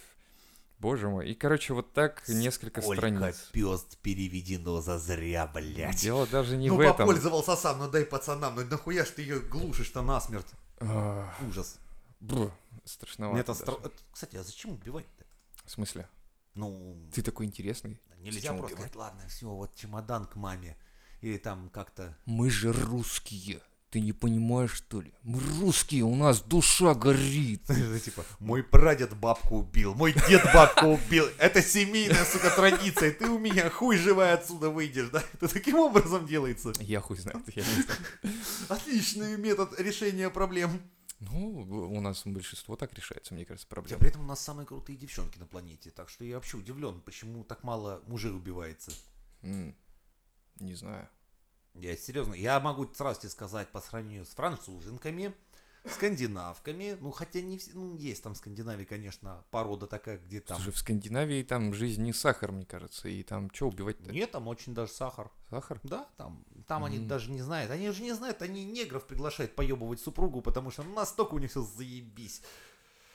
Боже 0.82 1.08
мой. 1.08 1.30
И, 1.30 1.34
короче, 1.34 1.74
вот 1.74 1.92
так 1.92 2.28
несколько 2.28 2.82
Сколько 2.82 3.02
страниц. 3.02 3.48
пёст 3.52 3.98
переведено 3.98 4.80
зазря, 4.80 5.46
блядь. 5.46 6.00
Дело 6.02 6.26
даже 6.26 6.56
не 6.56 6.68
ну, 6.68 6.74
в 6.76 6.80
этом. 6.80 6.96
попользовался 6.96 7.54
сам, 7.54 7.78
ну 7.78 7.88
дай 7.88 8.04
пацанам, 8.04 8.56
ну 8.56 8.64
нахуя 8.64 9.04
ж 9.04 9.10
ты 9.10 9.22
ее 9.22 9.38
глушишь-то 9.38 10.02
насмерть? 10.02 10.48
Ужас. 11.48 11.78
бр, 12.18 12.50
Страшновато. 12.84 13.40
Это 13.40 13.52
стра- 13.52 13.78
это- 13.86 14.02
Кстати, 14.10 14.34
а 14.36 14.42
зачем 14.42 14.72
убивать-то? 14.72 15.24
В 15.64 15.70
смысле? 15.70 16.08
Ну, 16.54 16.96
Ты 17.14 17.22
такой 17.22 17.46
интересный. 17.46 18.00
нельзя 18.18 18.52
просто 18.52 18.74
убивать? 18.74 18.96
ладно, 18.96 19.22
все, 19.28 19.46
вот 19.46 19.76
чемодан 19.76 20.26
к 20.26 20.34
маме. 20.34 20.76
Или 21.20 21.38
там 21.38 21.70
как-то... 21.70 22.18
Мы 22.26 22.50
же 22.50 22.72
русские. 22.72 23.60
Ты 23.92 24.00
не 24.00 24.14
понимаешь, 24.14 24.72
что 24.72 25.02
ли? 25.02 25.12
Мы 25.22 25.38
русские, 25.60 26.04
у 26.04 26.14
нас 26.14 26.40
душа 26.40 26.94
горит. 26.94 27.66
Типа, 28.04 28.24
мой 28.38 28.62
прадед 28.62 29.14
бабку 29.14 29.58
убил, 29.58 29.94
мой 29.94 30.14
дед 30.14 30.42
бабку 30.54 30.86
убил. 30.86 31.26
Это 31.36 31.60
семейная, 31.60 32.24
сука, 32.24 32.48
традиция. 32.48 33.12
Ты 33.12 33.28
у 33.28 33.38
меня 33.38 33.68
хуй 33.68 33.98
живая 33.98 34.32
отсюда 34.32 34.70
выйдешь, 34.70 35.10
да? 35.10 35.22
Это 35.34 35.46
таким 35.46 35.74
образом 35.74 36.26
делается. 36.26 36.72
Я 36.80 37.02
хуй 37.02 37.18
знаю. 37.18 37.44
Отличный 38.70 39.36
метод 39.36 39.78
решения 39.78 40.30
проблем. 40.30 40.70
Ну, 41.20 41.58
у 41.90 42.00
нас 42.00 42.22
большинство 42.24 42.76
так 42.76 42.94
решается, 42.94 43.34
мне 43.34 43.44
кажется, 43.44 43.68
проблема. 43.68 44.00
при 44.00 44.08
этом 44.08 44.22
у 44.22 44.26
нас 44.26 44.40
самые 44.40 44.64
крутые 44.64 44.96
девчонки 44.96 45.38
на 45.38 45.44
планете. 45.44 45.90
Так 45.90 46.08
что 46.08 46.24
я 46.24 46.36
вообще 46.36 46.56
удивлен, 46.56 47.02
почему 47.02 47.44
так 47.44 47.62
мало 47.62 48.02
мужей 48.06 48.32
убивается. 48.32 48.90
Не 49.42 50.74
знаю. 50.74 51.10
Я 51.74 51.96
серьезно, 51.96 52.34
я 52.34 52.60
могу 52.60 52.86
сразу 52.94 53.20
тебе 53.20 53.30
сказать 53.30 53.68
по 53.68 53.80
сравнению 53.80 54.24
с 54.26 54.30
француженками, 54.30 55.34
скандинавками, 55.84 56.96
ну 57.00 57.10
хотя 57.10 57.40
не 57.40 57.58
все, 57.58 57.70
ну 57.74 57.96
есть 57.96 58.22
там 58.22 58.34
в 58.34 58.36
Скандинавии, 58.36 58.84
конечно, 58.84 59.42
порода 59.50 59.86
такая, 59.86 60.18
где 60.18 60.40
там... 60.40 60.56
Слушай, 60.56 60.72
в 60.74 60.78
Скандинавии 60.78 61.42
там 61.42 61.74
жизнь 61.74 62.02
не 62.02 62.12
сахар, 62.12 62.52
мне 62.52 62.64
кажется. 62.64 63.08
И 63.08 63.22
там 63.22 63.50
что 63.52 63.68
убивать-то? 63.68 64.12
Нет, 64.12 64.30
там 64.30 64.48
очень 64.48 64.74
даже 64.74 64.92
сахар. 64.92 65.30
Сахар? 65.50 65.80
Да, 65.82 66.08
там, 66.16 66.44
там 66.68 66.84
они 66.84 66.98
Мгм. 66.98 67.08
даже 67.08 67.30
не 67.30 67.42
знают. 67.42 67.70
Они 67.70 67.90
же 67.90 68.02
не 68.02 68.12
знают, 68.12 68.42
они 68.42 68.64
негров 68.64 69.06
приглашают 69.06 69.54
поебывать 69.54 70.00
супругу, 70.00 70.40
потому 70.40 70.70
что 70.70 70.82
настолько 70.84 71.34
у 71.34 71.38
них 71.38 71.50
все 71.50 71.62
заебись. 71.62 72.42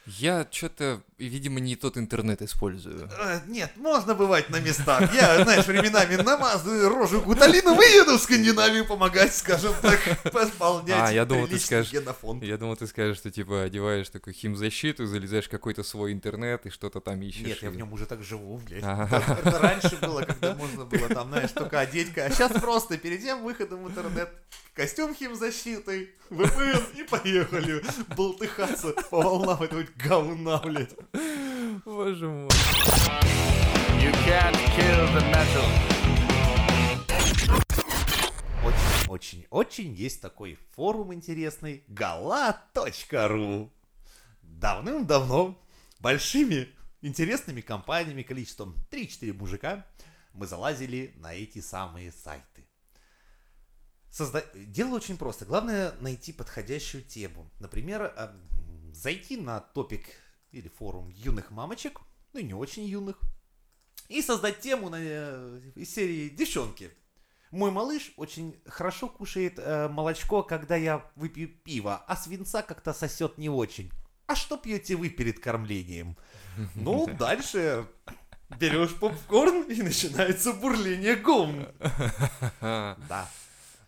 Я 0.07 0.47
что-то, 0.49 1.01
видимо, 1.17 1.59
не 1.59 1.75
тот 1.75 1.97
интернет 1.97 2.41
использую. 2.41 3.09
Э, 3.19 3.41
Нет, 3.47 3.71
можно 3.75 4.15
бывать 4.15 4.49
на 4.49 4.59
местах. 4.61 5.13
Я, 5.13 5.43
знаешь, 5.43 5.65
временами 5.65 6.15
намазываю 6.15 6.87
рожу 6.89 7.21
гуталином 7.21 7.77
и 7.81 7.85
еду 7.85 8.17
в 8.17 8.21
Скандинавию 8.21 8.85
помогать, 8.85 9.35
скажем 9.35 9.73
так, 9.81 9.99
восполнять 10.33 11.09
А, 11.09 11.11
я 11.11 11.25
думал, 11.25 11.47
ты 11.47 11.59
скажешь- 11.59 11.91
генофонд. 11.91 12.41
Я 12.43 12.57
думал, 12.57 12.77
ты 12.77 12.87
скажешь, 12.87 13.17
что 13.17 13.31
типа 13.31 13.63
одеваешь 13.63 14.07
такую 14.09 14.33
химзащиту, 14.33 15.05
залезаешь 15.07 15.47
в 15.47 15.49
какой-то 15.49 15.83
свой 15.83 16.13
интернет 16.13 16.65
и 16.65 16.69
что-то 16.69 17.01
там 17.01 17.21
ищешь. 17.21 17.45
Нет, 17.45 17.61
я 17.61 17.69
в 17.69 17.73
и- 17.73 17.77
нем 17.77 17.91
уже 17.91 18.05
так 18.05 18.23
живу, 18.23 18.59
блядь. 18.59 18.83
Ага. 18.85 19.37
Это, 19.43 19.59
раньше 19.59 19.97
было, 20.01 20.21
когда 20.21 20.55
можно 20.55 20.85
было 20.85 21.09
там, 21.09 21.27
знаешь, 21.29 21.51
только 21.51 21.79
одеть. 21.81 22.17
А 22.17 22.29
сейчас 22.29 22.53
просто 22.53 22.97
перед 22.97 23.21
тем 23.21 23.43
выходом 23.43 23.83
в 23.83 23.89
интернет 23.89 24.29
костюм 24.73 25.13
химзащиты, 25.13 26.11
VPN 26.29 26.95
и 26.99 27.03
поехали 27.03 27.83
болтыхаться 28.15 28.93
по 29.09 29.21
волнам 29.21 29.61
этого 29.63 29.83
говна, 29.97 30.57
блядь. 30.59 30.95
Боже 31.85 32.27
мой. 32.27 32.49
You 33.99 34.11
can't 34.25 34.55
kill 34.75 35.07
the 35.13 35.21
metal. 35.31 35.67
Очень, 38.63 39.07
очень, 39.09 39.47
очень 39.49 39.93
есть 39.93 40.21
такой 40.21 40.59
форум 40.75 41.13
интересный 41.13 41.83
gala.ru 41.87 43.69
Давным-давно 44.41 45.57
большими 45.99 46.67
интересными 47.01 47.61
компаниями 47.61 48.23
количеством 48.23 48.75
3-4 48.91 49.33
мужика 49.33 49.85
мы 50.33 50.45
залазили 50.45 51.13
на 51.17 51.33
эти 51.33 51.59
самые 51.59 52.11
сайты. 52.11 52.67
Созда... 54.11 54.43
Дело 54.53 54.95
очень 54.95 55.17
просто. 55.17 55.45
Главное 55.45 55.93
найти 55.99 56.33
подходящую 56.33 57.03
тему. 57.03 57.49
Например, 57.59 58.13
а, 58.15 58.31
м, 58.31 58.56
зайти 58.93 59.37
на 59.37 59.59
топик 59.59 60.05
или 60.51 60.69
форум 60.69 61.09
юных 61.09 61.51
мамочек, 61.51 61.99
ну 62.33 62.39
и 62.39 62.43
не 62.43 62.53
очень 62.53 62.85
юных, 62.85 63.19
и 64.07 64.21
создать 64.21 64.59
тему 64.59 64.89
на, 64.89 64.97
э, 64.99 65.61
из 65.75 65.93
серии 65.93 66.29
«Девчонки». 66.29 66.91
Мой 67.51 67.71
малыш 67.71 68.11
очень 68.17 68.59
хорошо 68.65 69.07
кушает 69.07 69.57
э, 69.57 69.87
молочко, 69.87 70.43
когда 70.43 70.75
я 70.75 71.09
выпью 71.15 71.47
пиво, 71.49 72.03
а 72.07 72.15
свинца 72.17 72.61
как-то 72.61 72.93
сосет 72.93 73.37
не 73.37 73.49
очень. 73.49 73.89
А 74.25 74.35
что 74.35 74.57
пьете 74.57 74.95
вы 74.95 75.09
перед 75.09 75.39
кормлением? 75.39 76.17
Ну, 76.75 77.07
дальше 77.17 77.87
берешь 78.59 78.95
попкорн 78.95 79.63
и 79.63 79.81
начинается 79.81 80.53
бурление 80.53 81.15
гум. 81.15 81.67
Да. 82.61 83.29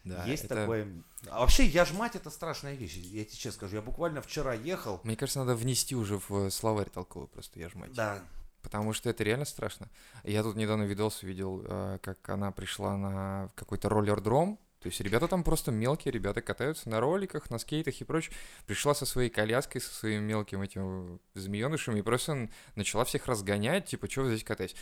Да, 0.05 0.25
Есть 0.25 0.45
это- 0.45 0.55
такое. 0.55 0.87
А 1.27 1.39
вообще, 1.39 1.65
я 1.65 1.85
ж 1.85 1.91
мать, 1.91 2.15
это 2.15 2.29
страшная 2.29 2.73
вещь. 2.73 2.95
Я 2.95 3.25
тебе 3.25 3.35
честно 3.35 3.51
скажу, 3.51 3.75
я 3.75 3.81
буквально 3.81 4.21
вчера 4.21 4.53
ехал. 4.53 5.01
Мне 5.03 5.15
кажется, 5.15 5.39
надо 5.39 5.55
внести 5.55 5.95
уже 5.95 6.19
в 6.27 6.49
словарь 6.49 6.89
толковый 6.89 7.27
просто, 7.27 7.59
я 7.59 7.69
ж 7.69 7.75
мать. 7.75 7.93
Да. 7.93 8.23
Потому 8.61 8.93
что 8.93 9.09
это 9.09 9.23
реально 9.23 9.45
страшно. 9.45 9.89
Я 10.23 10.43
тут 10.43 10.55
недавно 10.55 10.83
видос 10.83 11.23
увидел, 11.23 11.63
э, 11.65 11.99
как 12.01 12.27
она 12.29 12.51
пришла 12.51 12.97
на 12.97 13.51
какой-то 13.55 13.89
роллер-дром. 13.89 14.59
То 14.79 14.87
есть 14.87 15.01
ребята 15.01 15.27
там 15.27 15.43
просто 15.43 15.71
мелкие, 15.71 16.11
ребята 16.11 16.41
катаются 16.41 16.89
на 16.89 17.01
роликах, 17.01 17.49
на 17.49 17.59
скейтах 17.59 17.99
и 17.99 18.03
прочее. 18.05 18.33
Пришла 18.65 18.93
со 18.93 19.05
своей 19.05 19.29
коляской, 19.29 19.81
со 19.81 19.93
своим 19.93 20.23
мелким 20.23 20.61
этим 20.61 21.19
змеенышем 21.33 21.97
и 21.97 22.01
просто 22.01 22.49
начала 22.75 23.03
всех 23.03 23.27
разгонять, 23.27 23.87
типа, 23.87 24.09
что 24.09 24.21
вы 24.21 24.29
здесь 24.29 24.45
катаетесь? 24.45 24.77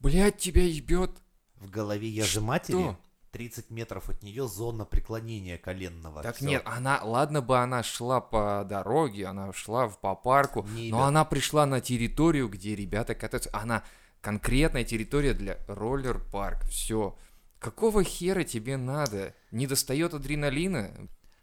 Блять, 0.00 0.36
тебя 0.36 0.62
ебет. 0.62 1.10
В 1.56 1.70
голове 1.70 2.08
я 2.08 2.24
же 2.24 2.42
матери. 2.42 2.96
Что? 3.36 3.44
30 3.44 3.70
метров 3.70 4.08
от 4.08 4.22
нее 4.22 4.48
зона 4.48 4.84
преклонения 4.84 5.58
коленного. 5.58 6.22
Так 6.22 6.36
Всё. 6.36 6.46
нет, 6.46 6.62
она, 6.64 7.00
ладно 7.04 7.42
бы 7.42 7.58
она 7.58 7.82
шла 7.82 8.20
по 8.20 8.64
дороге, 8.68 9.26
она 9.26 9.52
шла 9.52 9.86
в- 9.88 9.98
по 10.00 10.14
парку, 10.14 10.62
Не 10.70 10.90
но 10.90 10.98
ебет. 10.98 11.00
она 11.08 11.24
пришла 11.24 11.66
на 11.66 11.80
территорию, 11.80 12.48
где 12.48 12.74
ребята 12.74 13.14
катаются. 13.14 13.50
Она 13.52 13.82
конкретная 14.20 14.84
территория 14.84 15.34
для 15.34 15.58
роллер-парк. 15.68 16.64
Все. 16.64 17.16
Какого 17.58 18.02
хера 18.04 18.44
тебе 18.44 18.76
надо? 18.76 19.34
Не 19.50 19.66
достает 19.66 20.14
адреналина? 20.14 20.90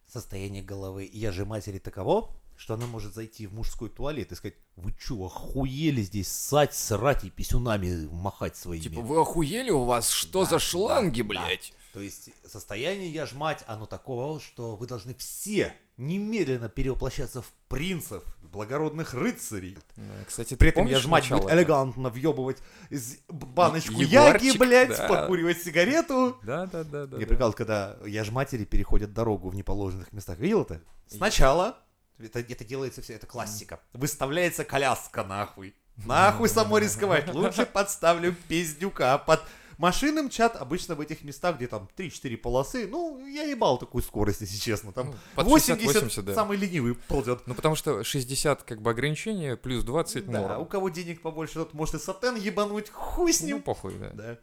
Состояние 0.08 0.62
головы 0.64 1.10
я 1.12 1.32
же 1.32 1.46
матери 1.46 1.80
таково, 1.80 2.30
что 2.56 2.74
она 2.76 2.86
может 2.86 3.14
зайти 3.14 3.48
в 3.48 3.54
мужской 3.54 3.90
туалет 3.90 4.32
и 4.32 4.36
сказать, 4.36 4.56
вы 4.76 4.94
чё, 4.94 5.26
охуели 5.26 6.02
здесь 6.02 6.28
ссать, 6.32 6.74
срать 6.74 7.24
и 7.24 7.30
писюнами 7.30 8.08
махать 8.12 8.56
своими? 8.56 8.84
Типа, 8.84 9.02
вы 9.02 9.20
охуели 9.22 9.70
у 9.72 9.84
вас? 9.84 10.10
Что 10.10 10.42
Да, 10.42 10.46
за 10.46 10.52
да, 10.52 10.60
шланги, 10.60 11.22
да. 11.22 11.28
блядь? 11.28 11.74
То 11.94 12.00
есть 12.02 12.30
состояние 12.48 13.10
я 13.12 13.26
ж 13.28 13.34
мать, 13.34 13.64
оно 13.68 13.86
такого, 13.86 14.40
что 14.40 14.76
вы 14.76 14.88
должны 14.88 15.14
все 15.16 15.74
немедленно 15.98 16.68
перевоплощаться 16.68 17.44
в 17.44 17.52
принцев, 17.68 18.24
благородных 18.42 19.14
рыцарей. 19.14 19.78
Да, 19.96 20.04
Кстати, 20.28 20.56
При 20.56 20.70
этом 20.70 20.88
я 20.88 21.00
ж 21.00 21.06
мать 21.06 21.30
будет 21.30 21.52
элегантно 21.52 22.10
въебывать 22.10 22.58
из 22.90 23.18
баночку 23.30 23.94
Е- 23.94 24.08
яги, 24.08 24.46
егорчик, 24.46 24.60
блядь, 24.60 24.90
да. 24.98 25.08
покуривать 25.08 25.62
сигарету. 25.62 26.38
Да, 26.44 26.66
да, 26.66 26.84
да, 26.84 27.06
да. 27.06 27.16
Мне 27.18 27.26
да. 27.26 27.30
прикалывает, 27.30 27.56
когда 27.58 27.98
я 28.08 28.24
ж 28.24 28.32
матери 28.32 28.66
переходят 28.66 29.14
дорогу 29.14 29.50
в 29.50 29.56
неположенных 29.56 30.12
местах. 30.14 30.40
Видел 30.40 30.64
это? 30.64 30.82
Сначала, 31.08 31.78
это, 32.20 32.40
это 32.40 32.64
делается 32.66 33.02
все, 33.02 33.14
это 33.14 33.28
классика, 33.28 33.80
выставляется 33.94 34.64
коляска 34.66 35.24
нахуй. 35.24 35.76
Нахуй 36.06 36.50
само 36.50 36.80
рисковать. 36.80 37.32
Лучше 37.34 37.66
подставлю 37.66 38.36
пиздюка 38.48 39.18
под 39.20 39.42
Машины 39.78 40.22
мчат 40.24 40.56
обычно 40.56 40.94
в 40.96 41.02
этих 41.02 41.24
местах, 41.24 41.58
где 41.58 41.68
там 41.68 41.90
3-4 41.98 42.38
полосы. 42.38 42.88
Ну, 42.88 43.26
я 43.28 43.44
ебал 43.44 43.78
такую 43.80 44.04
скорость, 44.04 44.42
если 44.42 44.58
честно. 44.58 44.92
Там 44.92 45.08
Ну, 45.08 45.14
под 45.36 45.48
80, 45.48 46.04
60-80, 46.04 46.22
да. 46.22 46.36
самый 46.36 46.58
ленивый 46.58 46.94
ползет. 46.96 47.42
Ну, 47.48 47.54
потому 47.56 47.76
что 47.76 48.04
60 48.04 48.64
как 48.64 48.82
бы 48.82 48.92
ограничение, 48.92 49.58
плюс 49.58 49.84
20 49.84 50.28
Да, 50.30 50.42
норм. 50.42 50.62
у 50.62 50.66
кого 50.66 50.90
денег 50.90 51.22
побольше, 51.22 51.56
тот 51.56 51.74
может 51.74 51.96
и 51.96 52.00
сатен 52.00 52.36
ебануть, 52.36 52.90
хуй 52.92 53.34
с 53.34 53.42
Ну, 53.42 53.48
ним. 53.48 53.62
похуй, 53.64 53.96
да. 53.96 54.10
Да. 54.14 54.38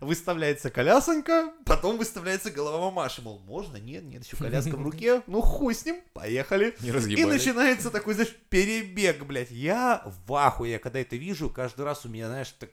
Выставляется 0.00 0.70
колясонька, 0.70 1.52
потом 1.64 1.98
выставляется 1.98 2.50
голова 2.50 2.78
мамаши, 2.90 3.22
мол, 3.22 3.38
можно, 3.40 3.76
нет, 3.76 4.04
нет, 4.04 4.24
еще 4.24 4.36
коляска 4.36 4.76
в 4.76 4.82
руке, 4.84 5.22
ну 5.26 5.40
хуй 5.42 5.74
с 5.74 5.84
ним, 5.84 6.00
поехали. 6.12 6.74
Не 6.80 6.88
И 7.14 7.24
начинается 7.24 7.90
такой, 7.90 8.14
знаешь, 8.14 8.34
перебег, 8.48 9.24
блядь. 9.24 9.50
Я 9.50 10.02
в 10.26 10.34
ахуе, 10.34 10.72
я 10.72 10.78
когда 10.78 11.00
это 11.00 11.16
вижу, 11.16 11.50
каждый 11.50 11.84
раз 11.84 12.04
у 12.04 12.08
меня, 12.08 12.28
знаешь, 12.28 12.50
так... 12.58 12.70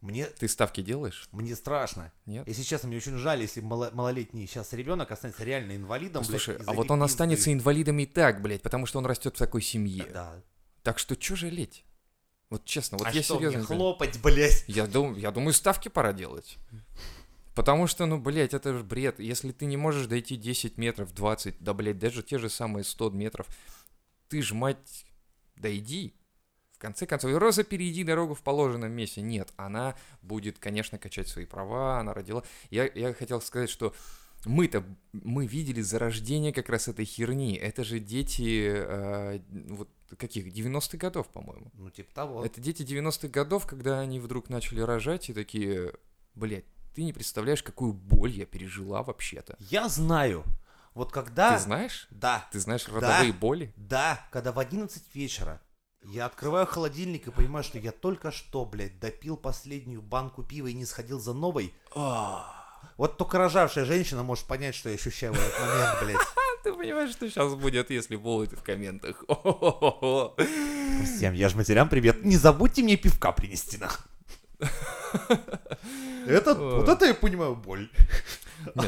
Мне, 0.00 0.26
Ты 0.26 0.46
ставки 0.46 0.80
делаешь? 0.80 1.28
мне 1.32 1.56
страшно. 1.56 2.12
Нет? 2.24 2.46
Если 2.46 2.62
честно, 2.62 2.86
мне 2.86 2.98
очень 2.98 3.16
жаль, 3.16 3.40
если 3.40 3.60
мало- 3.60 3.90
малолетний 3.92 4.46
сейчас 4.46 4.72
ребенок 4.72 5.10
останется 5.10 5.42
реально 5.42 5.74
инвалидом, 5.74 6.22
блядь, 6.22 6.40
Слушай, 6.42 6.62
а 6.68 6.72
вот 6.72 6.88
он 6.92 7.00
пизды. 7.00 7.12
останется 7.12 7.52
инвалидом 7.52 7.98
и 7.98 8.06
так, 8.06 8.40
блядь, 8.40 8.62
потому 8.62 8.86
что 8.86 8.98
он 8.98 9.06
растет 9.06 9.34
в 9.34 9.38
такой 9.38 9.60
семье. 9.60 10.06
Да. 10.12 10.40
Так 10.84 11.00
что 11.00 11.16
чё 11.16 11.34
жалеть? 11.34 11.84
Вот 12.50 12.64
честно, 12.64 12.96
вот 12.98 13.06
а 13.06 13.10
я 13.10 13.22
что, 13.22 13.36
серьезно. 13.36 13.58
мне 13.58 13.66
хлопать, 13.66 14.20
блядь? 14.22 14.64
Я, 14.68 14.86
дум, 14.86 15.14
я 15.16 15.30
думаю, 15.30 15.52
ставки 15.52 15.88
пора 15.88 16.12
делать. 16.12 16.56
Потому 17.54 17.86
что, 17.86 18.06
ну, 18.06 18.18
блядь, 18.18 18.54
это 18.54 18.72
же 18.72 18.84
бред. 18.84 19.18
Если 19.18 19.52
ты 19.52 19.66
не 19.66 19.76
можешь 19.76 20.06
дойти 20.06 20.36
10 20.36 20.78
метров, 20.78 21.12
20, 21.12 21.56
да, 21.60 21.74
блядь, 21.74 21.98
даже 21.98 22.22
те 22.22 22.38
же 22.38 22.48
самые 22.48 22.84
100 22.84 23.10
метров, 23.10 23.46
ты 24.28 24.40
ж, 24.42 24.52
мать, 24.52 25.04
дойди. 25.56 26.14
В 26.72 26.78
конце 26.78 27.06
концов, 27.06 27.36
Роза, 27.36 27.64
перейди 27.64 28.04
дорогу 28.04 28.34
в 28.34 28.42
положенном 28.42 28.92
месте. 28.92 29.20
Нет, 29.20 29.52
она 29.56 29.96
будет, 30.22 30.60
конечно, 30.60 30.96
качать 30.96 31.26
свои 31.26 31.44
права, 31.44 31.98
она 31.98 32.14
родила. 32.14 32.44
Я, 32.70 32.88
я 32.94 33.12
хотел 33.12 33.40
сказать, 33.40 33.68
что 33.68 33.92
мы-то, 34.44 34.84
мы 35.12 35.46
видели 35.46 35.80
зарождение 35.80 36.52
как 36.52 36.68
раз 36.68 36.88
этой 36.88 37.04
херни. 37.04 37.54
Это 37.54 37.84
же 37.84 37.98
дети, 37.98 38.70
э, 38.72 39.40
вот, 39.50 39.88
каких, 40.16 40.46
90-х 40.46 40.96
годов, 40.98 41.28
по-моему. 41.28 41.70
Ну, 41.74 41.90
типа 41.90 42.14
того. 42.14 42.44
Это 42.44 42.60
дети 42.60 42.82
90-х 42.82 43.28
годов, 43.28 43.66
когда 43.66 44.00
они 44.00 44.20
вдруг 44.20 44.48
начали 44.48 44.80
рожать 44.80 45.28
и 45.30 45.34
такие, 45.34 45.92
блядь, 46.34 46.64
ты 46.94 47.02
не 47.02 47.12
представляешь, 47.12 47.62
какую 47.62 47.92
боль 47.92 48.32
я 48.32 48.46
пережила 48.46 49.02
вообще-то. 49.02 49.56
Я 49.58 49.88
знаю. 49.88 50.44
Вот 50.94 51.12
когда... 51.12 51.56
Ты 51.56 51.62
знаешь? 51.62 52.08
Да. 52.10 52.48
Ты 52.50 52.60
знаешь 52.60 52.88
родовые 52.88 53.32
боли? 53.32 53.72
Да, 53.76 54.26
когда 54.30 54.52
в 54.52 54.58
11 54.58 55.14
вечера 55.14 55.60
я 56.02 56.26
открываю 56.26 56.66
холодильник 56.66 57.26
и 57.26 57.30
понимаю, 57.30 57.64
что 57.64 57.78
я 57.78 57.92
только 57.92 58.30
что, 58.30 58.64
блядь, 58.64 58.98
допил 58.98 59.36
последнюю 59.36 60.00
банку 60.00 60.42
пива 60.42 60.68
и 60.68 60.74
не 60.74 60.84
сходил 60.84 61.20
за 61.20 61.34
новой. 61.34 61.74
Вот 62.96 63.16
только 63.16 63.38
рожавшая 63.38 63.84
женщина 63.84 64.22
может 64.22 64.44
понять, 64.46 64.74
что 64.74 64.88
я 64.88 64.96
ощущаю 64.96 65.32
в 65.32 65.38
этот 65.38 65.60
момент, 65.60 65.98
блядь. 66.02 66.26
Ты 66.64 66.72
понимаешь, 66.72 67.12
что 67.12 67.28
сейчас 67.28 67.54
будет, 67.54 67.90
если 67.90 68.16
будут 68.16 68.52
в 68.52 68.62
комментах? 68.62 69.24
Всем 71.04 71.32
я 71.34 71.48
ж 71.48 71.54
матерям 71.54 71.88
привет. 71.88 72.24
Не 72.24 72.36
забудьте 72.36 72.82
мне 72.82 72.96
пивка 72.96 73.30
принести, 73.32 73.78
нахуй. 73.78 74.04
Это, 76.26 76.54
вот 76.54 76.88
это 76.88 77.06
я 77.06 77.14
понимаю 77.14 77.54
боль. 77.54 77.88
Ну, 78.74 78.82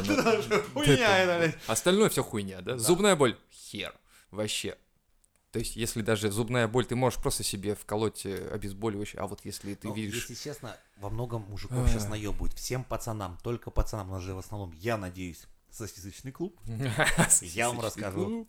хуйня, 0.73 1.17
это. 1.19 1.57
Остальное 1.65 2.09
все 2.09 2.23
хуйня, 2.23 2.59
да? 2.59 2.77
Зубная 2.77 3.15
боль? 3.15 3.37
Хер. 3.53 3.93
Вообще. 4.29 4.75
То 5.51 5.59
есть, 5.59 5.75
если 5.75 6.01
даже 6.01 6.31
зубная 6.31 6.67
боль, 6.67 6.85
ты 6.85 6.95
можешь 6.95 7.19
просто 7.19 7.43
себе 7.43 7.75
вколоть 7.75 8.25
э, 8.25 8.49
обезболивающее, 8.53 9.21
а 9.21 9.27
вот 9.27 9.41
если 9.43 9.73
ты 9.73 9.89
Ну, 9.89 9.93
видишь... 9.93 10.15
Если 10.29 10.35
честно, 10.35 10.77
во 10.95 11.09
многом 11.09 11.41
мужиков 11.49 11.89
сейчас 11.89 12.05
А. 12.05 12.09
наебывают. 12.09 12.53
Всем 12.53 12.85
пацанам, 12.85 13.37
только 13.43 13.69
пацанам, 13.69 14.09
у 14.09 14.13
нас 14.13 14.23
же 14.23 14.33
в 14.33 14.39
основном, 14.39 14.71
я 14.71 14.97
надеюсь, 14.97 15.45
сосисочный 15.69 16.31
клуб. 16.31 16.57
Я 17.41 17.69
вам 17.69 17.81
расскажу. 17.81 18.47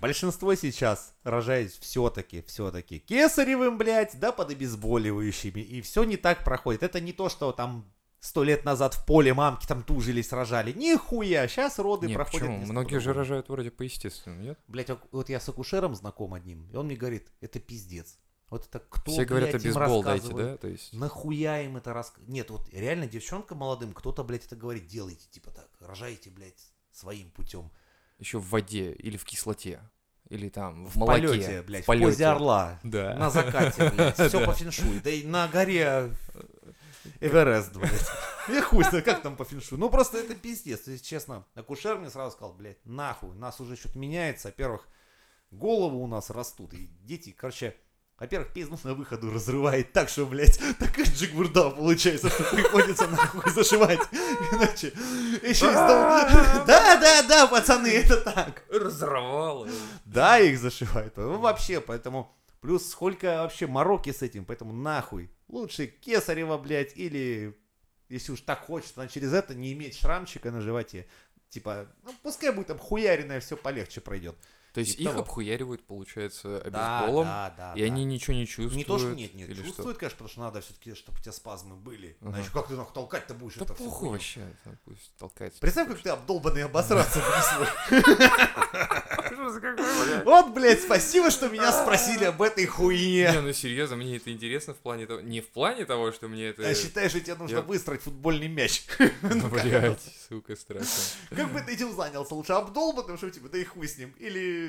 большинство 0.00 0.54
сейчас 0.54 1.14
рожает 1.22 1.72
все-таки, 1.72 2.42
все-таки 2.42 2.98
кесаревым, 2.98 3.78
блядь, 3.78 4.18
да, 4.18 4.32
под 4.32 4.50
обезболивающими. 4.50 5.60
И 5.60 5.80
все 5.82 6.04
не 6.04 6.16
так 6.16 6.44
проходит. 6.44 6.82
Это 6.82 7.00
не 7.00 7.12
то, 7.12 7.28
что 7.28 7.52
там 7.52 7.92
сто 8.24 8.42
лет 8.42 8.64
назад 8.64 8.94
в 8.94 9.04
поле 9.04 9.34
мамки 9.34 9.66
там 9.66 9.82
тужились, 9.82 10.32
рожали. 10.32 10.72
Нихуя, 10.72 11.46
сейчас 11.46 11.78
роды 11.78 12.06
Не, 12.06 12.14
проходят. 12.14 12.46
почему? 12.48 12.64
Многие 12.66 12.98
же 13.00 13.12
рожают 13.12 13.48
вроде 13.50 13.70
по-естественному, 13.70 14.42
нет? 14.42 14.58
Блядь, 14.66 14.88
вот- 14.88 15.00
вот 15.12 15.28
я 15.28 15.38
с 15.40 15.48
акушером 15.48 15.94
знаком 15.94 16.32
одним, 16.34 16.66
и 16.70 16.76
он 16.76 16.86
мне 16.86 16.96
говорит, 16.96 17.30
это 17.40 17.60
пиздец. 17.60 18.18
Вот 18.50 18.66
это 18.66 18.78
кто, 18.78 19.10
Все 19.12 19.24
говорят, 19.24 19.50
блядь, 19.50 19.64
им 19.64 19.70
обезбол 19.76 20.02
дайте, 20.02 20.22
рассказывает? 20.28 20.52
да? 20.52 20.56
То 20.58 20.68
есть... 20.68 20.92
Нахуя 20.92 21.62
им 21.62 21.76
это 21.76 21.92
рас... 21.92 22.12
Нет, 22.26 22.50
вот 22.50 22.68
реально 22.72 23.06
девчонка 23.06 23.54
молодым, 23.54 23.92
кто-то, 23.92 24.22
блядь, 24.24 24.46
это 24.46 24.54
говорит, 24.56 24.86
делайте, 24.86 25.26
типа 25.30 25.50
так, 25.50 25.68
рожайте, 25.80 26.30
блядь, 26.30 26.72
своим 26.92 27.30
путем. 27.30 27.70
Еще 28.18 28.38
в 28.38 28.48
воде 28.50 28.92
или 28.92 29.16
в 29.16 29.24
кислоте. 29.24 29.80
Или 30.30 30.48
там 30.48 30.86
в, 30.86 30.92
В 30.92 30.96
молоке. 30.96 31.26
полете, 31.28 31.62
блядь, 31.62 31.82
в 31.82 31.84
в, 31.84 31.86
полете. 31.88 32.06
позе 32.06 32.26
орла, 32.26 32.80
Да. 32.84 33.14
на 33.16 33.28
закате, 33.30 33.90
блядь, 33.90 34.14
все 34.14 34.30
Да. 34.40 34.46
по 34.46 34.52
феншуй. 34.54 35.00
Да 35.00 35.10
и 35.10 35.24
на 35.26 35.48
горе 35.48 36.10
Эверест, 37.20 37.74
блядь. 37.76 38.10
Я 38.48 38.62
хуй 38.62 38.84
знаю, 38.84 39.04
как 39.04 39.22
там 39.22 39.36
по 39.36 39.44
феншуй. 39.44 39.78
Ну, 39.78 39.88
просто 39.90 40.18
это 40.18 40.34
пиздец, 40.34 40.86
есть, 40.86 41.06
честно. 41.06 41.46
Акушер 41.54 41.98
мне 41.98 42.10
сразу 42.10 42.32
сказал, 42.32 42.52
блядь, 42.52 42.84
нахуй, 42.84 43.30
у 43.30 43.34
нас 43.34 43.60
уже 43.60 43.76
что-то 43.76 43.98
меняется. 43.98 44.48
Во-первых, 44.48 44.86
головы 45.50 45.96
у 45.96 46.06
нас 46.06 46.30
растут, 46.30 46.74
и 46.74 46.88
дети, 47.02 47.30
короче, 47.30 47.74
Во-первых, 48.18 48.52
пизду 48.52 48.78
на 48.84 48.94
выходу 48.94 49.32
разрывает 49.32 49.92
так, 49.92 50.08
что, 50.08 50.24
блядь, 50.26 50.60
такая 50.78 51.04
джигурда 51.04 51.70
получается, 51.70 52.28
что 52.28 52.44
приходится 52.44 53.08
нахуй 53.08 53.50
зашивать. 53.50 54.00
Иначе 54.52 54.92
еще 55.42 55.66
из 55.66 55.74
дома... 55.74 56.28
Да, 56.66 56.96
да, 57.00 57.22
да, 57.22 57.46
пацаны, 57.48 57.88
это 57.88 58.18
так. 58.18 58.64
Разорвало. 58.70 59.68
Да, 60.04 60.38
их 60.38 60.58
зашивают. 60.58 61.16
Ну, 61.16 61.38
вообще, 61.38 61.80
поэтому... 61.80 62.34
Плюс 62.60 62.88
сколько 62.88 63.42
вообще 63.42 63.66
мороки 63.66 64.10
с 64.10 64.22
этим, 64.22 64.46
поэтому 64.46 64.72
нахуй. 64.72 65.30
Лучше 65.48 65.86
кесарева, 65.86 66.58
блядь, 66.58 66.96
или... 66.96 67.58
Если 68.08 68.32
уж 68.32 68.42
так 68.42 68.60
хочется, 68.60 69.00
она 69.00 69.08
через 69.08 69.32
это 69.32 69.54
не 69.54 69.72
иметь 69.72 69.96
шрамчика 69.96 70.50
на 70.50 70.60
животе. 70.60 71.06
Типа, 71.48 71.88
ну, 72.02 72.12
пускай 72.22 72.52
будет 72.52 72.70
обхуяренное, 72.70 73.40
все 73.40 73.56
полегче 73.56 74.00
пройдет. 74.00 74.36
То 74.74 74.80
есть 74.80 74.96
Типа 74.98 75.02
их 75.02 75.10
того. 75.10 75.20
обхуяривают, 75.22 75.86
получается, 75.86 76.60
Да, 76.68 76.98
обезболом, 76.98 77.26
да, 77.26 77.54
да, 77.56 77.72
и 77.76 77.80
да. 77.80 77.86
они 77.86 78.04
ничего 78.04 78.34
не 78.34 78.44
чувствуют. 78.44 78.74
Не 78.74 78.82
то, 78.84 78.98
что 78.98 79.14
нет, 79.14 79.32
нет, 79.32 79.48
или 79.48 79.54
что? 79.54 79.66
чувствует, 79.66 79.98
конечно, 79.98 80.16
потому 80.16 80.30
что 80.30 80.40
надо 80.40 80.60
все-таки, 80.62 80.94
чтобы 80.94 81.16
у 81.18 81.22
тебя 81.22 81.32
спазмы 81.32 81.76
были. 81.76 82.16
Ага. 82.20 82.38
Иначе 82.38 82.50
как 82.52 82.66
ты 82.66 82.74
нахуй 82.74 82.92
толкать-то 82.92 83.34
будешь 83.34 83.54
Да 83.54 83.64
это 83.66 83.74
похуй 83.74 83.90
хуйню? 83.92 84.12
вообще, 84.14 84.40
да, 84.64 84.72
пусть 84.84 85.14
толкается. 85.16 85.60
Представь, 85.60 85.86
как 85.86 86.00
ты 86.02 86.10
обдолбанный 86.10 86.64
обосраться. 86.64 87.20
Вот, 90.24 90.52
блядь, 90.54 90.82
спасибо, 90.82 91.30
что 91.30 91.48
меня 91.48 91.70
спросили 91.72 92.24
об 92.24 92.40
этой 92.42 92.66
хуйне. 92.66 93.30
Не, 93.32 93.40
ну 93.40 93.52
серьезно, 93.52 93.96
мне 93.96 94.16
это 94.16 94.32
интересно 94.32 94.74
в 94.74 94.78
плане 94.78 95.06
того... 95.06 95.20
Не 95.20 95.40
в 95.40 95.48
плане 95.48 95.84
того, 95.84 96.12
что 96.12 96.28
мне 96.28 96.48
это... 96.48 96.62
Я 96.62 96.74
считаю, 96.74 97.08
что 97.10 97.20
тебе 97.20 97.34
нужно 97.36 97.60
выстроить 97.62 98.02
футбольный 98.02 98.48
мяч. 98.48 98.84
Ну, 99.22 99.48
блядь, 99.48 100.00
сука, 100.28 100.54
страшно. 100.56 100.88
Как 101.30 101.52
бы 101.52 101.60
ты 101.60 101.72
этим 101.72 101.94
занялся? 101.94 102.34
Лучше 102.34 102.52
обдолбанным, 102.52 103.16
чтобы 103.16 103.32
типа, 103.32 103.48
да 103.48 103.58
и 103.58 103.64
хуй 103.64 103.88
с 103.88 103.98
ним. 103.98 104.14
Или 104.18 104.63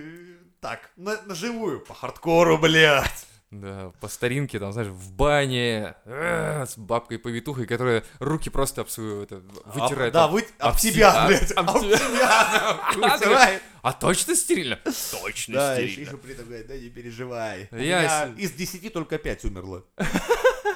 так, 0.60 0.90
на, 0.96 1.22
на 1.24 1.36
живую, 1.36 1.80
по 1.80 1.94
хардкору, 1.94 2.58
блядь. 2.58 3.28
Да, 3.52 3.92
по 4.02 4.08
старинке, 4.08 4.60
там, 4.60 4.74
знаешь, 4.74 4.90
в 4.90 5.14
бане, 5.14 5.96
э, 6.06 6.66
с 6.68 6.78
бабкой-повитухой, 6.78 7.68
которая 7.68 8.04
руки 8.20 8.50
просто 8.50 8.82
об 8.82 8.90
свою, 8.90 9.22
это, 9.22 9.42
вытирает. 9.66 10.14
А, 10.16 10.20
да, 10.22 10.28
вы, 10.28 10.46
об 10.60 10.74
об 10.74 10.78
тебя, 10.78 11.12
себя, 11.12 11.28
блядь. 11.28 11.52
об 11.52 11.70
Об 11.70 11.82
тебя. 11.84 13.62
А 13.82 13.94
точно 13.94 14.36
стерильно? 14.36 14.78
Точно 15.22 15.54
Да, 15.54 15.76
стерильно. 15.76 16.02
еще 16.08 16.18
при 16.18 16.34
этом 16.34 16.46
говорит, 16.48 16.66
да 16.68 16.76
не 16.76 16.90
переживай. 16.90 17.70
У 17.72 17.76
Я 17.76 18.26
меня 18.26 18.34
из 18.36 18.52
10 18.52 18.92
только 18.92 19.20
5 19.20 19.46
умерло. 19.46 19.86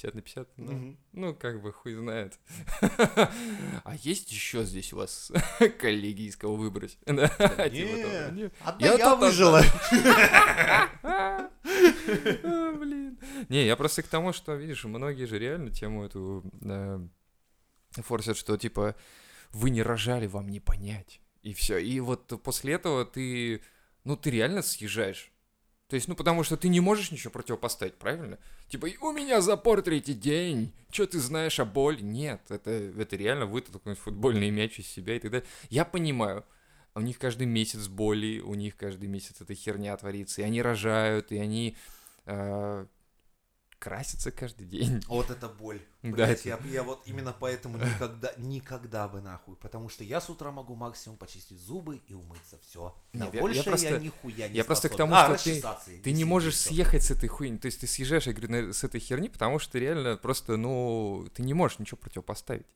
50 0.00 0.14
на 0.14 0.20
50? 0.22 0.48
Ну, 0.58 0.72
Мгм. 0.72 0.98
ну, 1.12 1.34
как 1.34 1.60
бы, 1.62 1.72
хуй 1.72 1.94
знает. 1.94 2.38
А 3.84 3.94
есть 4.02 4.30
еще 4.30 4.64
здесь 4.64 4.92
у 4.92 4.96
вас 4.96 5.32
коллеги, 5.80 6.22
из 6.28 6.36
кого 6.36 6.56
выбрать? 6.56 6.98
Типа 7.06 7.26
того. 7.26 7.68
Не, 7.68 8.42
Не. 8.42 8.50
одна 8.64 8.86
Я 8.86 9.14
выжила. 9.16 9.62
А, 11.02 11.50
Блин. 12.78 13.18
Не, 13.48 13.66
я 13.66 13.76
просто 13.76 14.02
к 14.02 14.08
тому, 14.08 14.32
что, 14.32 14.54
видишь, 14.54 14.84
многие 14.84 15.26
же 15.26 15.38
реально 15.38 15.70
тему 15.70 16.04
эту 16.04 16.44
форсят, 17.92 18.36
что 18.36 18.56
типа 18.56 18.94
вы 19.50 19.70
не 19.70 19.82
рожали, 19.82 20.26
вам 20.26 20.48
не 20.48 20.60
понять. 20.60 21.20
И 21.42 21.52
все. 21.54 21.78
И 21.78 22.00
вот 22.00 22.40
после 22.42 22.74
этого 22.74 23.04
ты, 23.04 23.62
ну, 24.04 24.16
ты 24.16 24.30
реально 24.30 24.62
съезжаешь. 24.62 25.30
То 25.88 25.96
есть, 25.96 26.06
ну, 26.06 26.14
потому 26.14 26.42
что 26.44 26.58
ты 26.58 26.68
не 26.68 26.80
можешь 26.80 27.10
ничего 27.10 27.30
противопоставить, 27.30 27.94
правильно? 27.94 28.38
Типа, 28.68 28.86
«И 28.86 28.98
у 28.98 29.10
меня 29.10 29.40
запор 29.40 29.80
третий 29.80 30.12
день, 30.12 30.70
что 30.90 31.06
ты 31.06 31.18
знаешь 31.18 31.58
о 31.60 31.64
боли? 31.64 32.02
Нет, 32.02 32.42
это, 32.50 32.70
это 32.70 33.16
реально 33.16 33.46
вытолкнуть 33.46 33.98
футбольный 33.98 34.50
мяч 34.50 34.78
из 34.78 34.86
себя 34.86 35.16
и 35.16 35.18
так 35.18 35.30
далее. 35.30 35.48
Я 35.70 35.86
понимаю, 35.86 36.44
у 36.94 37.00
них 37.00 37.18
каждый 37.18 37.46
месяц 37.46 37.88
боли, 37.88 38.40
у 38.40 38.54
них 38.54 38.76
каждый 38.76 39.08
месяц 39.08 39.40
эта 39.40 39.54
херня 39.54 39.96
творится, 39.96 40.42
и 40.42 40.44
они 40.44 40.60
рожают, 40.60 41.32
и 41.32 41.38
они 41.38 41.74
э, 42.26 42.86
красятся 43.78 44.30
каждый 44.30 44.66
день. 44.66 45.02
Вот 45.08 45.30
это 45.30 45.48
боль. 45.48 45.80
Да, 46.02 46.10
Блядь, 46.12 46.46
это- 46.46 46.48
я, 46.48 46.58
я 46.70 46.82
вот 46.84 47.02
именно 47.06 47.32
поэтому 47.38 47.76
никогда, 47.78 48.32
никогда 48.36 49.08
бы 49.08 49.20
нахуй. 49.20 49.56
Потому 49.56 49.88
что 49.88 50.04
я 50.04 50.20
с 50.20 50.30
утра 50.30 50.52
могу 50.52 50.74
максимум 50.76 51.18
почистить 51.18 51.58
зубы 51.60 52.00
и 52.06 52.14
умыться. 52.14 52.58
Все. 52.62 52.94
На 53.12 53.24
я- 53.24 53.30
я 53.32 53.40
больше 53.40 53.58
я, 53.58 53.62
просто- 53.64 53.98
нихуя 53.98 54.48
не 54.48 54.54
я 54.56 54.64
просто 54.64 54.88
к 54.88 54.92
способен. 54.92 55.10
тому, 55.14 55.34
А, 55.34 55.38
что 55.38 55.80
ты- 55.86 55.94
и 55.96 56.00
Ты 56.00 56.12
не 56.12 56.24
можешь 56.24 56.54
всё. 56.54 56.68
съехать 56.70 57.02
с 57.02 57.10
этой 57.10 57.28
хуйни, 57.28 57.58
то 57.58 57.66
есть 57.66 57.80
ты 57.80 57.86
съезжаешь, 57.88 58.26
я 58.28 58.32
говорю, 58.32 58.72
с 58.72 58.84
этой 58.84 59.00
херни, 59.00 59.28
потому 59.28 59.58
что 59.58 59.72
ты 59.72 59.80
реально 59.80 60.16
просто, 60.16 60.56
ну, 60.56 61.28
ты 61.34 61.42
не 61.42 61.52
можешь 61.54 61.78
ничего 61.80 61.96
противопоставить. 61.98 62.66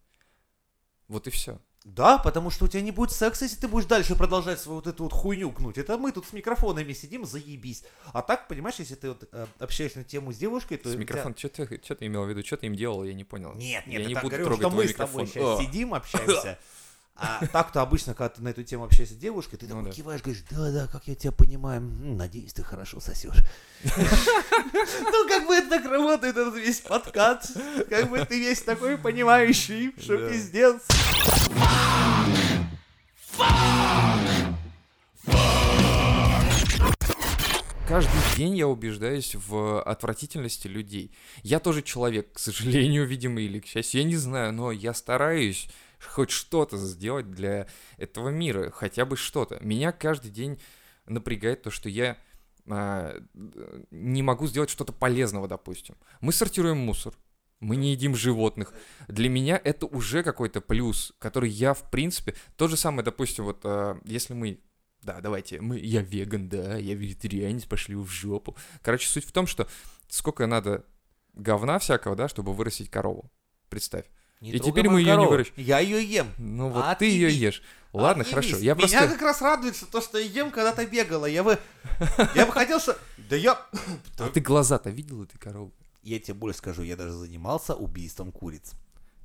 Вот 1.09 1.27
и 1.29 1.31
все. 1.31 1.61
Да, 1.85 2.19
потому 2.19 2.51
что 2.51 2.67
у 2.67 2.69
тебя 2.69 2.81
не 2.81 2.93
будет 2.93 3.11
секса, 3.11 3.45
если 3.45 3.57
ты 3.57 3.69
будешь 3.69 3.87
дальше 3.87 4.15
продолжать 4.15 4.61
свою 4.61 4.77
вот 4.77 4.87
эту 4.87 5.03
вот 5.03 5.13
хуйню 5.13 5.51
гнуть. 5.51 5.79
Это 5.79 5.99
мы 5.99 6.13
тут 6.13 6.27
с 6.27 6.33
микрофонами 6.33 6.93
сидим, 6.93 7.25
заебись. 7.25 7.83
А 8.13 8.23
так, 8.23 8.47
понимаешь, 8.47 8.77
если 8.79 8.95
ты 8.95 9.09
вот 9.09 9.29
э, 9.33 9.47
общаешься 9.59 9.99
на 9.99 10.05
тему 10.05 10.33
с 10.33 10.37
девушкой, 10.37 10.77
то... 10.77 10.89
С 10.89 10.93
у 10.93 10.95
тебя- 10.95 11.01
микрофон, 11.03 11.37
что 11.37 11.49
ты, 11.49 11.79
чё 11.79 11.95
ты 11.95 12.07
имел 12.07 12.25
в 12.25 12.29
виду, 12.29 12.45
что 12.45 12.57
ты 12.57 12.67
им 12.67 12.77
делал, 12.77 13.03
я 13.05 13.15
не 13.15 13.25
понял. 13.25 13.53
Нет, 13.55 13.87
нет, 13.87 14.01
я 14.03 14.07
не 14.07 14.15
буду 14.15 14.29
говорю, 14.29 14.45
трогать 14.45 14.61
что 14.61 14.71
мы 14.71 14.87
с 14.87 14.95
тобой 14.95 15.25
микрофон. 15.25 15.27
сейчас 15.27 15.59
сидим, 15.61 15.95
общаемся. 15.95 16.59
А 17.15 17.47
так-то 17.47 17.83
обычно, 17.83 18.15
когда 18.15 18.31
ты 18.31 18.43
на 18.43 18.49
эту 18.49 18.63
тему 18.65 18.85
общаешься 18.85 19.15
с 19.15 19.19
девушкой, 19.19 19.57
ты 19.59 19.67
Ну 19.67 19.77
такой 19.77 19.91
да. 19.91 19.93
киваешь, 19.93 20.23
говоришь, 20.23 20.43
да-да, 20.51 20.87
как 20.87 21.07
я 21.07 21.15
тебя 21.15 21.31
понимаю, 21.33 21.81
надеюсь, 21.83 22.53
ты 22.55 22.63
хорошо 22.65 23.01
сосешь. 23.01 23.37
Ну, 23.85 25.29
как 25.29 25.47
бы 25.47 25.55
это 25.55 25.69
так 25.69 25.85
работает, 25.85 26.37
этот 26.37 26.55
весь 26.57 26.81
подкат. 26.81 27.47
Как 27.91 28.09
бы 28.11 28.25
ты 28.25 28.39
весь 28.41 28.63
такой 28.63 28.97
понимающий, 28.97 29.93
что 30.01 30.17
пиздец. 30.29 30.83
Каждый 37.89 38.37
день 38.37 38.57
я 38.57 38.69
убеждаюсь 38.69 39.35
в 39.35 39.83
отвратительности 39.83 40.67
людей. 40.67 41.11
Я 41.43 41.59
тоже 41.59 41.83
человек, 41.83 42.33
к 42.33 42.39
сожалению, 42.39 43.07
видимо, 43.07 43.41
или 43.41 43.59
к 43.61 43.67
счастью, 43.67 44.01
я 44.01 44.07
не 44.07 44.17
знаю, 44.17 44.53
но 44.53 44.73
я 44.73 44.95
стараюсь 44.95 45.69
хоть 46.07 46.31
что-то 46.31 46.77
сделать 46.77 47.31
для 47.31 47.67
этого 47.97 48.29
мира, 48.29 48.71
хотя 48.71 49.05
бы 49.05 49.17
что-то. 49.17 49.59
Меня 49.61 49.93
каждый 49.93 50.31
день 50.31 50.61
напрягает 51.07 51.63
то, 51.63 51.71
что 51.71 51.89
я 51.89 52.19
а, 52.69 53.17
не 53.91 54.23
могу 54.23 54.47
сделать 54.47 54.71
что-то 54.71 54.93
полезного, 54.93 55.49
допустим. 55.49 55.97
Мы 56.21 56.33
сортируем 56.33 56.79
мусор, 56.79 57.15
мы 57.61 57.77
не 57.77 57.93
едим 57.93 58.15
животных. 58.15 58.73
Для 59.09 59.29
меня 59.29 59.61
это 59.63 59.87
уже 59.87 60.23
какой-то 60.23 60.61
плюс, 60.61 61.13
который 61.19 61.51
я, 61.51 61.75
в 61.75 61.91
принципе, 61.91 62.35
то 62.57 62.69
же 62.69 62.77
самое, 62.77 63.05
допустим, 63.05 63.45
вот 63.45 63.61
а, 63.65 63.99
если 64.05 64.35
мы 64.35 64.61
да, 65.03 65.21
давайте, 65.21 65.61
мы, 65.61 65.81
я 65.81 66.01
веган, 66.01 66.49
да, 66.49 66.77
я 66.77 66.95
вегетарианец, 66.95 67.65
пошли 67.65 67.97
в 67.97 68.07
жопу. 68.07 68.57
Короче, 68.83 69.09
суть 69.09 69.25
в 69.25 69.33
том, 69.33 69.49
что 69.49 69.67
сколько 70.09 70.47
надо 70.47 70.85
говна 71.35 71.81
всякого, 71.81 72.15
да, 72.15 72.29
чтобы 72.29 72.53
вырастить 72.53 72.89
корову. 72.89 73.29
Представь. 73.69 74.07
Не 74.43 74.51
И 74.51 74.59
теперь 74.61 74.89
мы 74.89 75.01
её 75.01 75.13
не 75.13 75.17
корову. 75.25 75.35
выращ- 75.37 75.53
Я 75.57 75.79
ее 75.79 76.03
ем. 76.05 76.27
Ну 76.37 76.69
вот 76.69 76.83
А 76.85 76.95
ты 76.95 77.07
ее 77.07 77.29
отъебись. 77.29 77.41
ешь. 77.43 77.63
Ладно, 77.93 78.23
Отъебись. 78.23 78.35
хорошо. 78.51 78.57
Я 78.65 78.75
Меня 78.75 78.89
просто... 78.89 79.09
как 79.09 79.23
раз 79.23 79.41
радует 79.43 79.77
то, 79.91 80.01
что 80.01 80.19
я 80.19 80.25
ем, 80.25 80.51
когда 80.51 80.73
ты 80.73 80.85
бегала. 80.87 81.27
Я 81.27 81.43
бы, 81.45 81.59
я 82.35 82.47
бы 82.47 82.53
хотел, 82.53 82.81
что... 82.81 82.97
Да 83.31 83.37
я... 83.37 83.59
А 84.19 84.29
ты 84.29 84.41
глаза-то 84.41 84.91
видел 84.91 85.23
этой 85.23 85.39
коровы? 85.39 85.71
Я 86.03 86.19
тебе 86.19 86.35
больше 86.35 86.59
скажу, 86.59 86.83
я 86.83 86.97
даже 86.97 87.13
занимался 87.13 87.75
убийством 87.75 88.33
куриц. 88.33 88.73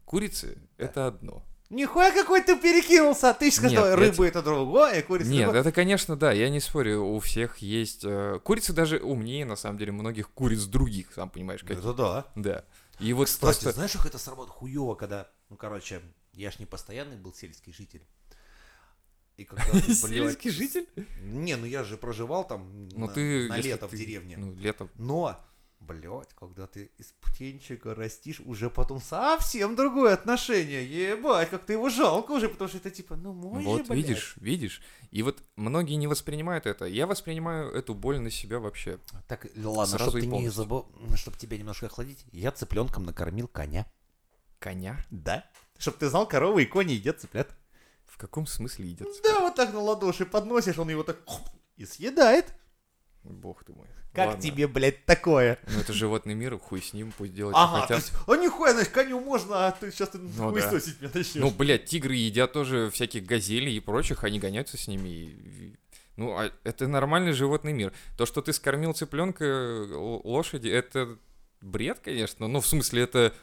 Курицы— 0.05 0.57
это 0.77 1.07
одно. 1.07 1.43
Нихуя 1.69 2.11
какой 2.11 2.41
ты 2.41 2.55
перекинулся, 2.55 3.33
ты 3.33 3.45
Нет, 3.45 3.53
сказал, 3.53 3.87
я 3.87 3.95
рыба 3.97 4.25
это 4.25 4.41
другое, 4.41 5.01
курица 5.01 5.29
Нет, 5.29 5.43
другое. 5.45 5.61
это, 5.61 5.71
конечно, 5.73 6.15
да, 6.15 6.31
я 6.31 6.49
не 6.49 6.61
спорю, 6.61 7.03
у 7.03 7.19
всех 7.19 7.57
есть... 7.57 8.05
э, 8.05 8.39
Курицы 8.41 8.71
даже 8.71 8.99
умнее, 8.99 9.43
на 9.43 9.57
самом 9.57 9.77
деле, 9.77 9.91
многих 9.91 10.29
куриц 10.29 10.63
других, 10.63 11.07
сам 11.13 11.29
понимаешь, 11.29 11.63
как... 11.63 11.71
Это 11.77 11.93
да. 11.93 12.25
Да. 12.35 12.63
И 12.99 13.13
вот 13.13 13.27
Кстати, 13.27 13.41
просто... 13.41 13.71
знаешь, 13.73 13.93
как 13.93 14.05
это 14.05 14.17
сработало 14.17 14.55
хуево, 14.55 14.95
когда, 14.95 15.29
ну, 15.49 15.55
короче, 15.57 16.01
я 16.33 16.51
ж 16.51 16.59
не 16.59 16.65
постоянный 16.65 17.17
был 17.17 17.33
сельский 17.33 17.73
житель. 17.73 18.05
И 19.37 19.45
когда 19.45 19.63
блядь, 19.71 19.97
Сельский 19.97 20.49
житель? 20.49 20.87
Не, 21.21 21.55
ну 21.57 21.65
я 21.65 21.83
же 21.83 21.95
проживал 21.97 22.47
там 22.47 22.89
Ну 22.89 23.05
на, 23.05 23.13
ты... 23.13 23.47
на 23.47 23.57
лето 23.57 23.87
в 23.87 23.91
ты- 23.91 23.97
деревне. 23.97 24.37
Ну, 24.37 24.55
лето... 24.55 24.89
Но, 24.95 25.39
блядь, 25.79 26.33
когда 26.33 26.67
ты 26.67 26.91
из 26.97 27.13
птенчика 27.21 27.95
растишь, 27.95 28.41
уже 28.41 28.69
потом 28.69 29.01
совсем 29.01 29.75
другое 29.75 30.13
отношение. 30.13 30.85
Ебать, 30.85 31.49
как 31.49 31.65
ты 31.65 31.73
его 31.73 31.89
жалко 31.89 32.31
уже, 32.31 32.49
потому 32.49 32.67
что 32.67 32.77
это 32.77 32.91
типа, 32.91 33.15
ну 33.15 33.33
мой 33.33 33.61
же, 33.61 33.67
Вот 33.67 33.87
блядь. 33.87 33.97
видишь, 33.97 34.35
видишь. 34.37 34.81
И 35.11 35.23
вот 35.23 35.41
многие 35.55 35.95
не 35.95 36.07
воспринимают 36.07 36.65
это. 36.65 36.85
Я 36.85 37.07
воспринимаю 37.07 37.71
эту 37.71 37.93
боль 37.93 38.19
на 38.19 38.29
себя 38.29 38.59
вообще. 38.59 38.99
Так, 39.27 39.47
ладно, 39.55 39.97
чтобы 39.97 40.21
ты 40.21 40.27
не 40.27 40.49
забыл, 40.49 40.87
чтобы 41.15 41.37
тебя 41.37 41.57
немножко 41.57 41.85
охладить, 41.85 42.25
я 42.31 42.51
цыпленком 42.51 43.03
накормил 43.03 43.47
коня. 43.47 43.85
Коня? 44.59 44.97
Да? 45.11 45.49
Чтоб 45.77 45.95
ты 45.95 46.09
знал, 46.09 46.27
коровы 46.27 46.63
и 46.63 46.65
кони 46.65 46.93
едят 46.93 47.21
цыплят. 47.21 47.55
В 48.05 48.17
каком 48.17 48.47
смысле 48.47 48.87
едят? 48.87 49.07
Да, 49.23 49.41
вот 49.41 49.55
так 49.55 49.73
на 49.73 49.79
ладоши 49.79 50.25
подносишь, 50.25 50.79
он 50.79 50.89
его 50.89 51.03
так 51.03 51.17
хоп, 51.27 51.47
и 51.75 51.85
съедает. 51.85 52.51
Бог 53.23 53.63
ты 53.63 53.73
мой. 53.73 53.87
Как 54.13 54.27
Ладно. 54.29 54.41
тебе, 54.41 54.67
блядь, 54.67 55.05
такое? 55.05 55.59
Ну 55.67 55.79
это 55.79 55.93
животный 55.93 56.33
мир, 56.33 56.57
хуй 56.57 56.81
с 56.81 56.93
ним, 56.93 57.13
пусть 57.15 57.33
делают, 57.35 57.55
Ага, 57.55 57.81
хотят. 57.81 57.97
есть, 57.99 58.13
а 58.25 58.35
нихуя, 58.35 58.73
значит, 58.73 58.91
коню 58.91 59.19
можно, 59.19 59.67
а 59.67 59.71
ты 59.71 59.91
сейчас 59.91 60.09
ты 60.09 60.17
Ну 60.17 60.49
хуй 60.51 60.61
да. 60.61 60.71
меня 60.71 61.11
начнешь. 61.13 61.35
Ну, 61.35 61.51
блядь, 61.51 61.85
тигры 61.85 62.15
едят 62.15 62.51
тоже 62.51 62.89
всяких 62.89 63.25
газелей 63.25 63.75
и 63.75 63.79
прочих, 63.79 64.23
они 64.23 64.39
гоняются 64.39 64.75
с 64.77 64.87
ними. 64.87 65.09
И... 65.09 65.75
Ну, 66.15 66.35
а 66.35 66.51
это 66.63 66.87
нормальный 66.87 67.31
животный 67.31 67.73
мир. 67.73 67.93
То, 68.17 68.25
что 68.25 68.41
ты 68.41 68.53
скормил 68.53 68.93
цыпленка 68.93 69.45
э, 69.45 69.93
лошади, 69.93 70.67
это 70.67 71.17
бред, 71.61 71.99
конечно. 72.03 72.47
Ну, 72.47 72.59
в 72.59 72.67
смысле, 72.67 73.03
это... 73.03 73.33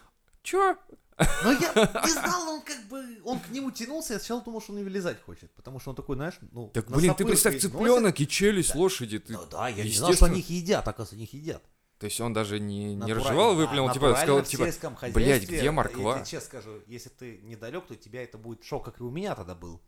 Чё? 0.42 0.76
Но 1.18 1.52
я 1.52 1.72
не 2.04 2.10
знал, 2.10 2.48
он 2.48 2.62
как 2.62 2.84
бы, 2.88 3.20
он 3.24 3.38
к 3.38 3.50
нему 3.50 3.70
тянулся, 3.70 4.14
я 4.14 4.18
сначала 4.18 4.42
думал, 4.42 4.60
что 4.60 4.72
он 4.72 4.78
не 4.78 4.84
вылезать 4.84 5.22
хочет, 5.22 5.50
потому 5.52 5.78
что 5.78 5.90
он 5.90 5.96
такой, 5.96 6.16
знаешь, 6.16 6.34
ну... 6.52 6.68
Так, 6.68 6.90
блин, 6.90 7.14
ты 7.14 7.24
представь, 7.24 7.60
цыпленок 7.60 8.18
и 8.20 8.26
челюсть 8.26 8.74
лошади. 8.74 9.18
Ты... 9.18 9.34
Ну 9.34 9.46
да, 9.50 9.68
я 9.68 9.84
не 9.84 9.90
знал, 9.90 10.12
что 10.12 10.26
они 10.26 10.40
их 10.40 10.50
едят, 10.50 10.86
оказывается, 10.86 11.14
они 11.14 11.24
их 11.24 11.32
едят. 11.32 11.62
То 11.98 12.06
есть 12.06 12.20
он 12.20 12.32
даже 12.32 12.58
не, 12.58 12.94
не 12.96 13.12
разжевал 13.12 13.52
и 13.52 13.56
да, 13.56 13.62
выплюнул, 13.62 13.92
типа, 13.92 14.14
сказал, 14.16 14.42
типа, 14.42 14.66
блядь, 15.14 15.44
где 15.44 15.64
Я 15.64 15.72
морква? 15.72 16.16
тебе 16.16 16.26
честно 16.26 16.46
скажу, 16.46 16.82
если 16.86 17.08
ты 17.08 17.38
недалек, 17.42 17.86
то 17.86 17.94
у 17.94 17.96
тебя 17.96 18.22
это 18.22 18.36
будет 18.36 18.64
шок, 18.64 18.84
как 18.84 19.00
и 19.00 19.04
у 19.04 19.10
меня 19.10 19.34
тогда 19.34 19.54
был. 19.54 19.80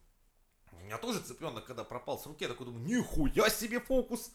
У 0.73 0.85
меня 0.85 0.99
тоже 0.99 1.19
цыпленок, 1.21 1.65
когда 1.67 1.83
пропал 1.83 2.19
с 2.19 2.27
руки, 2.27 2.45
я 2.45 2.49
такой 2.49 2.67
думаю, 2.67 2.85
нихуя 2.87 3.51
себе 3.51 3.81
фокус! 3.81 4.31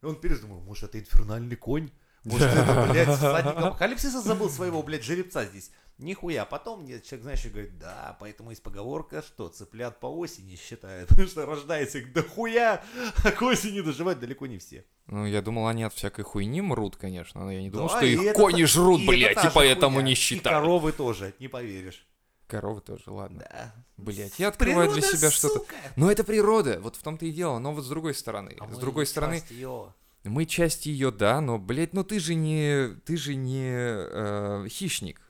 И 0.00 0.06
он 0.06 0.20
пережил, 0.20 0.48
думаю, 0.48 0.62
может, 0.62 0.84
это 0.84 1.00
инфернальный 1.00 1.56
конь? 1.56 1.90
Может, 2.24 2.52
это, 2.56 2.88
блядь, 2.90 3.08
всадник 3.16 3.56
апокалипсиса 3.56 4.20
забыл 4.20 4.48
своего, 4.50 4.82
блядь, 4.82 5.02
жеребца 5.04 5.44
здесь? 5.44 5.70
Нихуя. 5.98 6.44
Потом 6.44 6.82
мне 6.82 7.00
человек, 7.00 7.22
знаешь, 7.22 7.44
говорит, 7.46 7.78
да, 7.78 8.16
поэтому 8.18 8.50
есть 8.50 8.62
поговорка, 8.62 9.22
что 9.22 9.48
цыплят 9.48 10.00
по 10.00 10.06
осени 10.06 10.56
считают, 10.56 11.08
потому 11.08 11.28
что 11.28 11.46
рождается 11.46 11.98
их 11.98 12.12
дохуя, 12.12 12.82
а 13.24 13.30
к 13.30 13.42
осени 13.42 13.80
доживать 13.80 14.18
далеко 14.20 14.46
не 14.46 14.58
все. 14.58 14.84
Ну, 15.06 15.26
я 15.26 15.42
думал, 15.42 15.66
они 15.66 15.82
от 15.84 15.92
всякой 15.92 16.22
хуйни 16.24 16.60
мрут, 16.60 16.96
конечно, 16.96 17.44
но 17.44 17.52
я 17.52 17.60
не 17.60 17.70
думал, 17.70 17.88
Да, 17.88 17.96
что 17.98 18.06
и 18.06 18.12
их 18.14 18.22
это 18.22 18.38
кони 18.38 18.64
жрут, 18.64 19.00
и 19.00 19.06
блядь, 19.06 19.44
и 19.44 19.48
поэтому 19.52 19.96
хуйня. 19.96 20.06
не 20.06 20.12
И 20.12 20.16
считают. 20.16 20.44
коровы 20.60 20.92
тоже, 20.92 21.34
не 21.40 21.48
поверишь. 21.48 22.06
Коровы 22.46 22.80
тоже, 22.82 23.04
ладно. 23.06 23.40
Да. 23.50 23.74
Блять, 23.96 24.38
я 24.38 24.48
открываю 24.48 24.90
для 24.92 25.00
Природа, 25.00 25.16
себя 25.18 25.30
что-то. 25.30 25.64
Но 25.96 26.10
это 26.10 26.22
природа, 26.24 26.80
вот 26.80 26.96
в 26.96 27.02
том-то 27.02 27.24
и 27.26 27.32
дело. 27.32 27.58
Но 27.58 27.72
вот 27.74 27.84
с 27.84 27.88
другой 27.88 28.14
стороны, 28.14 28.56
А 28.60 28.72
с 28.72 28.78
другой 28.78 29.06
стороны, 29.06 29.42
её. 29.50 29.92
Мы 30.28 30.46
часть 30.46 30.86
ее, 30.86 31.10
да, 31.10 31.40
но, 31.40 31.58
блядь, 31.58 31.92
ну 31.94 32.04
ты 32.04 32.20
же 32.20 32.34
не, 32.34 32.94
ты 33.04 33.16
же 33.16 33.34
не 33.34 33.70
э, 33.74 34.66
хищник. 34.68 35.20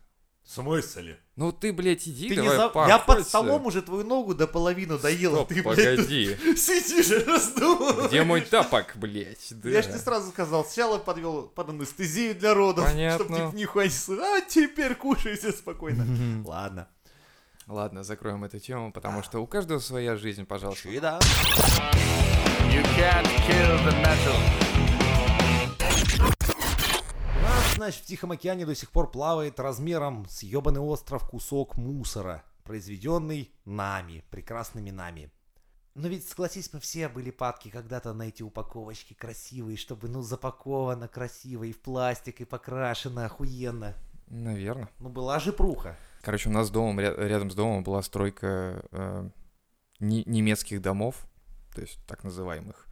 В 0.44 0.50
смысле? 0.50 1.18
Ну 1.36 1.50
ты, 1.50 1.72
блядь, 1.72 2.06
иди, 2.06 2.28
Ты 2.28 2.36
не 2.36 2.42
давай 2.48 2.56
за- 2.58 2.88
Я 2.88 2.98
под 2.98 3.26
столом 3.26 3.64
уже 3.64 3.80
твою 3.80 4.04
ногу 4.04 4.34
до 4.34 4.46
половины 4.46 4.98
доел, 4.98 5.32
а 5.32 5.36
Стоп, 5.36 5.48
ты, 5.48 5.62
блядь, 5.62 5.96
погоди. 5.96 6.36
сидишь 6.56 7.10
и 7.10 7.24
раздумываешь. 7.24 8.08
Где 8.08 8.22
мой 8.22 8.42
тапок, 8.42 8.92
блядь? 8.96 9.48
Да. 9.50 9.70
Я 9.70 9.80
ж 9.80 9.86
тебе 9.86 9.98
сразу 9.98 10.30
сказал, 10.30 10.64
сначала 10.64 10.98
подвел 10.98 11.44
под 11.44 11.70
анестезию 11.70 12.34
для 12.34 12.52
родов, 12.52 12.84
Понятно. 12.84 13.24
чтобы 13.24 13.36
типа 13.38 13.56
нихуя 13.56 13.84
не 13.86 13.90
слышал. 13.90 14.24
А 14.24 14.40
теперь 14.42 14.94
кушайте 14.94 15.52
спокойно. 15.52 16.06
Ладно. 16.44 16.88
Ладно, 17.66 18.02
закроем 18.02 18.44
эту 18.44 18.58
тему, 18.58 18.92
потому 18.92 19.22
что 19.22 19.38
у 19.38 19.46
каждого 19.46 19.78
своя 19.78 20.16
жизнь, 20.16 20.44
пожалуйста. 20.44 20.86
Чида. 20.90 21.18
You 22.68 22.82
can't 22.96 23.26
kill 23.46 23.78
the 23.86 24.02
metal. 24.02 24.71
Значит, 27.76 28.02
в 28.02 28.06
Тихом 28.06 28.32
океане 28.32 28.66
до 28.66 28.74
сих 28.74 28.90
пор 28.90 29.10
плавает 29.10 29.58
размером 29.60 30.26
с 30.28 30.42
ебаный 30.42 30.80
остров 30.80 31.28
кусок 31.28 31.76
мусора, 31.76 32.42
произведенный 32.64 33.52
нами, 33.64 34.24
прекрасными 34.30 34.90
нами. 34.90 35.30
Но 35.94 36.08
ведь, 36.08 36.26
согласись, 36.26 36.72
мы 36.72 36.80
все 36.80 37.08
были 37.08 37.30
падки 37.30 37.68
когда-то 37.68 38.14
на 38.14 38.22
эти 38.28 38.42
упаковочки 38.42 39.12
красивые, 39.12 39.76
чтобы, 39.76 40.08
ну, 40.08 40.22
запаковано 40.22 41.06
красиво, 41.06 41.64
и 41.64 41.72
в 41.72 41.80
пластик, 41.80 42.40
и 42.40 42.44
покрашено 42.44 43.26
охуенно. 43.26 43.94
Наверное. 44.28 44.88
Ну, 45.00 45.10
была 45.10 45.38
же 45.38 45.52
пруха. 45.52 45.96
Короче, 46.22 46.48
у 46.48 46.52
нас 46.52 46.70
домом, 46.70 46.98
ря- 46.98 47.14
рядом 47.26 47.50
с 47.50 47.54
домом 47.54 47.84
была 47.84 48.00
стройка 48.02 48.82
э, 48.90 49.28
не- 50.00 50.24
немецких 50.24 50.80
домов, 50.80 51.26
то 51.74 51.82
есть 51.82 51.98
так 52.06 52.24
называемых. 52.24 52.86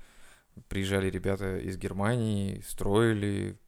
Приезжали 0.68 1.08
ребята 1.08 1.56
из 1.58 1.78
Германии, 1.78 2.60
строили, 2.68 3.58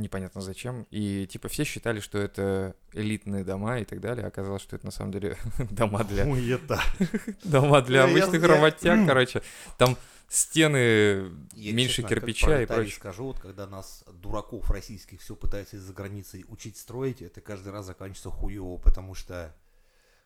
непонятно 0.00 0.40
зачем, 0.40 0.86
и 0.90 1.26
типа 1.26 1.48
все 1.48 1.64
считали, 1.64 2.00
что 2.00 2.18
это 2.18 2.76
элитные 2.92 3.44
дома 3.44 3.80
и 3.80 3.84
так 3.84 4.00
далее, 4.00 4.24
а 4.24 4.28
оказалось, 4.28 4.62
что 4.62 4.76
это 4.76 4.86
на 4.86 4.92
самом 4.92 5.12
деле 5.12 5.36
дома 5.70 6.04
для, 6.04 6.24
Хуета. 6.24 6.80
дома 7.44 7.82
для 7.82 8.04
обычных 8.04 8.42
работяг, 8.42 9.06
короче. 9.06 9.42
Там 9.78 9.96
стены 10.28 11.30
Я, 11.54 11.72
меньше 11.72 11.96
честно, 11.96 12.08
кирпича 12.08 12.62
и 12.62 12.66
прочее. 12.66 12.94
скажу, 12.94 13.24
вот 13.24 13.38
когда 13.38 13.66
нас, 13.66 14.04
дураков 14.12 14.70
российских, 14.70 15.20
все 15.20 15.36
пытаются 15.36 15.76
из-за 15.76 15.92
границы 15.92 16.44
учить 16.48 16.76
строить, 16.76 17.22
это 17.22 17.40
каждый 17.40 17.72
раз 17.72 17.86
заканчивается 17.86 18.30
хуево, 18.30 18.78
потому 18.78 19.14
что 19.14 19.54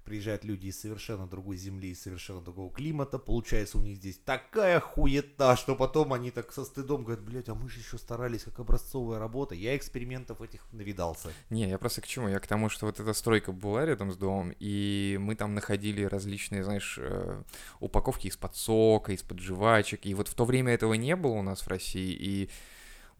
приезжают 0.04 0.44
люди 0.44 0.66
из 0.66 0.80
совершенно 0.80 1.26
другой 1.26 1.56
земли, 1.56 1.90
из 1.90 2.02
совершенно 2.02 2.40
другого 2.40 2.72
климата, 2.72 3.18
получается 3.18 3.78
у 3.78 3.80
них 3.80 3.96
здесь 3.96 4.18
такая 4.24 4.80
хуета, 4.80 5.56
что 5.56 5.76
потом 5.76 6.12
они 6.12 6.30
так 6.30 6.52
со 6.52 6.64
стыдом 6.64 7.04
говорят, 7.04 7.24
блядь, 7.24 7.48
а 7.48 7.54
мы 7.54 7.68
же 7.68 7.80
еще 7.80 7.98
старались, 7.98 8.44
как 8.44 8.58
образцовая 8.58 9.18
работа. 9.18 9.54
Я 9.54 9.76
экспериментов 9.76 10.40
этих 10.40 10.66
навидался. 10.72 11.30
Не, 11.50 11.68
я 11.68 11.78
просто 11.78 12.00
к 12.00 12.06
чему? 12.06 12.28
Я 12.28 12.40
к 12.40 12.46
тому, 12.46 12.68
что 12.68 12.86
вот 12.86 13.00
эта 13.00 13.12
стройка 13.12 13.52
была 13.52 13.84
рядом 13.84 14.12
с 14.12 14.16
домом, 14.16 14.54
и 14.58 15.18
мы 15.20 15.34
там 15.34 15.54
находили 15.54 16.04
различные, 16.04 16.64
знаешь, 16.64 16.98
э, 17.00 17.42
упаковки 17.80 18.26
из-под 18.28 18.56
сока, 18.56 19.12
из-под 19.12 19.40
жвачек. 19.40 20.06
И 20.06 20.14
вот 20.14 20.28
в 20.28 20.34
то 20.34 20.44
время 20.44 20.72
этого 20.72 20.94
не 20.94 21.16
было 21.16 21.32
у 21.32 21.42
нас 21.42 21.60
в 21.60 21.68
России, 21.68 22.12
и 22.12 22.50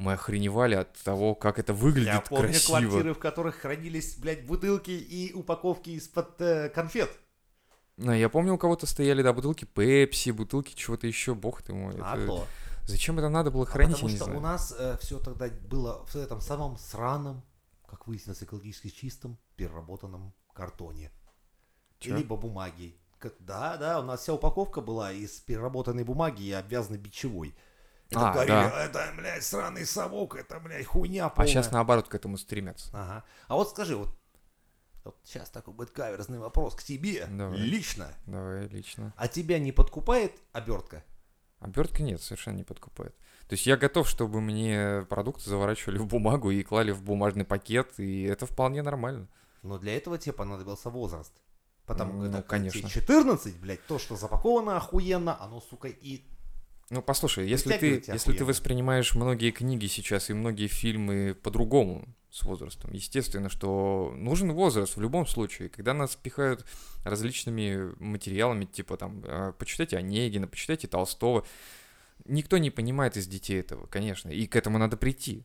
мы 0.00 0.14
охреневали 0.14 0.76
от 0.76 0.94
того, 1.02 1.34
как 1.34 1.58
это 1.58 1.74
выглядит 1.74 2.14
Я 2.14 2.20
помню 2.22 2.48
красиво. 2.48 2.78
квартиры, 2.78 3.12
в 3.14 3.18
которых 3.18 3.56
хранились, 3.56 4.16
блядь, 4.16 4.46
бутылки 4.46 4.90
и 4.92 5.32
упаковки 5.34 5.90
из-под 5.90 6.40
э, 6.40 6.70
конфет. 6.70 7.10
Но 7.98 8.14
я 8.14 8.30
помню, 8.30 8.54
у 8.54 8.58
кого-то 8.58 8.86
стояли, 8.86 9.22
да, 9.22 9.34
бутылки 9.34 9.66
Пепси, 9.66 10.30
бутылки 10.30 10.74
чего-то 10.74 11.06
еще, 11.06 11.34
бог 11.34 11.60
ты 11.60 11.74
мой. 11.74 11.94
А 12.00 12.16
это- 12.16 12.26
то. 12.26 12.46
Зачем 12.86 13.18
это 13.18 13.28
надо 13.28 13.50
было 13.50 13.64
А 13.64 13.66
хранить, 13.66 13.96
потому 13.96 14.08
я 14.08 14.12
не 14.12 14.16
что 14.16 14.24
знаю. 14.24 14.38
у 14.38 14.42
нас 14.42 14.74
все 15.02 15.18
тогда 15.18 15.48
было 15.68 16.06
в 16.06 16.16
этом 16.16 16.40
самом 16.40 16.78
сраном, 16.78 17.44
как 17.86 18.06
выяснилось, 18.06 18.42
экологически 18.42 18.88
чистом, 18.88 19.38
переработанном 19.56 20.32
картоне. 20.54 21.12
Чё? 21.98 22.16
Либо 22.16 22.36
бумаге. 22.36 22.94
Да, 23.40 23.76
да, 23.76 24.00
у 24.00 24.02
нас 24.02 24.22
вся 24.22 24.32
упаковка 24.32 24.80
была 24.80 25.12
из 25.12 25.40
переработанной 25.40 26.04
бумаги 26.04 26.42
и 26.44 26.52
обвязанной 26.52 26.98
бичевой. 26.98 27.54
Это 28.10 28.28
А, 28.30 28.32
говорили, 28.32 28.52
да. 28.54 28.84
это, 28.84 29.12
блядь, 29.16 29.44
сраный 29.44 29.86
совок, 29.86 30.34
это, 30.36 30.58
блядь, 30.60 30.86
хуйня 30.86 31.26
А 31.26 31.28
полная. 31.30 31.48
сейчас 31.48 31.70
наоборот 31.70 32.08
к 32.08 32.14
этому 32.14 32.36
стремятся. 32.38 32.90
Ага. 32.92 33.24
А 33.46 33.54
вот 33.54 33.70
скажи, 33.70 33.96
вот, 33.96 34.10
вот 35.04 35.16
сейчас 35.24 35.48
такой 35.50 35.74
будет 35.74 35.90
каверзный 35.90 36.38
вопрос 36.38 36.74
к 36.74 36.82
тебе, 36.82 37.26
Давай. 37.30 37.56
лично. 37.58 38.08
Давай 38.26 38.66
лично. 38.68 39.14
А 39.16 39.28
тебя 39.28 39.58
не 39.58 39.70
подкупает 39.72 40.32
обертка? 40.52 41.04
Обертка 41.60 42.02
нет, 42.02 42.20
совершенно 42.20 42.56
не 42.56 42.64
подкупает. 42.64 43.14
То 43.46 43.54
есть 43.54 43.66
я 43.66 43.76
готов, 43.76 44.08
чтобы 44.08 44.40
мне 44.40 45.04
продукты 45.08 45.48
заворачивали 45.48 45.98
в 45.98 46.06
бумагу 46.06 46.50
и 46.50 46.62
клали 46.62 46.90
в 46.90 47.02
бумажный 47.02 47.44
пакет, 47.44 47.98
и 47.98 48.22
это 48.22 48.46
вполне 48.46 48.82
нормально. 48.82 49.28
Но 49.62 49.78
для 49.78 49.96
этого 49.96 50.18
тебе 50.18 50.32
понадобился 50.32 50.88
возраст. 50.90 51.32
Потому 51.86 52.14
Ну, 52.22 52.32
что 52.32 52.42
конечно. 52.42 52.88
14, 52.88 53.58
блядь, 53.60 53.84
то, 53.86 53.98
что 53.98 54.16
запаковано 54.16 54.76
охуенно, 54.76 55.40
оно, 55.40 55.60
сука, 55.60 55.88
и... 55.88 56.24
Ну, 56.90 57.03
послушай, 57.03 57.48
если 57.48 57.76
ты, 57.76 58.03
если 58.09 58.33
ты 58.33 58.44
воспринимаешь 58.44 59.14
многие 59.14 59.53
книги 59.53 59.87
сейчас 59.87 60.29
и 60.29 60.35
многие 60.35 60.66
фильмы 60.66 61.37
по-другому 61.40 62.09
с 62.31 62.42
возрастом, 62.42 62.92
естественно, 62.92 63.48
что 63.48 64.12
нужен 64.16 64.53
возраст 64.53 64.96
в 64.96 65.00
любом 65.00 65.24
случае. 65.24 65.68
Когда 65.68 65.94
нас 65.94 66.16
пихают 66.16 66.66
различными 67.05 67.94
материалами, 68.03 68.64
типа 68.64 68.96
там, 68.96 69.22
э, 69.24 69.53
почитайте 69.57 69.98
Онегина, 69.98 70.48
почитайте 70.48 70.88
Толстого, 70.88 71.46
никто 72.24 72.59
не 72.59 72.70
понимает 72.70 73.16
из 73.16 73.29
детей 73.29 73.61
этого, 73.61 73.87
конечно, 73.87 74.29
и 74.29 74.48
к 74.48 74.57
этому 74.57 74.79
надо 74.79 74.96
прийти. 74.96 75.44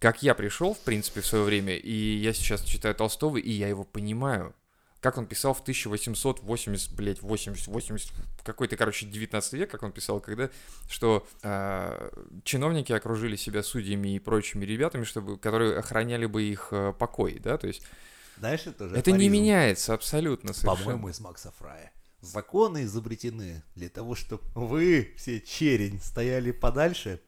Как 0.00 0.22
я 0.22 0.34
пришел, 0.34 0.74
в 0.74 0.80
принципе, 0.80 1.22
в 1.22 1.26
свое 1.26 1.44
время, 1.44 1.76
и 1.76 2.16
я 2.16 2.34
сейчас 2.34 2.62
читаю 2.62 2.94
Толстого, 2.94 3.38
и 3.38 3.50
я 3.50 3.68
его 3.68 3.84
понимаю. 3.84 4.54
Как 5.04 5.18
он 5.18 5.26
писал 5.26 5.52
в 5.52 5.60
1880, 5.60 6.94
блядь, 6.94 7.20
80, 7.20 7.66
80, 7.66 8.10
какой-то, 8.42 8.78
короче, 8.78 9.04
19 9.04 9.52
век, 9.52 9.70
как 9.70 9.82
он 9.82 9.92
писал, 9.92 10.18
когда, 10.18 10.48
что 10.88 11.28
э, 11.42 12.10
чиновники 12.42 12.90
окружили 12.90 13.36
себя 13.36 13.62
судьями 13.62 14.16
и 14.16 14.18
прочими 14.18 14.64
ребятами, 14.64 15.04
чтобы, 15.04 15.36
которые 15.36 15.76
охраняли 15.76 16.24
бы 16.24 16.44
их 16.44 16.68
э, 16.70 16.94
покой, 16.98 17.38
да, 17.38 17.58
то 17.58 17.66
есть 17.66 17.82
Знаешь, 18.38 18.66
это 18.66 18.88
же 18.88 18.96
это 18.96 19.12
не 19.12 19.28
меняется 19.28 19.92
абсолютно 19.92 20.54
совершенно. 20.54 20.84
По-моему, 20.84 21.10
из 21.10 21.20
Макса 21.20 21.52
Фрая. 21.58 21.92
Законы 22.22 22.84
изобретены 22.84 23.62
для 23.74 23.90
того, 23.90 24.14
чтобы 24.14 24.44
вы, 24.54 25.12
все 25.18 25.38
черень, 25.38 26.00
стояли 26.00 26.50
подальше 26.50 27.20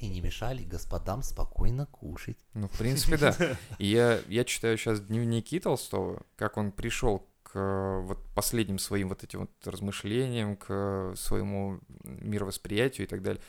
и 0.00 0.08
не 0.08 0.20
мешали 0.20 0.64
господам 0.64 1.22
спокойно 1.22 1.86
кушать. 1.86 2.38
Ну, 2.54 2.68
в 2.68 2.78
принципе, 2.78 3.16
да. 3.16 3.36
И 3.78 3.86
я, 3.86 4.20
я 4.28 4.44
читаю 4.44 4.78
сейчас 4.78 5.00
дневники 5.00 5.60
Толстого, 5.60 6.22
как 6.36 6.56
он 6.56 6.72
пришел 6.72 7.26
к 7.42 7.52
э, 7.54 8.00
вот 8.00 8.18
последним 8.34 8.78
своим 8.78 9.10
вот 9.10 9.22
этим 9.24 9.40
вот 9.40 9.50
размышлениям, 9.64 10.56
к 10.56 10.66
э, 10.68 11.14
своему 11.16 11.80
мировосприятию 12.04 13.06
и 13.06 13.10
так 13.10 13.22
далее. 13.22 13.42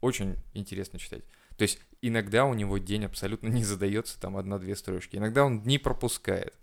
Очень 0.00 0.36
интересно 0.54 0.98
читать. 0.98 1.24
То 1.56 1.62
есть 1.62 1.80
иногда 2.02 2.44
у 2.44 2.54
него 2.54 2.78
день 2.78 3.04
абсолютно 3.04 3.48
не 3.48 3.64
задается, 3.64 4.20
там 4.20 4.36
одна-две 4.36 4.76
строчки. 4.76 5.16
Иногда 5.16 5.44
он 5.44 5.62
дни 5.62 5.78
пропускает. 5.78 6.54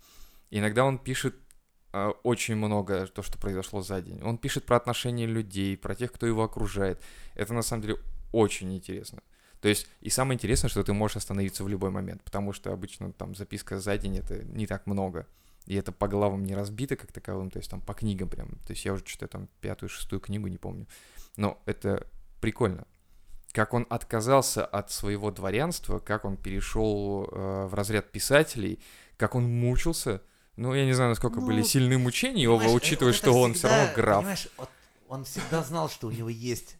Иногда 0.50 0.84
он 0.84 0.98
пишет 0.98 1.34
а, 1.92 2.10
очень 2.22 2.56
много 2.56 3.06
то, 3.06 3.22
что 3.22 3.38
произошло 3.38 3.82
за 3.82 4.00
день. 4.00 4.22
Он 4.22 4.38
пишет 4.38 4.64
про 4.64 4.76
отношения 4.76 5.26
людей, 5.26 5.76
про 5.76 5.94
тех, 5.94 6.12
кто 6.12 6.26
его 6.26 6.44
окружает. 6.44 7.02
Это 7.34 7.52
на 7.52 7.62
самом 7.62 7.82
деле 7.82 7.98
очень 8.32 8.74
интересно. 8.74 9.22
То 9.64 9.70
есть, 9.70 9.86
и 10.02 10.10
самое 10.10 10.36
интересное, 10.36 10.68
что 10.68 10.84
ты 10.84 10.92
можешь 10.92 11.16
остановиться 11.16 11.64
в 11.64 11.68
любой 11.68 11.88
момент, 11.88 12.22
потому 12.22 12.52
что 12.52 12.70
обычно 12.70 13.14
там 13.14 13.34
записка 13.34 13.80
за 13.80 13.96
день 13.96 14.18
это 14.18 14.44
не 14.44 14.66
так 14.66 14.86
много. 14.86 15.26
И 15.64 15.74
это 15.74 15.90
по 15.90 16.06
главам 16.06 16.44
не 16.44 16.54
разбито 16.54 16.96
как 16.96 17.12
таковым, 17.12 17.50
то 17.50 17.60
есть 17.60 17.70
там 17.70 17.80
по 17.80 17.94
книгам 17.94 18.28
прям. 18.28 18.58
То 18.66 18.72
есть 18.72 18.84
я 18.84 18.92
уже 18.92 19.04
читаю 19.04 19.30
там 19.30 19.48
пятую, 19.62 19.88
шестую 19.88 20.20
книгу, 20.20 20.48
не 20.48 20.58
помню. 20.58 20.86
Но 21.38 21.62
это 21.64 22.06
прикольно. 22.42 22.86
Как 23.52 23.72
он 23.72 23.86
отказался 23.88 24.66
от 24.66 24.90
своего 24.90 25.30
дворянства, 25.30 25.98
как 25.98 26.26
он 26.26 26.36
перешел 26.36 27.26
э, 27.32 27.64
в 27.64 27.72
разряд 27.72 28.12
писателей, 28.12 28.80
как 29.16 29.34
он 29.34 29.44
мучился. 29.44 30.20
Ну, 30.56 30.74
я 30.74 30.84
не 30.84 30.92
знаю, 30.92 31.08
насколько 31.08 31.40
Ну, 31.40 31.46
были 31.46 31.62
сильные 31.62 31.96
мучения 31.96 32.42
его, 32.42 32.58
Понимаешь, 32.58 32.82
учитывая, 32.82 33.14
что 33.14 33.32
он 33.32 33.54
все 33.54 33.68
равно 33.68 33.84
всегда, 33.86 34.02
граф. 34.02 34.18
Понимаешь, 34.18 34.48
вот 34.58 34.68
он 35.08 35.24
всегда 35.24 35.62
знал, 35.62 35.88
что 35.88 36.08
у 36.08 36.10
него 36.10 36.28
есть 36.28 36.76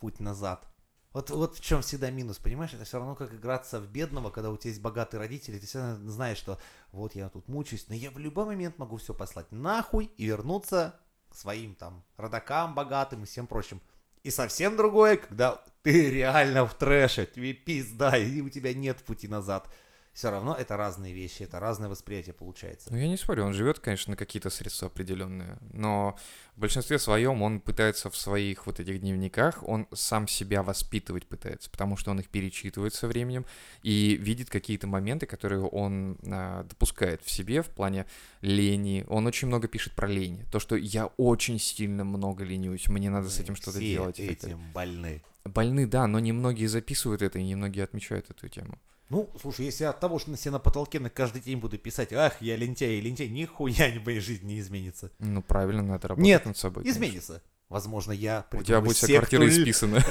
путь 0.00 0.18
назад. 0.18 0.66
Вот, 1.14 1.30
вот 1.30 1.56
в 1.56 1.60
чем 1.60 1.80
всегда 1.80 2.10
минус, 2.10 2.38
понимаешь? 2.38 2.74
Это 2.74 2.84
все 2.84 2.98
равно 2.98 3.14
как 3.14 3.32
играться 3.32 3.80
в 3.80 3.86
бедного, 3.86 4.30
когда 4.30 4.50
у 4.50 4.56
тебя 4.56 4.70
есть 4.70 4.82
богатые 4.82 5.20
родители, 5.20 5.60
ты 5.60 5.66
всегда 5.66 5.94
знаешь, 5.94 6.38
что 6.38 6.58
вот 6.90 7.14
я 7.14 7.28
тут 7.28 7.46
мучаюсь, 7.46 7.86
но 7.88 7.94
я 7.94 8.10
в 8.10 8.18
любой 8.18 8.46
момент 8.46 8.78
могу 8.78 8.96
все 8.96 9.14
послать 9.14 9.50
нахуй 9.52 10.10
и 10.16 10.26
вернуться 10.26 10.98
к 11.30 11.36
своим 11.36 11.76
там 11.76 12.02
родакам 12.16 12.74
богатым 12.74 13.22
и 13.22 13.26
всем 13.26 13.46
прочим. 13.46 13.80
И 14.24 14.30
совсем 14.30 14.76
другое, 14.76 15.18
когда 15.18 15.62
ты 15.82 16.10
реально 16.10 16.66
в 16.66 16.74
трэше, 16.74 17.26
тебе 17.32 17.52
пизда, 17.52 18.16
и 18.16 18.40
у 18.40 18.48
тебя 18.48 18.74
нет 18.74 18.98
пути 19.04 19.28
назад. 19.28 19.68
Все 20.14 20.30
равно 20.30 20.54
это 20.54 20.76
разные 20.76 21.12
вещи, 21.12 21.42
это 21.42 21.58
разное 21.58 21.88
восприятие 21.88 22.34
получается. 22.34 22.88
Ну, 22.92 22.96
я 22.96 23.08
не 23.08 23.16
спорю, 23.16 23.46
он 23.46 23.52
живет, 23.52 23.80
конечно, 23.80 24.12
на 24.12 24.16
какие-то 24.16 24.48
средства 24.48 24.86
определенные, 24.86 25.58
но 25.72 26.16
в 26.54 26.60
большинстве 26.60 27.00
своем 27.00 27.42
он 27.42 27.60
пытается 27.60 28.10
в 28.10 28.16
своих 28.16 28.66
вот 28.66 28.78
этих 28.78 29.00
дневниках, 29.00 29.66
он 29.66 29.88
сам 29.92 30.28
себя 30.28 30.62
воспитывать 30.62 31.26
пытается, 31.26 31.68
потому 31.68 31.96
что 31.96 32.12
он 32.12 32.20
их 32.20 32.28
перечитывает 32.28 32.94
со 32.94 33.08
временем 33.08 33.44
и 33.82 34.14
видит 34.14 34.50
какие-то 34.50 34.86
моменты, 34.86 35.26
которые 35.26 35.62
он 35.62 36.16
а, 36.24 36.62
допускает 36.62 37.20
в 37.24 37.30
себе 37.30 37.62
в 37.62 37.70
плане 37.70 38.06
лени. 38.40 39.04
Он 39.08 39.26
очень 39.26 39.48
много 39.48 39.66
пишет 39.66 39.94
про 39.94 40.06
лень. 40.06 40.44
То, 40.52 40.60
что 40.60 40.76
я 40.76 41.06
очень 41.16 41.58
сильно 41.58 42.04
много 42.04 42.44
ленюсь, 42.44 42.86
мне 42.86 43.10
надо 43.10 43.30
с 43.30 43.40
этим 43.40 43.56
что-то 43.56 43.80
делать. 43.80 44.20
этим 44.20 44.60
больны. 44.72 45.22
Больны, 45.44 45.86
да, 45.86 46.06
но 46.06 46.18
немногие 46.20 46.68
записывают 46.68 47.22
это, 47.22 47.38
и 47.38 47.42
немногие 47.44 47.84
отмечают 47.84 48.30
эту 48.30 48.48
тему. 48.48 48.78
Ну, 49.10 49.30
слушай, 49.40 49.66
если 49.66 49.84
от 49.84 50.00
того, 50.00 50.18
что 50.18 50.30
на 50.30 50.38
себе 50.38 50.52
на 50.52 50.58
потолке 50.58 50.98
на 50.98 51.10
каждый 51.10 51.42
день 51.42 51.58
буду 51.58 51.76
писать, 51.78 52.12
ах, 52.14 52.40
я 52.40 52.56
лентяй, 52.56 52.98
лентяй, 53.00 53.28
нихуя 53.28 53.90
в 54.00 54.04
моей 54.06 54.20
жизни 54.20 54.54
не 54.54 54.60
изменится. 54.60 55.10
Ну, 55.18 55.42
правильно, 55.42 55.82
надо 55.82 56.08
работать 56.08 56.24
Нет, 56.24 56.46
над 56.46 56.56
собой. 56.56 56.84
конечно. 56.84 56.98
Изменится. 57.04 57.42
Возможно, 57.68 58.12
я 58.12 58.46
У 58.52 58.62
тебя 58.62 58.80
придумаю 58.80 58.84
будет 58.84 58.96
вся 58.96 59.06
квартира 59.18 59.48
исписана. 59.48 60.02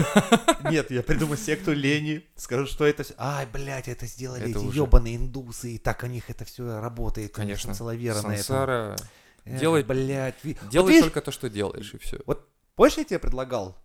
Нет, 0.72 0.92
я 0.92 1.02
придумаю 1.02 1.38
секту 1.38 1.72
лени, 1.74 2.24
скажу, 2.36 2.66
что 2.68 2.86
это 2.86 3.04
все. 3.04 3.14
Ай, 3.18 3.48
блядь, 3.52 3.88
это 3.88 4.06
сделали 4.06 4.42
Это 4.42 4.60
эти 4.60 4.66
уже- 4.66 4.82
ебаные 4.82 5.16
индусы, 5.16 5.76
и 5.76 5.78
так 5.80 6.04
у 6.04 6.08
них 6.08 6.30
это 6.30 6.46
все 6.46 6.80
работает. 6.80 7.32
Конечно. 7.34 7.70
Концеловера 7.70 8.16
на 8.16 8.34
этом. 8.34 8.38
Сансара. 8.38 8.96
Делай- 9.46 9.84
блядь. 9.84 10.36
Вот 10.44 10.70
Делай 10.70 10.90
видишь, 10.90 11.04
только 11.06 11.22
то, 11.22 11.32
что 11.32 11.50
делаешь, 11.50 11.94
и 11.94 11.98
все. 11.98 12.20
Вот 12.26 12.48
помнишь, 12.76 12.98
я 12.98 13.04
тебе 13.04 13.20
предлагал 13.20 13.78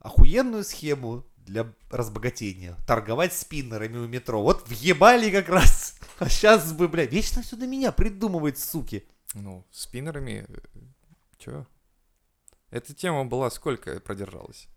охуенную 0.00 0.64
схему 0.64 1.24
для 1.36 1.72
разбогатения? 1.90 2.76
Торговать 2.86 3.32
спиннерами 3.32 3.98
у 3.98 4.08
метро. 4.08 4.42
Вот 4.42 4.68
въебали 4.68 5.30
как 5.30 5.48
раз. 5.48 5.98
А 6.18 6.28
сейчас 6.28 6.72
бы, 6.72 6.88
блядь, 6.88 7.12
вечно 7.12 7.42
все 7.42 7.56
до 7.56 7.66
меня 7.66 7.92
придумывает, 7.92 8.58
суки. 8.58 9.06
Ну, 9.34 9.64
спиннерами... 9.70 10.46
Чё? 11.38 11.66
Эта 12.70 12.94
тема 12.94 13.24
была 13.24 13.50
сколько 13.50 14.00
продержалась? 14.00 14.68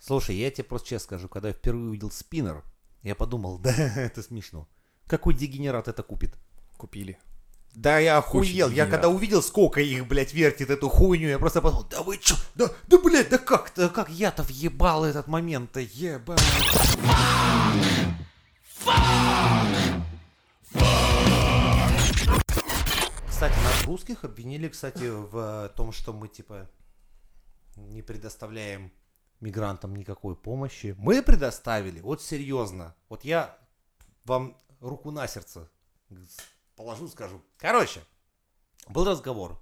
Слушай, 0.00 0.36
я 0.36 0.50
тебе 0.50 0.64
просто 0.64 0.88
честно 0.88 1.04
скажу, 1.04 1.28
когда 1.28 1.48
я 1.48 1.54
впервые 1.54 1.90
увидел 1.90 2.10
спиннер, 2.10 2.64
я 3.02 3.14
подумал, 3.14 3.58
да, 3.62 3.70
это 3.70 4.22
смешно. 4.22 4.68
Какой 5.06 5.34
дегенерат 5.34 5.88
это 5.88 6.02
купит? 6.02 6.36
Купили. 6.76 7.18
Да 7.74 7.98
я 7.98 8.18
охуел, 8.18 8.70
я 8.70 8.86
когда 8.86 9.08
увидел, 9.08 9.40
сколько 9.42 9.80
их, 9.80 10.06
блядь, 10.08 10.32
вертит 10.34 10.68
эту 10.70 10.88
хуйню, 10.88 11.28
я 11.28 11.38
просто 11.38 11.62
подумал, 11.62 11.86
да 11.88 12.02
вы 12.02 12.18
чё, 12.18 12.34
да, 12.56 12.70
да, 12.88 12.98
блядь, 12.98 13.28
да 13.28 13.38
как, 13.38 13.72
да 13.76 13.88
как 13.88 14.08
я-то 14.08 14.42
въебал 14.42 15.04
этот 15.04 15.28
момент-то, 15.28 15.80
ебать. 15.80 16.40
Кстати, 23.28 23.54
нас 23.62 23.84
русских 23.84 24.24
обвинили, 24.24 24.66
кстати, 24.66 25.04
в 25.04 25.72
том, 25.76 25.92
что 25.92 26.12
мы, 26.12 26.26
типа, 26.26 26.68
не 27.76 28.02
предоставляем 28.02 28.90
мигрантам 29.38 29.94
никакой 29.94 30.34
помощи. 30.34 30.96
Мы 30.98 31.22
предоставили, 31.22 32.00
вот 32.00 32.20
серьезно. 32.20 32.96
Вот 33.08 33.24
я 33.24 33.56
вам 34.24 34.56
руку 34.80 35.12
на 35.12 35.28
сердце 35.28 35.70
положу, 36.78 37.08
скажу. 37.08 37.42
Короче, 37.58 38.00
был 38.88 39.04
разговор, 39.04 39.60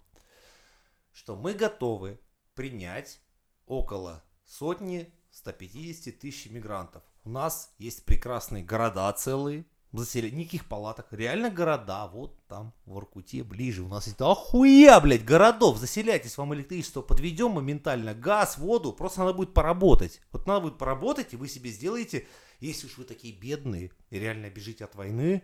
что 1.12 1.34
мы 1.34 1.54
готовы 1.54 2.20
принять 2.54 3.20
около 3.64 4.22
сотни 4.44 5.12
150 5.30 6.18
тысяч 6.18 6.50
мигрантов. 6.50 7.02
У 7.24 7.30
нас 7.30 7.74
есть 7.78 8.04
прекрасные 8.04 8.62
города 8.62 9.10
целые, 9.14 9.64
заселя- 9.92 10.30
никаких 10.30 10.68
палаток, 10.68 11.06
реально 11.10 11.48
города, 11.50 12.06
вот 12.06 12.38
там, 12.48 12.74
в 12.84 12.98
Иркуте, 12.98 13.42
ближе, 13.42 13.82
у 13.82 13.88
нас 13.88 14.06
есть 14.06 14.20
охуя, 14.20 15.00
блядь, 15.00 15.24
городов, 15.24 15.78
заселяйтесь, 15.78 16.36
вам 16.36 16.54
электричество 16.54 17.00
подведем 17.00 17.52
моментально, 17.52 18.14
газ, 18.14 18.58
воду, 18.58 18.92
просто 18.92 19.20
надо 19.20 19.32
будет 19.32 19.54
поработать. 19.54 20.20
Вот 20.32 20.46
надо 20.46 20.60
будет 20.60 20.78
поработать, 20.78 21.32
и 21.32 21.36
вы 21.36 21.48
себе 21.48 21.70
сделаете, 21.70 22.26
если 22.60 22.86
уж 22.86 22.98
вы 22.98 23.04
такие 23.04 23.34
бедные 23.34 23.90
и 24.10 24.18
реально 24.18 24.50
бежите 24.50 24.84
от 24.84 24.94
войны, 24.94 25.42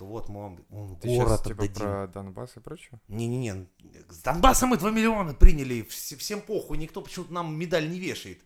то 0.00 0.06
вот 0.06 0.30
мы 0.30 0.40
вам 0.40 0.64
он 0.70 0.96
Ты 0.96 1.08
город 1.08 1.28
сейчас 1.28 1.42
типа 1.42 1.64
отдадим. 1.64 1.74
про 1.82 2.06
Донбасс 2.08 2.56
и 2.56 2.60
прочее? 2.60 2.98
Не-не-не, 3.08 3.66
с 4.08 4.22
Донбасса 4.22 4.66
мы 4.66 4.78
2 4.78 4.90
миллиона 4.90 5.34
приняли, 5.34 5.82
вс- 5.82 6.16
всем 6.16 6.40
похуй, 6.40 6.78
никто 6.78 7.02
почему-то 7.02 7.32
нам 7.34 7.54
медаль 7.54 7.90
не 7.90 8.00
вешает. 8.00 8.40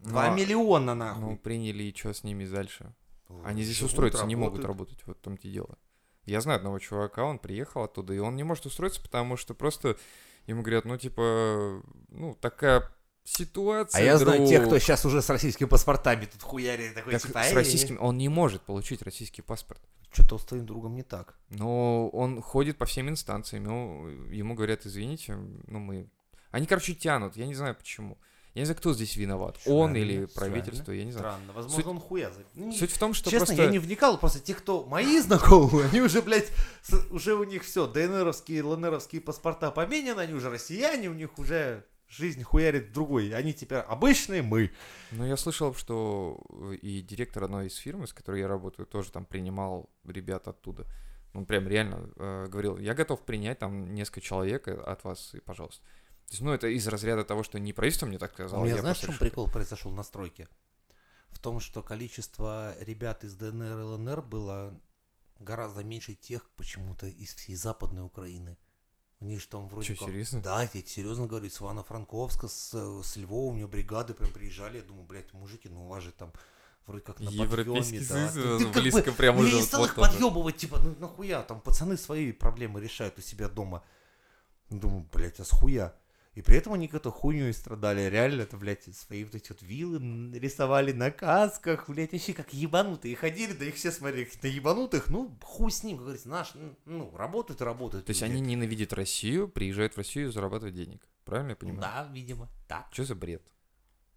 2 0.00 0.28
Ну, 0.30 0.36
миллиона 0.36 0.94
Ну, 0.94 1.04
нахуй. 1.04 1.36
приняли, 1.36 1.84
и 1.84 1.94
что 1.96 2.12
с 2.12 2.24
ними 2.24 2.44
дальше? 2.44 2.92
Ну, 3.28 3.42
Они 3.44 3.62
здесь 3.62 3.80
устроиться 3.80 4.26
не 4.26 4.34
могут 4.34 4.64
работать, 4.64 4.98
вот 5.06 5.18
в 5.18 5.20
том-то 5.20 5.46
и 5.46 5.52
дело. 5.52 5.78
Я 6.24 6.40
знаю 6.40 6.56
одного 6.58 6.78
чувака, 6.80 7.24
он 7.24 7.38
приехал 7.38 7.82
оттуда, 7.84 8.12
и 8.12 8.18
он 8.18 8.34
не 8.34 8.42
может 8.42 8.66
устроиться, 8.66 9.00
потому 9.00 9.36
что 9.36 9.54
просто 9.54 9.96
ему 10.46 10.62
говорят, 10.62 10.84
ну, 10.84 10.98
типа, 10.98 11.80
ну, 12.08 12.34
такая 12.40 12.92
ситуация, 13.24 14.00
А 14.00 14.04
я 14.04 14.18
знаю 14.18 14.38
друг. 14.38 14.48
тех, 14.50 14.66
кто 14.66 14.78
сейчас 14.80 15.04
уже 15.04 15.22
с 15.22 15.30
российскими 15.30 15.68
паспортами 15.68 16.24
тут 16.26 16.42
хуярит, 16.42 16.94
такой, 16.96 17.12
Так 17.12 17.22
типа, 17.22 17.40
с 17.44 17.46
«Эй, 17.46 17.54
российским, 17.54 17.98
он 18.00 18.18
не 18.18 18.28
может 18.28 18.62
получить 18.62 19.02
российский 19.02 19.42
паспорт. 19.42 19.80
Что-то 20.12 20.38
с 20.38 20.44
твоим 20.44 20.66
другом 20.66 20.94
не 20.94 21.02
так. 21.02 21.34
Но 21.48 22.08
он 22.10 22.42
ходит 22.42 22.76
по 22.78 22.84
всем 22.84 23.08
инстанциям, 23.08 23.64
ну, 23.64 24.08
ему 24.30 24.54
говорят, 24.54 24.84
извините, 24.86 25.36
ну, 25.66 25.78
мы... 25.78 26.08
Они, 26.50 26.66
короче, 26.66 26.94
тянут, 26.94 27.36
я 27.36 27.46
не 27.46 27.54
знаю 27.54 27.74
почему. 27.74 28.18
Я 28.54 28.60
не 28.60 28.66
знаю, 28.66 28.76
кто 28.76 28.92
здесь 28.92 29.16
виноват, 29.16 29.56
он 29.64 29.92
Странно, 29.92 29.96
или 29.96 30.26
странно. 30.26 30.50
правительство, 30.52 30.92
я 30.92 31.04
не 31.04 31.12
знаю. 31.12 31.32
Странно, 31.32 31.52
возможно, 31.54 31.76
Суть- 31.82 31.86
он 31.86 31.98
хуя 31.98 32.30
за- 32.30 32.44
Ну, 32.54 32.70
Суть 32.72 32.92
в 32.92 32.98
том, 32.98 33.14
что 33.14 33.30
Честно, 33.30 33.46
просто... 33.46 33.62
я 33.62 33.70
не 33.70 33.78
вникал, 33.78 34.18
просто 34.18 34.40
те, 34.40 34.52
кто 34.52 34.84
мои 34.84 35.18
знакомые, 35.20 35.88
они 35.88 36.02
уже, 36.02 36.20
блядь, 36.20 36.52
с- 36.82 37.06
уже 37.10 37.34
у 37.34 37.44
них 37.44 37.64
все, 37.64 37.86
ДНРовские, 37.86 38.62
ЛНРовские 38.62 39.22
паспорта 39.22 39.70
поменены, 39.70 40.20
они 40.20 40.34
уже 40.34 40.50
россияне, 40.50 41.08
у 41.08 41.14
них 41.14 41.38
уже 41.38 41.86
жизнь 42.12 42.42
хуярит 42.42 42.92
другой. 42.92 43.34
Они 43.34 43.52
теперь 43.54 43.78
обычные 43.78 44.42
мы. 44.42 44.70
Ну, 45.10 45.24
я 45.24 45.36
слышал, 45.36 45.74
что 45.74 46.40
и 46.82 47.00
директор 47.00 47.44
одной 47.44 47.66
из 47.68 47.76
фирм, 47.76 48.06
с 48.06 48.12
которой 48.12 48.40
я 48.40 48.48
работаю, 48.48 48.86
тоже 48.86 49.10
там 49.10 49.24
принимал 49.24 49.90
ребят 50.04 50.46
оттуда. 50.48 50.86
Он 51.34 51.46
прям 51.46 51.66
реально 51.66 52.10
э, 52.16 52.46
говорил, 52.48 52.76
я 52.76 52.92
готов 52.92 53.24
принять 53.24 53.58
там 53.58 53.94
несколько 53.94 54.20
человек 54.20 54.68
э, 54.68 54.74
от 54.74 55.02
вас, 55.04 55.34
и 55.34 55.40
пожалуйста. 55.40 55.82
То 56.26 56.32
есть, 56.32 56.42
ну, 56.42 56.52
это 56.52 56.66
из 56.66 56.86
разряда 56.86 57.24
того, 57.24 57.42
что 57.42 57.58
не 57.58 57.72
правительство 57.72 58.06
мне 58.06 58.18
так 58.18 58.34
сказало. 58.34 58.60
У 58.60 58.64
меня 58.64 58.76
я 58.76 58.80
знаешь, 58.82 58.98
в 58.98 59.06
чем 59.06 59.16
прикол 59.16 59.48
произошел 59.48 59.90
на 59.92 60.02
стройке? 60.02 60.48
В 61.30 61.38
том, 61.38 61.60
что 61.60 61.82
количество 61.82 62.74
ребят 62.80 63.24
из 63.24 63.34
ДНР 63.34 63.78
и 63.78 63.82
ЛНР 63.82 64.20
было 64.20 64.78
гораздо 65.38 65.82
меньше 65.82 66.14
тех 66.14 66.50
почему-то 66.50 67.06
из 67.06 67.34
всей 67.34 67.54
Западной 67.54 68.04
Украины. 68.04 68.58
У 69.22 69.24
них 69.24 69.40
же 69.40 69.46
там 69.46 69.68
вроде 69.68 69.86
Чё, 69.86 69.96
как... 69.96 70.08
серьезно? 70.08 70.42
Да, 70.42 70.62
я 70.62 70.66
тебе 70.66 70.84
серьезно 70.84 71.28
говорю, 71.28 71.48
с 71.48 71.60
Ивано-Франковска, 71.60 72.48
с, 72.48 72.70
э, 72.74 73.02
с 73.04 73.16
Львова 73.16 73.52
у 73.52 73.54
меня 73.54 73.68
бригады 73.68 74.14
прям 74.14 74.32
приезжали. 74.32 74.78
Я 74.78 74.82
думаю, 74.82 75.04
блядь, 75.06 75.32
мужики, 75.32 75.68
ну 75.68 75.84
у 75.84 75.88
вас 75.88 76.02
же 76.02 76.10
там 76.10 76.32
вроде 76.88 77.04
как 77.04 77.20
на 77.20 77.28
Европейский 77.28 78.00
подъеме, 78.00 78.06
да. 78.08 78.14
Союз, 78.14 78.32
Ты- 78.32 78.40
э, 78.40 78.58
ты 78.58 78.64
как 78.72 78.82
близко 78.82 79.10
бы- 79.12 79.16
прям 79.16 79.36
уже 79.38 79.50
Я 79.50 79.56
не 79.60 79.62
стал 79.62 79.84
их 79.84 79.94
подъебывать, 79.94 80.56
типа, 80.56 80.80
ну 80.82 80.96
нахуя, 80.98 81.42
там 81.42 81.60
пацаны 81.60 81.96
свои 81.96 82.32
проблемы 82.32 82.80
решают 82.80 83.16
у 83.16 83.20
себя 83.22 83.48
дома. 83.48 83.84
Думаю, 84.70 85.06
блядь, 85.12 85.38
а 85.38 85.44
с 85.44 85.50
хуя? 85.50 85.94
И 86.34 86.40
при 86.40 86.56
этом 86.56 86.72
они 86.72 86.86
какой-то 86.86 87.10
хуйней 87.10 87.52
страдали. 87.52 88.08
Реально, 88.08 88.42
это, 88.42 88.56
блядь, 88.56 88.84
свои 88.96 89.24
вот 89.24 89.34
эти 89.34 89.50
вот 89.50 89.60
виллы 89.60 89.98
рисовали 90.38 90.92
на 90.92 91.10
касках, 91.10 91.90
блядь, 91.90 92.12
вообще 92.12 92.32
как 92.32 92.54
ебанутые. 92.54 93.14
Ходили, 93.16 93.52
да 93.52 93.66
их 93.66 93.74
все 93.74 93.92
смотрели, 93.92 94.24
как 94.24 94.42
на 94.42 94.46
ебанутых. 94.46 95.08
Ну, 95.10 95.38
хуй 95.42 95.70
с 95.70 95.82
ним, 95.82 95.98
как 95.98 96.04
говорится, 96.04 96.30
наш, 96.30 96.52
ну, 96.86 97.14
работают 97.14 97.60
и 97.60 97.64
работают. 97.64 98.06
То 98.06 98.10
есть 98.10 98.22
они 98.22 98.40
ненавидят 98.40 98.94
Россию, 98.94 99.46
приезжают 99.48 99.92
в 99.92 99.98
Россию 99.98 100.32
зарабатывать 100.32 100.74
денег. 100.74 101.06
Правильно 101.24 101.50
я 101.50 101.56
понимаю? 101.56 101.82
Да, 101.82 102.08
видимо, 102.10 102.48
да. 102.66 102.88
Что 102.92 103.04
за 103.04 103.14
бред? 103.14 103.42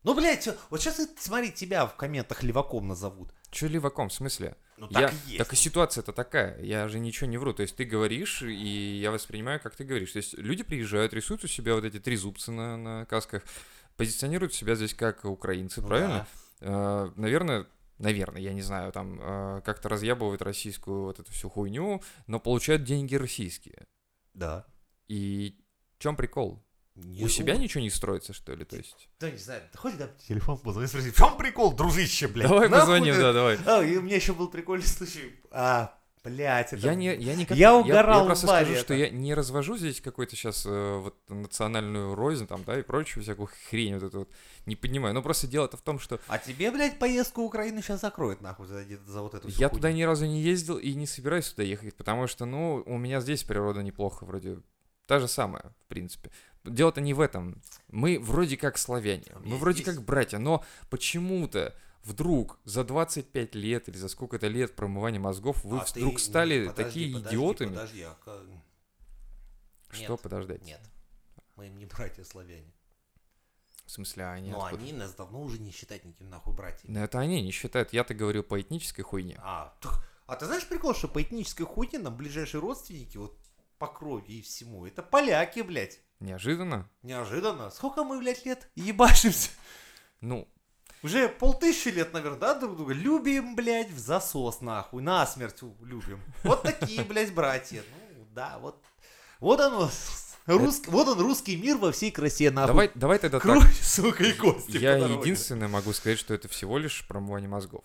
Ну, 0.04 0.14
блядь, 0.14 0.48
вот 0.70 0.82
сейчас, 0.82 1.02
смотри, 1.18 1.52
тебя 1.52 1.86
в 1.86 1.96
комментах 1.98 2.44
леваком 2.44 2.88
назовут. 2.88 3.34
Че 3.56 3.70
леваком, 3.70 4.10
в 4.10 4.14
смысле? 4.14 4.58
Ну, 4.76 4.88
Я- 4.90 5.08
так 5.08 5.14
и 5.14 5.16
есть. 5.28 5.38
Так 5.38 5.54
и 5.54 5.56
ситуация-то 5.56 6.12
такая, 6.12 6.62
я 6.62 6.90
же 6.90 7.00
ничего 7.00 7.30
не 7.30 7.38
вру. 7.38 7.54
То 7.54 7.62
есть 7.62 7.78
ты 7.78 7.86
говоришь, 7.86 8.42
и 8.42 9.00
я 9.00 9.12
воспринимаю, 9.12 9.62
как 9.62 9.78
ты 9.78 9.86
говоришь. 9.86 10.12
То 10.12 10.18
есть 10.18 10.34
люди 10.38 10.62
приезжают, 10.62 11.14
рисуют 11.14 11.46
у 11.46 11.48
себя 11.48 11.74
вот 11.74 11.86
эти 11.86 11.98
три 11.98 12.18
зубца 12.18 12.52
на, 12.52 12.76
на 12.76 13.06
касках, 13.06 13.44
позиционируют 13.96 14.54
себя 14.54 14.76
здесь 14.76 14.94
как 14.94 15.24
украинцы, 15.24 15.80
Ну 15.80 15.88
правильно? 15.88 16.28
Э, 16.60 17.10
наверное, 17.16 17.66
наверное, 17.98 18.42
я 18.42 18.52
не 18.52 18.62
знаю, 18.62 18.92
там 18.92 19.22
э, 19.22 19.62
как-то 19.64 19.88
разъябывают 19.88 20.42
российскую 20.42 21.04
вот 21.04 21.22
эту 21.22 21.32
всю 21.32 21.48
хуйню, 21.48 22.04
но 22.28 22.42
получают 22.42 22.84
деньги 22.84 23.16
российские. 23.16 23.88
Да. 24.34 24.66
И 25.08 25.64
в 25.98 26.00
чем 26.00 26.18
прикол? 26.18 26.62
Не- 26.96 27.26
У 27.26 27.28
себя 27.28 27.58
ничего 27.58 27.82
не 27.84 27.90
строится, 27.90 28.32
что 28.32 28.54
ли? 28.56 28.64
То 28.64 28.78
есть. 28.78 29.10
Да, 29.20 29.30
не 29.30 29.38
знаю, 29.38 29.62
да 29.74 29.80
хоть 29.80 29.98
да, 29.98 30.10
телефон 30.28 30.58
позвони, 30.58 30.88
спроси, 30.88 31.12
в 31.12 31.16
чем 31.18 31.36
прикол, 31.38 31.74
дружище, 31.74 32.28
блядь? 32.30 32.48
Давай 32.48 32.70
Нахуй 32.70 32.80
позвоним, 32.80 33.16
ты- 33.16 33.22
да, 33.22 33.34
давай. 33.34 33.60
А, 33.66 33.84
и 33.84 33.98
у 33.98 34.02
меня 34.02 34.16
еще 34.16 34.34
был 34.34 34.48
прикольный 34.48 34.86
случай. 34.88 35.36
А, 35.52 35.94
блядь, 36.24 36.72
это... 36.72 36.78
Я 36.88 36.96
не, 36.96 37.14
я 37.14 37.36
никак, 37.36 37.58
Я 37.58 37.68
я, 37.72 37.76
угорал 37.76 38.24
в 38.24 38.28
просто 38.28 38.48
баре 38.48 38.66
скажу, 38.68 38.80
что 38.82 38.94
это. 38.94 39.04
я 39.04 39.10
не 39.10 39.34
развожу 39.34 39.76
здесь 39.76 40.00
какой-то 40.00 40.38
сейчас 40.38 40.64
вот 40.66 41.18
национальную 41.28 42.16
рознь 42.16 42.48
там, 42.48 42.64
да, 42.64 42.80
и 42.80 42.82
прочую 42.82 43.24
всякую 43.24 43.50
хрень 43.70 43.96
вот 43.96 44.04
эту 44.04 44.20
вот 44.20 44.30
не 44.66 44.78
поднимаю. 44.78 45.14
Но 45.14 45.22
просто 45.22 45.48
дело-то 45.48 45.76
в 45.76 45.82
том, 45.82 46.00
что 46.00 46.22
А 46.28 46.38
тебе, 46.38 46.72
блядь, 46.72 46.98
поездку 46.98 47.42
в 47.42 47.46
Украину 47.48 47.82
сейчас 47.82 48.00
закроют, 48.00 48.40
нахуй, 48.42 48.68
за, 48.68 48.86
за 49.06 49.22
вот 49.22 49.34
эту 49.34 49.50
я 49.50 49.54
хуйню. 49.68 49.70
туда 49.70 49.92
ни 49.92 50.04
разу 50.04 50.26
не 50.28 50.42
ездил 50.42 50.78
и 50.78 50.94
не 50.94 51.08
собираюсь 51.08 51.50
туда 51.50 51.64
ехать, 51.64 51.94
потому 51.96 52.28
что, 52.28 52.46
ну, 52.46 52.82
у 52.86 52.98
меня 52.98 53.20
здесь 53.20 53.44
природа 53.44 53.84
неплохо 53.84 54.24
вроде. 54.26 54.60
Та 55.08 55.20
же 55.20 55.28
самая, 55.28 55.74
в 55.82 55.86
принципе. 55.88 56.32
Дело-то 56.66 57.02
не 57.02 57.14
в 57.14 57.20
этом. 57.22 57.62
Мы 57.90 58.20
вроде 58.20 58.58
как 58.58 58.78
славяне, 58.78 59.32
мы 59.44 59.58
вроде 59.58 59.84
как 59.84 60.02
братья, 60.04 60.38
но 60.38 60.64
почему-то 60.90 61.76
вдруг 62.04 62.60
за 62.66 62.84
25 62.84 63.56
лет 63.56 63.90
или 63.90 63.98
за 63.98 64.10
сколько-то 64.10 64.48
лет 64.48 64.76
промывания 64.76 65.20
мозгов 65.20 65.64
вы 65.64 65.80
А 65.80 65.86
ты- 65.86 66.00
вдруг 66.00 66.20
стали 66.20 66.68
подожди, 66.68 66.84
такие 66.84 67.14
подожди, 67.16 67.36
идиотами. 67.36 67.70
Подожди, 67.70 68.02
а 68.04 68.16
Что 69.92 70.12
Нет, 70.14 70.22
подождать? 70.22 70.62
Нет, 70.64 70.82
мы 71.56 71.70
не 71.70 71.86
братья 71.86 72.24
славяне. 72.24 72.72
В 73.86 73.92
смысле, 73.92 74.24
а 74.26 74.32
они 74.34 74.50
Но 74.50 74.64
откуда? 74.66 74.84
они 74.84 74.94
нас 74.94 75.14
давно 75.14 75.42
уже 75.42 75.60
не 75.60 75.72
считают 75.72 76.04
никаким 76.06 76.30
нахуй 76.30 76.54
братьями. 76.56 76.92
Ну, 76.94 77.00
это 77.04 77.20
они 77.20 77.42
не 77.44 77.52
считают. 77.52 77.94
Я-то 77.94 78.14
говорю 78.16 78.44
по 78.44 78.60
этнической 78.60 79.04
хуйне. 79.04 79.40
А, 79.44 79.76
так- 79.80 80.04
а 80.26 80.36
ты 80.36 80.48
знаешь 80.48 80.68
прикол, 80.68 80.96
что 80.96 81.08
по 81.08 81.22
этнической 81.22 81.66
хуйне 81.68 82.00
нам 82.00 82.18
ближайшие 82.18 82.62
родственники, 82.62 83.18
вот 83.18 83.38
по 83.86 83.94
крови 83.94 84.34
и 84.34 84.42
всему, 84.42 84.86
это 84.86 85.04
поляки, 85.04 85.62
блядь. 85.62 86.00
Неожиданно. 86.20 86.90
Неожиданно. 87.04 87.70
Сколько 87.70 88.04
мы, 88.04 88.20
блядь, 88.20 88.46
лет 88.46 88.70
ебашимся? 88.76 89.50
Ну, 90.22 90.48
Уже 91.04 91.30
полтысячи 91.30 91.90
лет, 91.90 92.14
наверное, 92.14 92.40
да, 92.40 92.56
друг 92.56 92.78
друга? 92.78 92.94
Любим, 92.94 93.56
блядь, 93.56 93.92
в 93.92 94.00
засос, 94.00 94.62
нахуй. 94.62 95.04
Насмерть 95.04 95.62
любим. 95.82 96.20
Вот 96.44 96.64
такие, 96.64 97.04
блядь, 97.04 97.34
братья. 97.34 97.84
Ну, 98.18 98.26
да, 98.34 98.58
вот. 98.60 98.84
Вот 99.40 99.60
оно. 99.60 99.92
Рус... 100.48 100.82
Вот 100.88 101.08
он, 101.08 101.20
русский 101.20 101.58
мир 101.58 101.78
во 101.78 101.92
всей 101.92 102.12
красе, 102.12 102.50
нахуй. 102.50 102.68
давай, 102.68 102.92
давай 102.96 103.20
тогда 103.20 103.40
так. 103.40 103.52
Кровь, 103.52 103.82
сука, 103.82 104.24
и 104.24 104.34
кости. 104.34 104.78
Я 104.78 104.96
единственное 104.96 105.68
могу 105.68 105.92
сказать, 105.94 106.18
что 106.18 106.34
это 106.34 106.48
всего 106.48 106.78
лишь 106.78 107.06
промывание 107.08 107.50
мозгов. 107.50 107.84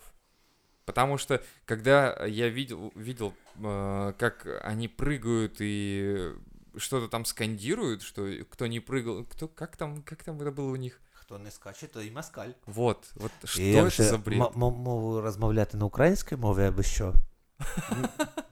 Потому 0.90 1.18
что, 1.18 1.40
когда 1.64 2.26
я 2.26 2.48
видел, 2.48 2.92
видел 2.94 3.32
э, 3.64 4.12
как 4.18 4.46
они 4.64 4.88
прыгают 4.88 5.56
и 5.60 6.32
что-то 6.76 7.08
там 7.08 7.24
скандируют, 7.24 8.02
что 8.02 8.28
кто 8.50 8.66
не 8.66 8.80
прыгал, 8.80 9.24
кто, 9.24 9.48
как 9.48 9.76
там, 9.76 10.02
как 10.02 10.22
там 10.22 10.40
это 10.40 10.52
было 10.52 10.70
у 10.72 10.76
них? 10.76 11.00
Хто 11.12 11.38
не 11.38 11.50
скаче, 11.50 11.86
то 11.86 12.02
і 12.02 12.10
москаль. 12.10 12.48
Вот, 12.66 13.10
вот 13.14 13.32
что 13.44 13.62
Як 13.62 13.84
это 13.86 13.90
же 13.90 14.02
за 14.04 14.18
бред? 14.18 14.40
м- 14.40 14.46
м- 14.46 14.72
мову 14.74 15.20
розмовляти 15.20 15.76
на 15.76 15.84
українській 15.84 16.36
мові 16.36 16.64
або 16.64 16.82
що? 16.82 17.14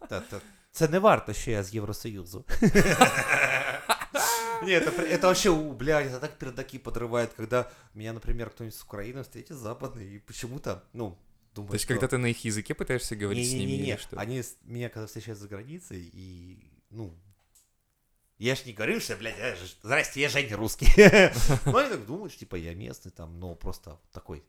Та- 0.09 0.21
та- 0.21 0.41
Це 0.73 0.89
не 0.89 0.99
варто, 0.99 1.33
що 1.33 1.51
я 1.51 1.63
з 1.63 1.75
Євросоюзу. 1.75 2.45
Нет, 4.63 4.83
это, 4.87 4.91
при- 4.91 5.09
это 5.09 5.23
вообще, 5.23 5.51
у, 5.51 5.73
блядь, 5.73 6.07
это 6.07 6.21
так 6.21 6.39
пердаки 6.39 6.79
подрывает, 6.79 7.29
когда 7.37 7.71
меня, 7.95 8.13
например, 8.13 8.51
кто-нибудь 8.51 8.75
с 8.75 8.85
Украины 8.85 9.23
встретит 9.23 9.57
западный, 9.57 10.17
и 10.17 10.19
почему-то, 10.19 10.81
ну, 10.93 11.17
думает, 11.54 11.72
То 11.72 11.76
есть, 11.76 11.86
что- 11.86 11.94
когда 11.94 12.08
ты 12.08 12.18
на 12.18 12.28
их 12.28 12.44
языке 12.46 12.74
пытаешься 12.74 13.16
говорить 13.16 13.50
с 13.50 13.54
ними 13.54 13.62
или 13.72 13.78
Не-не-не, 13.82 13.98
что? 13.98 14.20
они 14.20 14.44
меня 14.64 14.90
когда 14.90 15.08
встречают 15.08 15.40
за 15.40 15.48
границей, 15.48 16.10
и, 16.14 16.72
ну, 16.90 17.14
я 18.38 18.56
ж 18.56 18.66
не 18.66 18.74
говорю, 18.74 19.00
что, 19.02 19.16
блядь, 19.18 19.38
я 19.38 19.56
ж- 19.56 19.76
здрасте, 19.84 20.22
я 20.22 20.30
Женя 20.30 20.56
русский. 20.56 20.88
Ну, 21.66 21.78
они 21.78 21.90
так 21.90 22.06
думают, 22.06 22.32
что, 22.32 22.40
типа, 22.40 22.56
я 22.56 22.74
местный, 22.74 23.12
там, 23.12 23.40
но 23.40 23.54
просто 23.56 24.00
такой 24.14 24.44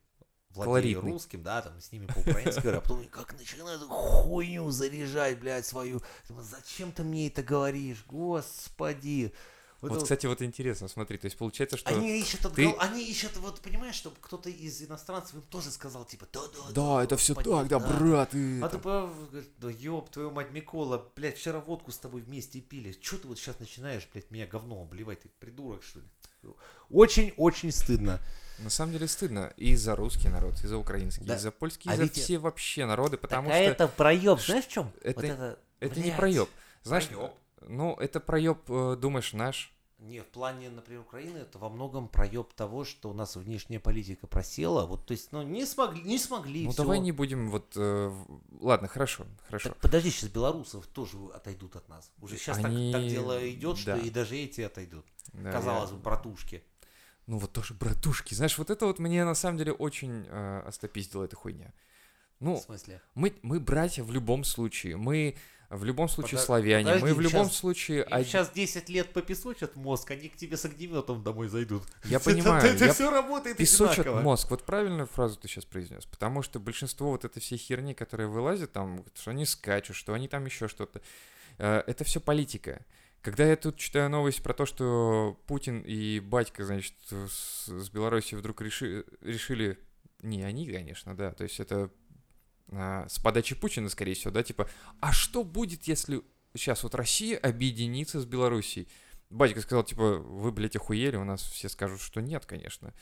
владею 0.50 1.00
русским, 1.00 1.42
да, 1.42 1.62
там, 1.62 1.80
с 1.80 1.92
ними 1.92 2.06
по-украински 2.06 2.60
говорю, 2.60 2.78
а 2.78 2.80
потом 2.80 3.04
как 3.08 3.32
начинают 3.38 3.82
хуйню 3.82 4.68
заряжать, 4.70 5.38
блядь, 5.40 5.66
свою. 5.66 6.02
Думаю, 6.28 6.44
Зачем 6.44 6.92
ты 6.92 7.02
мне 7.04 7.28
это 7.28 7.42
говоришь, 7.42 8.04
господи. 8.06 9.32
Вот 9.80 9.90
Вот, 9.90 9.96
это 9.96 10.04
кстати, 10.04 10.26
вот 10.26 10.42
интересно, 10.42 10.88
смотри, 10.88 11.16
то 11.16 11.24
есть 11.24 11.38
получается, 11.38 11.78
что... 11.78 11.88
Они 11.88 12.20
ищут, 12.20 12.40
ты- 12.54 12.66
отгол- 12.66 12.76
они 12.80 13.02
ищут, 13.02 13.34
вот, 13.38 13.60
понимаешь, 13.62 13.94
чтобы 13.94 14.16
кто-то 14.20 14.50
из 14.50 14.82
иностранцев 14.82 15.34
им 15.36 15.42
тоже 15.42 15.70
сказал, 15.70 16.04
типа, 16.04 16.26
да-да, 16.30 16.72
Да, 16.72 17.02
это 17.02 17.16
все 17.16 17.32
господи, 17.34 17.56
так, 17.56 17.68
да, 17.68 17.78
брат, 17.78 18.34
и 18.34 18.60
а 18.62 18.66
это- 18.66 18.76
ты 18.76 18.82
говорит, 18.82 19.50
да 19.58 19.70
ёб 19.70 20.10
твою 20.10 20.30
мать, 20.32 20.50
Микола, 20.50 21.02
блядь, 21.16 21.38
вчера 21.38 21.60
водку 21.60 21.92
с 21.92 21.98
тобой 21.98 22.20
вместе 22.20 22.60
пили. 22.60 22.92
Чё 22.92 23.16
ты 23.16 23.26
вот 23.26 23.38
сейчас 23.38 23.58
начинаешь, 23.58 24.06
блядь, 24.12 24.30
меня 24.30 24.46
говном 24.46 24.82
обливать? 24.82 25.22
Ты 25.22 25.30
придурок, 25.38 25.82
что 25.82 26.00
ли? 26.00 26.04
Очень-очень 26.90 27.72
стыдно. 27.72 28.18
На 28.58 28.68
самом 28.70 28.92
деле 28.92 29.08
стыдно 29.08 29.52
и 29.56 29.74
за 29.76 29.96
русский 29.96 30.28
народ, 30.28 30.62
и 30.62 30.66
за 30.66 30.76
украинский, 30.76 31.24
Да. 31.24 31.36
и 31.36 31.38
за 31.38 31.50
польский, 31.50 31.90
А 31.90 31.94
и 31.94 31.96
за 31.96 32.08
все 32.10 32.38
вообще 32.38 32.84
народы, 32.84 33.16
потому 33.16 33.48
Такая 33.48 33.64
что 33.64 33.72
это 33.72 33.88
проеб, 33.88 34.38
знаешь 34.40 34.66
в 34.66 34.68
чем? 34.68 34.92
это- 35.02 35.58
это 35.80 35.96
не 35.96 36.02
блядь, 36.06 36.16
проеб. 36.16 36.48
Знаешь, 36.82 37.06
проёб. 37.08 37.34
Ну, 37.68 37.94
это 37.94 38.20
проеб, 38.20 38.58
э, 38.68 38.96
думаешь, 39.00 39.32
наш. 39.32 39.72
Не, 39.98 40.20
в 40.20 40.26
плане, 40.28 40.70
например, 40.70 41.02
Украины, 41.02 41.36
это 41.38 41.58
во 41.58 41.68
многом 41.68 42.08
проеб 42.08 42.54
того, 42.54 42.84
что 42.84 43.10
у 43.10 43.12
нас 43.12 43.36
внешняя 43.36 43.78
политика 43.80 44.26
просела. 44.26 44.86
Вот, 44.86 45.04
то 45.06 45.12
есть, 45.12 45.30
ну, 45.30 45.42
не 45.42 45.66
смогли, 45.66 46.00
не 46.02 46.18
смогли. 46.18 46.64
ну, 46.64 46.70
всё. 46.70 46.82
давай 46.84 47.00
не 47.00 47.12
будем 47.12 47.50
вот... 47.50 47.76
э, 47.76 48.08
в- 48.08 48.40
ладно, 48.64 48.88
хорошо, 48.88 49.26
хорошо. 49.46 49.68
Так 49.68 49.78
подожди, 49.78 50.10
сейчас 50.10 50.30
белорусов 50.30 50.86
тоже 50.86 51.18
отойдут 51.34 51.76
от 51.76 51.86
нас. 51.90 52.10
Уже 52.22 52.38
сейчас 52.38 52.56
так- 52.56 52.64
так, 52.66 52.72
Они- 52.72 53.10
дело 53.10 53.50
идет, 53.50 53.76
что 53.76 53.96
да. 53.96 53.98
и 53.98 54.08
даже 54.08 54.36
эти 54.36 54.62
отойдут. 54.62 55.04
Да, 55.34 55.52
Казалось 55.52 55.90
я- 55.90 55.96
бы, 55.96 56.02
братушки. 56.02 56.64
Ну, 57.26 57.36
вот 57.38 57.52
тоже 57.52 57.74
братушки. 57.74 58.32
Знаешь, 58.32 58.56
вот 58.56 58.70
это 58.70 58.86
вот 58.86 58.98
мне 59.00 59.22
на 59.26 59.34
самом 59.34 59.58
деле 59.58 59.72
очень 59.72 60.24
э, 60.26 60.62
остопиздила 60.66 61.24
эта 61.24 61.36
хуйня. 61.36 61.74
В 62.40 62.44
Ну, 62.44 62.56
смысле? 62.58 63.02
мы, 63.14 63.34
мы 63.42 63.60
братья 63.60 64.02
в 64.02 64.10
любом 64.10 64.44
случае. 64.44 64.96
Мы 64.96 65.36
в 65.70 65.84
любом 65.84 66.08
случае 66.08 66.38
Подо- 66.40 66.44
славяне. 66.44 66.84
мы 66.94 67.00
подожди, 67.00 67.14
в 67.14 67.20
любом 67.20 67.46
щас- 67.46 67.56
случае... 67.56 68.02
Им 68.10 68.24
сейчас 68.24 68.50
10 68.50 68.88
лет 68.88 69.12
попесочат 69.12 69.76
мозг, 69.76 70.10
они 70.10 70.28
к 70.28 70.36
тебе 70.36 70.56
с 70.56 70.64
огнеметом 70.64 71.22
домой 71.22 71.48
зайдут. 71.48 71.84
Я 72.04 72.18
понимаю, 72.20 72.62
Это, 72.64 72.86
я- 72.86 72.92
все 72.92 73.10
работает 73.10 73.56
Песочат 73.56 74.00
одинаково. 74.00 74.20
мозг. 74.22 74.50
Вот 74.50 74.64
правильную 74.64 75.06
фразу 75.06 75.36
ты 75.38 75.46
сейчас 75.48 75.64
произнес. 75.64 76.04
Потому 76.06 76.42
что 76.42 76.58
большинство 76.60 77.10
вот 77.10 77.24
этой 77.24 77.40
всей 77.40 77.56
херни, 77.56 77.94
которая 77.94 78.26
вылазит 78.28 78.72
там, 78.72 79.04
что 79.14 79.30
они 79.30 79.46
скачут, 79.46 79.94
что 79.96 80.12
они 80.12 80.26
там 80.28 80.44
еще 80.44 80.66
что-то, 80.68 81.00
э, 81.58 81.82
это 81.86 82.02
все 82.04 82.20
политика. 82.20 82.84
Когда 83.22 83.44
я 83.46 83.54
тут 83.54 83.76
читаю 83.76 84.10
новость 84.10 84.42
про 84.42 84.54
то, 84.54 84.66
что 84.66 85.38
Путин 85.46 85.82
и 85.82 86.20
батька, 86.20 86.64
значит, 86.64 86.94
с, 87.10 87.66
с 87.68 87.90
Беларуси 87.90 88.34
вдруг 88.34 88.60
реши- 88.62 89.04
решили... 89.20 89.78
Не 90.22 90.42
они, 90.42 90.66
конечно, 90.66 91.14
да. 91.16 91.32
То 91.32 91.44
есть 91.44 91.60
это 91.60 91.90
с 92.70 93.18
подачи 93.18 93.54
Путина, 93.54 93.88
скорее 93.88 94.14
всего, 94.14 94.30
да, 94.30 94.42
типа, 94.42 94.68
а 95.00 95.12
что 95.12 95.44
будет, 95.44 95.84
если 95.84 96.22
сейчас 96.54 96.82
вот 96.82 96.94
Россия 96.94 97.38
объединится 97.38 98.20
с 98.20 98.24
Белоруссией? 98.24 98.88
Батька 99.28 99.60
сказал, 99.60 99.84
типа, 99.84 100.18
вы, 100.18 100.52
блядь, 100.52 100.76
охуели, 100.76 101.16
у 101.16 101.24
нас 101.24 101.42
все 101.42 101.68
скажут, 101.68 102.00
что 102.00 102.20
нет, 102.20 102.46
конечно. 102.46 102.92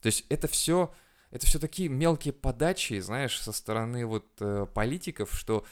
То 0.00 0.06
есть 0.06 0.24
это 0.28 0.48
все, 0.48 0.92
это 1.30 1.46
все 1.46 1.58
такие 1.58 1.88
мелкие 1.88 2.32
подачи, 2.32 2.98
знаешь, 3.00 3.40
со 3.40 3.52
стороны 3.52 4.06
вот 4.06 4.26
э, 4.40 4.66
политиков, 4.72 5.32
что 5.32 5.64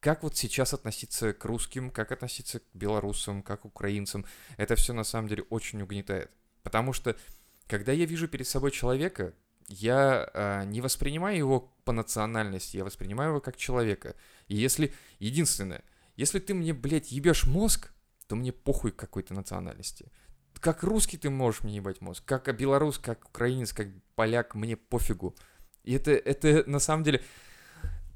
как 0.00 0.22
вот 0.22 0.36
сейчас 0.36 0.72
относиться 0.72 1.32
к 1.32 1.44
русским, 1.44 1.90
как 1.90 2.12
относиться 2.12 2.60
к 2.60 2.62
белорусам, 2.74 3.42
как 3.42 3.62
к 3.62 3.64
украинцам, 3.64 4.24
это 4.56 4.76
все 4.76 4.92
на 4.92 5.04
самом 5.04 5.28
деле 5.28 5.42
очень 5.50 5.82
угнетает. 5.82 6.30
Потому 6.62 6.92
что, 6.92 7.16
когда 7.66 7.92
я 7.92 8.04
вижу 8.04 8.28
перед 8.28 8.46
собой 8.46 8.70
человека, 8.70 9.34
я 9.68 10.30
э, 10.32 10.64
не 10.66 10.80
воспринимаю 10.80 11.36
его 11.36 11.72
по 11.84 11.92
национальности, 11.92 12.76
я 12.76 12.84
воспринимаю 12.84 13.30
его 13.30 13.40
как 13.40 13.56
человека. 13.56 14.14
И 14.48 14.56
если, 14.56 14.92
единственное, 15.18 15.82
если 16.16 16.38
ты 16.38 16.54
мне, 16.54 16.72
блядь, 16.72 17.12
ебешь 17.12 17.44
мозг, 17.44 17.90
то 18.26 18.36
мне 18.36 18.52
похуй 18.52 18.92
какой-то 18.92 19.34
национальности. 19.34 20.10
как 20.60 20.82
русский 20.82 21.18
ты 21.18 21.30
можешь 21.30 21.62
мне 21.62 21.76
ебать 21.76 22.00
мозг, 22.00 22.24
как 22.24 22.54
белорус, 22.56 22.98
как 22.98 23.28
украинец, 23.28 23.72
как 23.72 23.88
поляк, 24.14 24.54
мне 24.54 24.76
пофигу. 24.76 25.36
И 25.84 25.94
это, 25.94 26.12
это 26.12 26.68
на 26.68 26.78
самом 26.78 27.04
деле... 27.04 27.22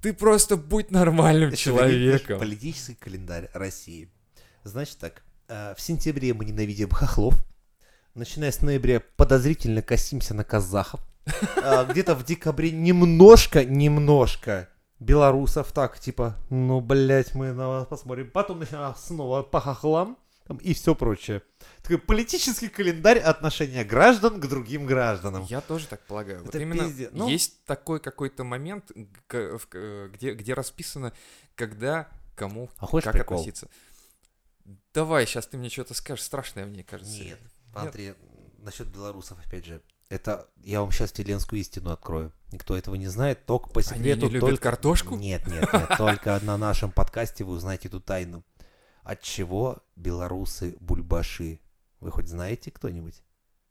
Ты 0.03 0.15
просто 0.15 0.57
будь 0.57 0.91
нормальным 0.91 1.51
видишь 1.51 1.63
человеком. 1.63 2.39
Политический 2.39 2.95
календарь 2.95 3.51
России. 3.53 4.11
Значит 4.65 4.97
так, 4.97 5.23
э, 5.49 5.75
в 5.77 5.81
сентябре 5.81 6.33
мы 6.33 6.47
ненавидим 6.47 6.89
хохлов. 6.89 7.35
Начиная 8.15 8.51
с 8.51 8.63
ноября 8.63 9.01
подозрительно 9.17 9.83
косимся 9.83 10.33
на 10.33 10.43
казахов. 10.43 11.01
А, 11.63 11.85
Где-то 11.85 12.15
в 12.15 12.25
декабре 12.25 12.71
немножко, 12.71 13.65
немножко 13.65 14.69
белорусов. 14.99 15.73
Так, 15.73 15.99
типа, 15.99 16.37
ну, 16.51 16.81
блядь, 16.81 17.35
мы 17.35 17.53
на 17.53 17.69
вас 17.69 17.87
посмотрим. 17.87 18.31
Потом 18.31 18.63
снова 18.97 19.43
по 19.43 19.61
хохлам 19.61 20.19
и 20.61 20.75
все 20.75 20.95
прочее. 20.95 21.43
Такой 21.83 21.99
политический 21.99 22.69
календарь 22.69 23.19
отношения 23.19 23.85
граждан 23.85 24.41
к 24.41 24.47
другим 24.47 24.87
гражданам. 24.87 25.45
Я 25.45 25.61
тоже 25.61 25.87
так 25.87 26.01
полагаю. 26.07 26.41
Вот 26.41 26.49
Это 26.49 26.59
именно 26.59 26.85
пиздец. 26.85 27.11
Ну- 27.13 27.29
есть 27.29 27.65
такой 27.65 28.01
какой-то 28.01 28.45
момент, 28.45 28.91
где, 29.29 30.35
где 30.35 30.55
расписано, 30.55 31.13
когда 31.55 32.09
кому 32.35 32.71
А 32.79 32.87
как 32.87 33.13
прикол? 33.13 33.37
относиться. 33.39 33.69
Давай, 34.93 35.27
сейчас 35.27 35.47
ты 35.47 35.57
мне 35.57 35.69
что-то 35.69 35.95
скажешь 35.95 36.25
страшное, 36.25 36.67
мне 36.67 36.83
кажется. 36.85 37.23
Нет, 37.23 37.39
смотри, 37.73 38.15
насчет 38.59 38.89
белорусов, 38.89 39.39
опять 39.45 39.65
же, 39.65 39.83
это 40.11 40.49
я 40.63 40.81
вам 40.81 40.91
сейчас 40.93 41.13
вселенскую 41.13 41.61
истину 41.61 41.91
открою. 41.91 42.33
Никто 42.53 42.77
этого 42.77 42.97
не 42.97 43.07
знает, 43.07 43.47
только 43.47 43.71
по 43.71 43.81
Они 43.81 43.89
секрету. 43.89 44.27
не 44.27 44.33
любят 44.33 44.51
только... 44.51 44.63
картошку? 44.63 45.17
Нет, 45.17 45.47
нет, 45.47 45.73
нет, 45.73 45.89
только 45.99 46.39
на 46.43 46.59
нашем 46.59 46.91
подкасте 46.91 47.45
вы 47.45 47.55
узнаете 47.55 47.89
эту 47.89 48.01
тайну. 48.01 48.45
От 49.05 49.23
чего 49.23 49.79
белорусы 49.97 50.77
бульбаши? 50.81 51.61
Вы 52.01 52.11
хоть 52.11 52.29
знаете 52.29 52.71
кто-нибудь? 52.71 53.23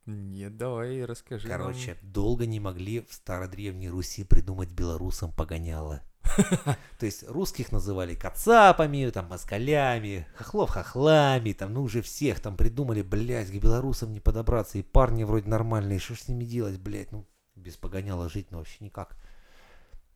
Нет, 0.06 0.58
давай 0.58 1.04
расскажи. 1.04 1.48
нам. 1.48 1.60
Короче, 1.60 1.98
долго 2.02 2.46
не 2.46 2.60
могли 2.60 3.02
в 3.02 3.14
стародревней 3.14 3.90
Руси 3.90 4.24
придумать 4.24 4.72
белорусам 4.72 5.32
погоняло. 5.32 6.02
То 6.99 7.05
есть 7.05 7.28
русских 7.28 7.72
называли 7.72 8.15
кацапами, 8.15 9.09
там, 9.09 9.28
москалями, 9.28 10.28
хохлов 10.36 10.70
хохлами, 10.70 11.53
там, 11.53 11.74
ну 11.74 11.84
уже 11.84 12.01
всех 12.01 12.39
там 12.39 12.55
придумали, 12.55 13.01
блядь, 13.01 13.49
к 13.49 13.55
белорусам 13.55 14.13
не 14.13 14.20
подобраться, 14.20 14.78
и 14.78 14.84
парни 14.84 15.24
вроде 15.24 15.49
нормальные, 15.49 15.99
что 15.99 16.15
ж 16.15 16.20
с 16.20 16.28
ними 16.28 16.43
делать, 16.43 16.80
блядь, 16.80 17.11
ну, 17.11 17.26
без 17.55 17.78
погоняла 17.78 18.30
жить, 18.30 18.51
ну, 18.51 18.59
вообще 18.59 18.84
никак. 18.84 19.17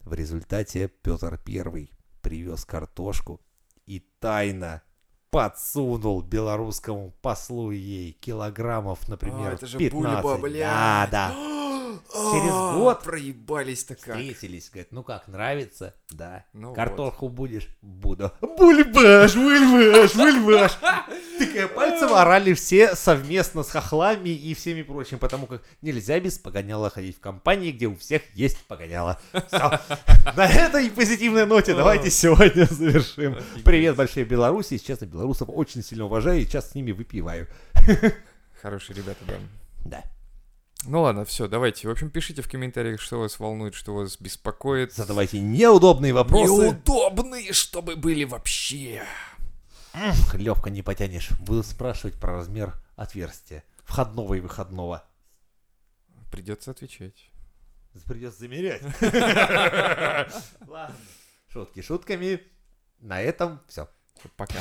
В 0.01 0.13
результате 0.13 0.87
Петр 0.87 1.39
Первый 1.43 1.91
привез 2.21 2.65
картошку 2.65 3.41
и 3.85 3.99
тайно 4.19 4.81
подсунул 5.29 6.21
белорусскому 6.21 7.11
послу 7.21 7.71
ей 7.71 8.11
килограммов, 8.11 9.07
например, 9.07 9.51
А, 9.51 9.53
это 9.53 9.65
же 9.65 9.77
15. 9.77 10.23
бульба, 10.23 10.37
блядь. 10.37 10.61
Да, 10.61 11.07
да. 11.11 11.33
Через 12.13 12.51
А, 12.53 12.75
год 12.75 13.01
проебались-то 13.03 13.95
как. 13.95 14.17
Встретились, 14.17 14.69
говорит, 14.69 14.91
ну 14.91 15.01
как, 15.01 15.27
нравится? 15.27 15.95
Да. 16.11 16.45
Ну 16.53 16.73
Картошку 16.75 17.27
будешь? 17.27 17.67
Буду. 17.81 18.31
Бульбаш, 18.39 19.35
бульбаш, 19.35 20.15
бульбаш. 20.15 20.77
Тыкая 21.39 21.67
пальцем 21.67 22.13
орали 22.13 22.53
все 22.53 22.95
совместно 22.95 23.63
с 23.63 23.71
хохлами 23.71 24.29
и 24.29 24.53
всеми 24.53 24.83
прочим, 24.83 25.17
потому 25.17 25.47
как 25.47 25.63
нельзя 25.81 26.19
без 26.19 26.37
погоняла 26.37 26.91
ходить 26.91 27.17
в 27.17 27.19
компании, 27.19 27.71
где 27.71 27.87
у 27.87 27.95
всех 27.95 28.21
есть 28.35 28.59
погоняло. 28.67 29.19
Всё. 29.47 29.79
На 30.35 30.47
этой 30.47 30.91
позитивной 30.91 31.47
ноте 31.47 31.73
давайте 31.73 32.11
сегодня 32.11 32.65
завершим. 32.65 33.37
Привет, 33.65 33.95
большие 33.95 34.25
Беларуси. 34.25 34.77
Честно, 34.77 35.05
белорусов 35.05 35.49
очень 35.51 35.81
сильно 35.83 36.05
уважаю 36.05 36.41
и 36.41 36.47
часто 36.47 36.71
с 36.71 36.75
ними 36.75 36.91
выпиваю. 36.91 37.47
Хорошие 38.61 38.95
ребята, 38.97 39.25
да. 39.27 39.33
Да. 39.83 40.03
Ну 40.85 41.01
ладно, 41.01 41.23
все, 41.23 41.47
давайте. 41.47 41.87
В 41.87 41.91
общем, 41.91 42.09
пишите 42.09 42.41
в 42.41 42.49
комментариях, 42.49 42.99
что 42.99 43.19
вас 43.19 43.39
волнует, 43.39 43.73
что 43.73 43.95
вас 43.95 44.19
беспокоит. 44.19 44.93
Задавайте 44.93 45.39
неудобные 45.39 46.13
вопросы. 46.13 46.51
Неудобные, 46.51 47.53
чтобы 47.53 47.95
были 47.95 48.25
вообще. 48.25 49.03
Легко 50.33 50.69
не 50.69 50.81
потянешь. 50.81 51.29
Буду 51.39 51.63
спрашивать 51.63 52.15
про 52.19 52.33
размер 52.33 52.73
отверстия. 52.95 53.63
Входного 53.85 54.33
и 54.33 54.39
выходного. 54.39 55.03
Придется 56.31 56.71
отвечать. 56.71 57.29
Придется 58.05 58.39
замерять. 58.39 58.81
Ладно. 60.67 60.95
Шутки 61.47 61.81
шутками. 61.81 62.41
На 62.99 63.21
этом 63.21 63.61
все. 63.67 63.87
Пока. 64.35 64.55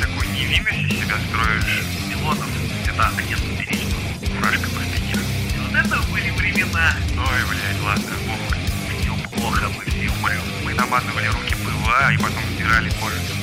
Такой 0.00 0.26
невинность 0.28 0.92
из 0.92 1.00
себя 1.00 1.16
строишь. 1.28 2.09
Милонов, 2.20 2.48
это 2.86 3.10
конец 3.16 3.38
перечного. 3.58 4.02
Фуражка 4.36 4.68
протекила. 4.70 5.22
И 5.54 5.58
вот 5.58 5.74
это 5.74 6.02
были 6.12 6.30
времена. 6.30 6.94
Ой, 7.16 7.48
блядь, 7.48 7.80
ладно, 7.82 8.12
похуй. 8.26 8.58
Все 9.00 9.14
плохо, 9.30 9.68
мы 9.68 9.84
все 9.86 10.10
умрем. 10.10 10.42
Мы 10.64 10.74
намазывали 10.74 11.26
руки 11.28 11.54
ПВА 11.54 12.12
и 12.12 12.18
потом 12.18 12.42
стирали 12.54 12.90
кожу. 13.00 13.39